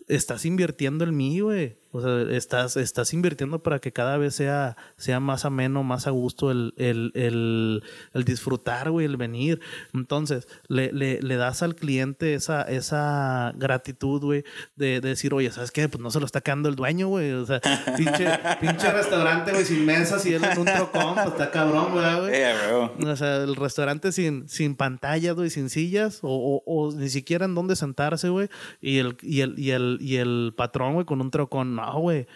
[0.08, 1.78] estás invirtiendo en mí, güey.
[1.94, 6.10] O sea, estás, estás invirtiendo para que cada vez sea, sea más ameno, más a
[6.10, 9.60] gusto el, el, el, el disfrutar, güey, el venir.
[9.94, 14.42] Entonces, le, le, le, das al cliente esa, esa gratitud, güey,
[14.74, 15.88] de, de, decir, oye, ¿sabes qué?
[15.88, 17.30] Pues no se lo está quedando el dueño, güey.
[17.30, 17.60] O sea,
[17.96, 18.26] pinche,
[18.60, 23.06] pinche restaurante, güey, sin mesas y él en un trocón, pues está cabrón, güey.
[23.06, 27.44] o sea, el restaurante sin, sin pantallas, güey, sin sillas, o, o, o, ni siquiera
[27.44, 28.48] en dónde sentarse, güey.
[28.80, 31.76] Y el, y el, y el, y el patrón, güey, con un trocón.
[31.76, 32.26] No, güey.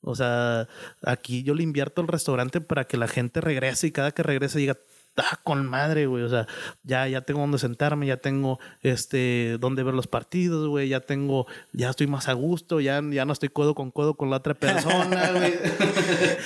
[0.00, 0.68] O sea,
[1.02, 4.58] aquí yo le invierto el restaurante para que la gente regrese y cada que regrese
[4.58, 4.78] diga,
[5.16, 6.22] ah, con madre, güey.
[6.24, 6.46] O sea,
[6.82, 10.88] ya, ya tengo donde sentarme, ya tengo este donde ver los partidos, güey.
[10.88, 14.28] Ya tengo, ya estoy más a gusto, ya, ya no estoy codo con codo con
[14.28, 15.54] la otra persona, güey.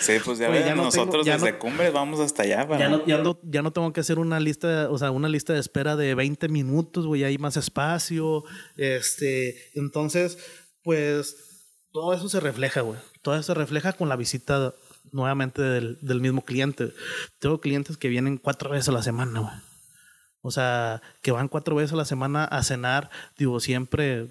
[0.01, 3.63] Sí, pues ya, ven, nosotros desde Cumbres vamos hasta allá, Ya no, ya, no, ya
[3.63, 7.07] no tengo que hacer una lista, o sea, una lista de espera de 20 minutos,
[7.07, 7.25] güey.
[7.25, 8.45] Hay más espacio.
[8.77, 10.39] Este, entonces,
[10.85, 11.48] pues
[11.93, 12.99] todo eso se refleja, güey.
[13.23, 14.75] Todo eso se refleja con la visita
[15.13, 16.93] nuevamente del, del, mismo cliente.
[17.39, 19.69] Tengo clientes que vienen cuatro veces a la semana, güey.
[20.41, 24.29] O sea, que van cuatro veces a la semana a cenar, digo, siempre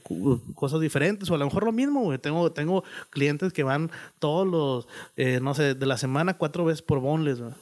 [0.56, 2.18] cosas diferentes, o a lo mejor lo mismo, güey.
[2.18, 6.82] Tengo, tengo clientes que van todos los, eh, no sé, de la semana cuatro veces
[6.82, 7.54] por bonles, güey.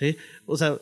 [0.00, 0.16] ¿Sí?
[0.46, 0.78] O sea,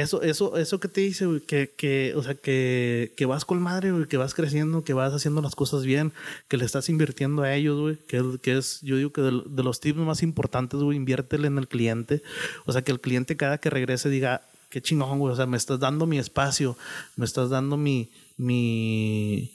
[0.00, 3.60] eso, eso, eso que te dice, güey, que, que, o sea, que, que vas con
[3.60, 6.12] madre, güey, que vas creciendo, que vas haciendo las cosas bien,
[6.46, 9.62] que le estás invirtiendo a ellos, güey, que, que es, yo digo que de, de
[9.62, 12.22] los tips más importantes, güey, inviértele en el cliente.
[12.64, 15.32] O sea, que el cliente cada que regrese diga, qué chingón, güey.
[15.32, 16.76] O sea, me estás dando mi espacio,
[17.16, 19.52] me estás dando mi, mi,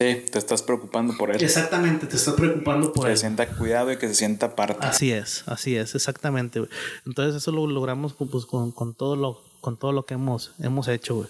[0.00, 1.42] Sí, te estás preocupando por él.
[1.42, 3.18] Exactamente, te estás preocupando por que él.
[3.18, 4.86] se sienta cuidado y que se sienta parte.
[4.86, 6.62] Así es, así es, exactamente.
[7.04, 10.54] Entonces eso lo logramos con, pues, con, con todo lo con todo lo que hemos
[10.60, 11.28] hemos hecho, güey.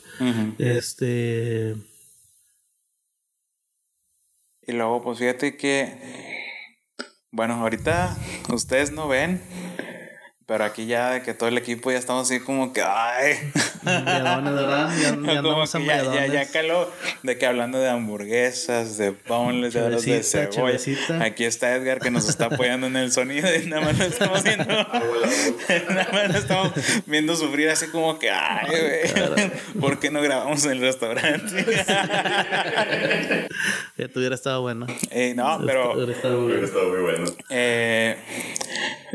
[0.58, 1.76] Este,
[4.70, 5.98] Y luego, pues fíjate que,
[7.32, 8.16] bueno, ahorita
[8.52, 9.42] ustedes no ven,
[10.50, 13.34] pero aquí ya de que todo el equipo ya estamos así como que, ay.
[13.84, 14.34] Ya, ya
[15.14, 16.50] como andamos que ya, ya, ya hambriadones.
[16.50, 16.90] caló
[17.22, 21.24] de que hablando de hamburguesas, de boneless, de arroz de cebolla.
[21.24, 24.42] Aquí está Edgar que nos está apoyando en el sonido y nada más lo estamos
[24.42, 24.64] viendo,
[25.88, 26.72] nada más lo estamos
[27.06, 31.64] viendo sufrir así como que, ay, güey, ¿por qué no grabamos en el restaurante?
[33.96, 34.88] Ya te hubiera estado bueno.
[35.12, 35.92] Eh, no, pero...
[35.92, 37.30] Hubiera estado muy bueno.
[37.50, 38.16] Eh,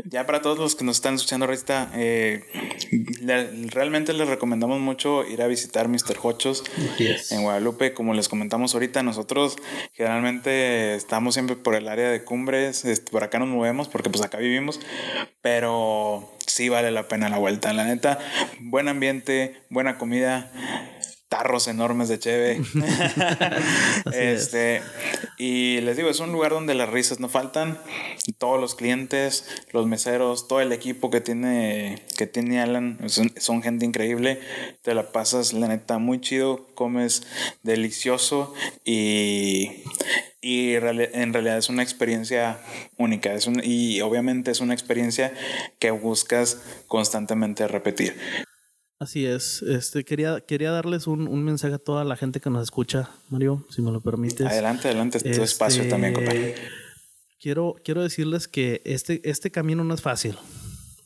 [0.08, 2.44] ya para todos los que nos están escuchando ahorita, eh,
[3.22, 6.16] le- realmente les recomendamos mucho ir a visitar Mr.
[6.22, 6.64] Hochos
[6.98, 7.32] Yes.
[7.32, 7.92] en Guadalupe.
[7.92, 9.56] Como les comentamos ahorita, nosotros
[9.94, 14.22] generalmente estamos siempre por el área de cumbres, este, por acá nos movemos porque pues
[14.24, 14.80] acá vivimos,
[15.42, 18.18] pero sí vale la pena la vuelta, la neta.
[18.60, 20.52] Buen ambiente, buena comida.
[21.28, 22.60] Tarros enormes de cheve.
[24.06, 24.14] Es.
[24.44, 24.80] este,
[25.38, 27.78] y les digo, es un lugar donde las risas no faltan.
[28.38, 33.62] Todos los clientes, los meseros, todo el equipo que tiene, que tiene Alan, son, son
[33.62, 34.40] gente increíble.
[34.82, 37.24] Te la pasas, la neta, muy chido, comes
[37.64, 38.54] delicioso
[38.84, 39.82] y,
[40.40, 42.60] y en realidad es una experiencia
[42.98, 43.32] única.
[43.34, 45.32] Es un- y obviamente es una experiencia
[45.80, 48.16] que buscas constantemente repetir.
[48.98, 49.62] Así es.
[49.62, 53.66] Este quería quería darles un, un mensaje a toda la gente que nos escucha, Mario,
[53.70, 54.46] si me lo permites.
[54.46, 56.54] Adelante, adelante, es tu espacio Este, también, compadre.
[57.38, 60.36] Quiero, quiero decirles que este, este camino no es fácil.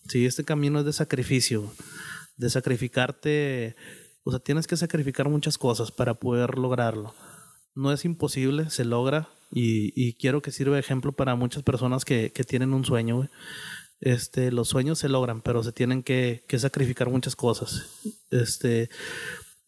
[0.08, 1.72] Sí, este camino es de sacrificio.
[2.36, 3.74] De sacrificarte.
[4.22, 7.12] O sea, tienes que sacrificar muchas cosas para poder lograrlo.
[7.74, 9.28] No es imposible, se logra.
[9.52, 13.16] Y, y quiero que sirva de ejemplo para muchas personas que, que tienen un sueño.
[13.16, 13.28] güey.
[14.00, 17.86] Este, los sueños se logran, pero se tienen que, que sacrificar muchas cosas.
[18.30, 18.88] Este,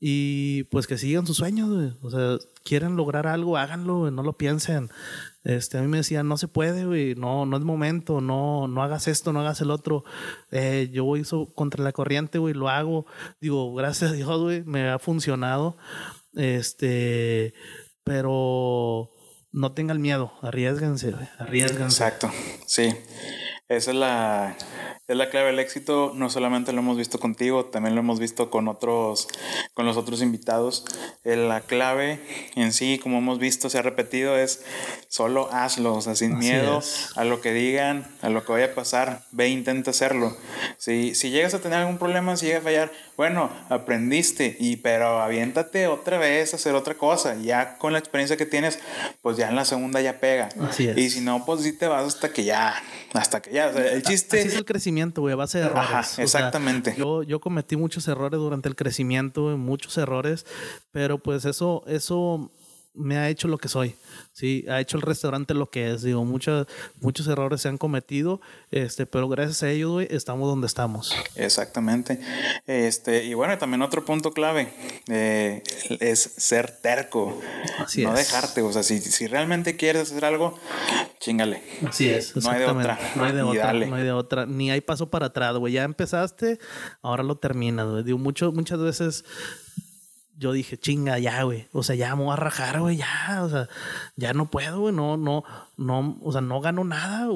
[0.04, 1.92] y pues que sigan sus sueños, güey.
[2.02, 4.90] O sea, quieren lograr algo, háganlo, güey, no lo piensen.
[5.44, 8.82] Este, a mí me decían, no se puede, güey, no, no es momento, no, no
[8.82, 10.02] hagas esto, no hagas el otro.
[10.50, 11.22] Eh, yo voy
[11.54, 13.06] contra la corriente, güey, lo hago.
[13.40, 15.76] Digo, gracias a Dios, güey, me ha funcionado.
[16.34, 17.54] Este,
[18.02, 19.10] pero
[19.52, 22.02] no tengan miedo, arriesguense, güey, arriesguense.
[22.02, 22.28] Exacto,
[22.66, 22.88] sí.
[23.68, 24.56] Esa es la,
[25.09, 26.12] es la clave del éxito.
[26.14, 29.28] No solamente lo hemos visto contigo, también lo hemos visto con otros,
[29.72, 30.84] con los otros invitados.
[31.24, 32.20] Eh, La clave
[32.55, 34.62] en sí, como hemos visto, se ha repetido, es
[35.09, 37.10] solo hazlo, o sea, sin Así miedo es.
[37.16, 39.24] a lo que digan, a lo que vaya a pasar.
[39.30, 40.36] Ve, e intenta hacerlo.
[40.76, 45.20] Si, si llegas a tener algún problema, si llega a fallar, bueno, aprendiste, y pero
[45.22, 47.36] aviéntate otra vez a hacer otra cosa.
[47.36, 48.78] Ya con la experiencia que tienes,
[49.22, 50.48] pues ya en la segunda ya pega.
[50.60, 50.97] Así es.
[50.98, 52.74] Y si no, pues sí te vas hasta que ya,
[53.14, 53.61] hasta que ya.
[53.68, 54.39] O sea, el chiste.
[54.40, 55.84] Así es el crecimiento, güey, a base de errores.
[55.90, 56.94] Ajá, O sea, exactamente.
[56.97, 60.47] yo, yo cometí muchos errores durante el crecimiento, muchos errores,
[60.90, 62.51] pero pues eso, eso
[62.94, 63.97] me ha hecho lo que soy.
[64.32, 66.02] Sí, ha hecho el restaurante lo que es.
[66.02, 66.66] Digo, muchos,
[67.01, 68.40] muchos errores se han cometido,
[68.70, 71.14] este, pero gracias a ellos, güey, estamos donde estamos.
[71.36, 72.19] Exactamente.
[72.66, 74.73] Este, y bueno, también otro punto clave
[75.09, 75.62] eh,
[76.01, 77.40] es ser terco.
[77.78, 78.27] Así no es.
[78.27, 78.62] dejarte.
[78.62, 80.59] O sea, si, si realmente quieres hacer algo,
[81.20, 81.62] chingale.
[81.86, 82.98] Así es, No hay de otra.
[83.16, 83.86] No hay de Y otra, dale.
[83.86, 84.47] no hay de otra.
[84.47, 85.73] Ni hay paso para atrás, güey.
[85.74, 86.59] Ya empezaste,
[87.02, 88.02] ahora lo terminas, güey.
[88.02, 89.24] Digo, mucho, muchas veces
[90.36, 91.68] yo dije, chinga, ya, güey.
[91.72, 93.40] O sea, ya me voy a rajar, güey, ya.
[93.42, 93.68] O sea,
[94.16, 94.94] ya no puedo, güey.
[94.94, 95.44] No, no,
[95.76, 97.28] no, o sea, no gano nada.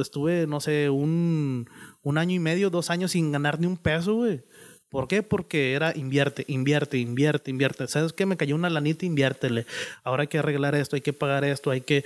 [0.00, 1.68] Estuve, no sé, un,
[2.02, 4.42] un año y medio, dos años sin ganar ni un peso, güey.
[4.90, 5.22] ¿Por qué?
[5.22, 7.86] Porque era invierte, invierte, invierte, invierte.
[7.88, 8.24] ¿Sabes qué?
[8.24, 9.66] Me cayó una lanita, inviértele.
[10.02, 12.04] Ahora hay que arreglar esto, hay que pagar esto, hay que...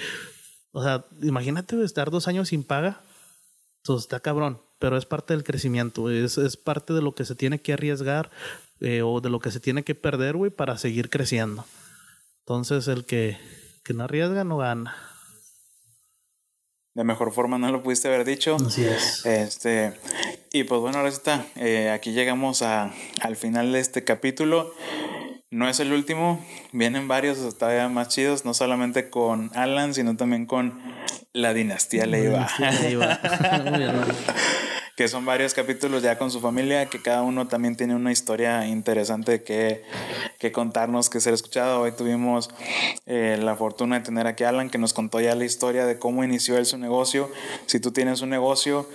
[0.73, 3.03] O sea, imagínate güey, estar dos años sin paga.
[3.83, 7.35] Entonces está cabrón, pero es parte del crecimiento, es, es parte de lo que se
[7.35, 8.31] tiene que arriesgar
[8.83, 11.65] eh, o de lo que se tiene que perder, güey, para seguir creciendo.
[12.41, 13.39] Entonces el que,
[13.85, 14.97] que no arriesga no gana.
[16.95, 18.57] De mejor forma no lo pudiste haber dicho.
[18.57, 19.25] Así es.
[19.25, 19.95] Este,
[20.53, 21.47] y pues bueno, ahora está.
[21.57, 24.75] Eh, aquí llegamos a, al final de este capítulo.
[25.51, 30.47] No es el último, vienen varios todavía más chidos, no solamente con Alan, sino también
[30.47, 30.81] con
[31.35, 32.49] la dinastía Leiva.
[32.49, 33.21] Sí, ahí va.
[33.63, 33.93] Muy bien.
[34.97, 38.67] Que son varios capítulos ya con su familia, que cada uno también tiene una historia
[38.67, 39.83] interesante que,
[40.39, 41.81] que contarnos, que ser escuchado.
[41.81, 42.51] Hoy tuvimos
[43.07, 45.99] eh, la fortuna de tener aquí a Alan, que nos contó ya la historia de
[45.99, 47.31] cómo inició él su negocio.
[47.67, 48.87] Si tú tienes un negocio,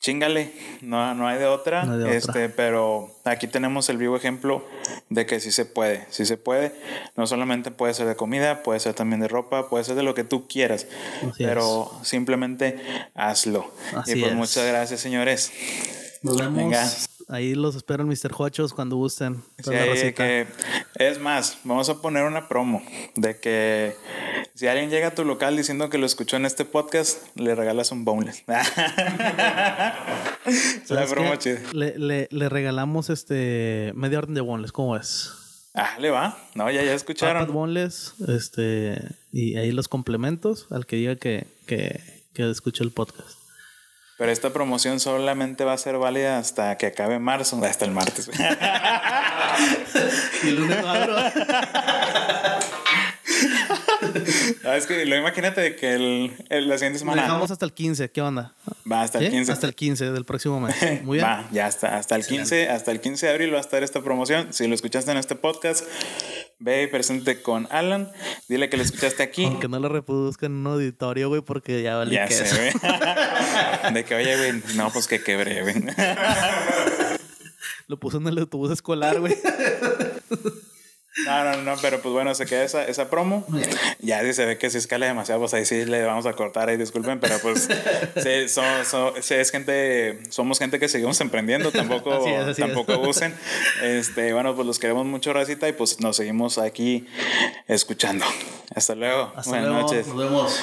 [0.00, 1.84] chingale, no, no hay de otra.
[1.84, 2.52] No hay de este, otra.
[2.56, 4.64] pero aquí tenemos el vivo ejemplo
[5.10, 6.72] de que sí se puede, sí se puede.
[7.16, 10.14] No solamente puede ser de comida, puede ser también de ropa, puede ser de lo
[10.14, 10.86] que tú quieras.
[11.18, 12.80] Así pero simplemente
[13.14, 13.70] hazlo.
[13.94, 14.36] Así y pues es.
[14.36, 15.52] muchas gracias, señores.
[16.22, 16.56] Nos vemos.
[16.56, 16.90] Venga.
[17.30, 18.32] Ahí los espero en Mr.
[18.36, 19.42] Hochos cuando gusten.
[19.58, 19.70] Sí,
[20.12, 20.46] que,
[20.96, 22.82] es más, vamos a poner una promo
[23.14, 23.94] de que
[24.54, 27.92] si alguien llega a tu local diciendo que lo escuchó en este podcast, le regalas
[27.92, 28.42] un boneless.
[28.48, 29.94] la
[30.84, 31.60] ¿Sabes promo chida.
[31.72, 35.32] Le, le, le regalamos este media orden de boneless, ¿cómo es?
[35.74, 36.36] Ah, le va.
[36.56, 37.52] No, ya, ya Papas escucharon.
[37.52, 39.00] boneless, este,
[39.30, 42.00] y ahí los complementos al que diga que, que,
[42.34, 43.39] que escuche el podcast.
[44.20, 48.30] Pero esta promoción solamente va a ser válida hasta que acabe marzo, hasta el martes.
[50.42, 51.16] Y el lunes abro.
[54.64, 57.72] Ah, es que lo imagínate de que el, el- la siguiente semana dejamos hasta el
[57.72, 58.54] 15, ¿qué onda?
[58.90, 59.30] va hasta el ¿Sí?
[59.30, 59.52] 15.
[59.52, 60.74] Hasta el 15 del próximo mes.
[61.04, 61.26] Muy bien.
[61.28, 61.96] Va, ya está.
[61.96, 64.52] Hasta el 15, hasta el 15 de abril va a estar esta promoción.
[64.52, 65.84] Si lo escuchaste en este podcast,
[66.58, 68.10] ve y presente con Alan.
[68.48, 69.44] Dile que lo escuchaste aquí.
[69.44, 72.72] Aunque no lo reproduzcan en un auditorio, güey, porque ya vale Ya que sé, güey.
[73.94, 75.74] De que, oye, güey, no, pues que quebré, güey.
[77.86, 79.36] Lo puso en el autobús escolar, güey.
[81.26, 83.44] No, no, no, pero pues bueno, se queda esa, esa promo.
[83.98, 86.68] Ya si se ve que si escala demasiado, pues ahí sí le vamos a cortar
[86.68, 87.68] ahí, disculpen, pero pues
[88.22, 92.50] sí, so- so- sí, es gente, somos gente que seguimos emprendiendo, tampoco, Así es, así
[92.52, 92.56] es.
[92.68, 93.34] tampoco abusen.
[93.82, 97.08] Este, bueno, pues los queremos mucho, Racita, y pues nos seguimos aquí
[97.66, 98.24] escuchando.
[98.74, 99.32] Hasta luego.
[99.34, 99.82] Hasta Buenas luego.
[99.82, 100.06] noches.
[100.06, 100.60] Nos vemos.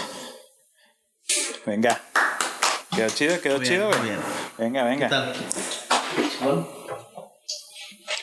[1.65, 2.01] Venga.
[2.95, 4.17] Quedó chido, quedó bien, chido, bien.
[4.57, 5.09] Venga, ¿Qué venga.
[5.09, 5.33] tal?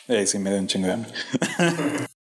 [0.08, 1.12] Eh, sí, me dio un chingo de hambre.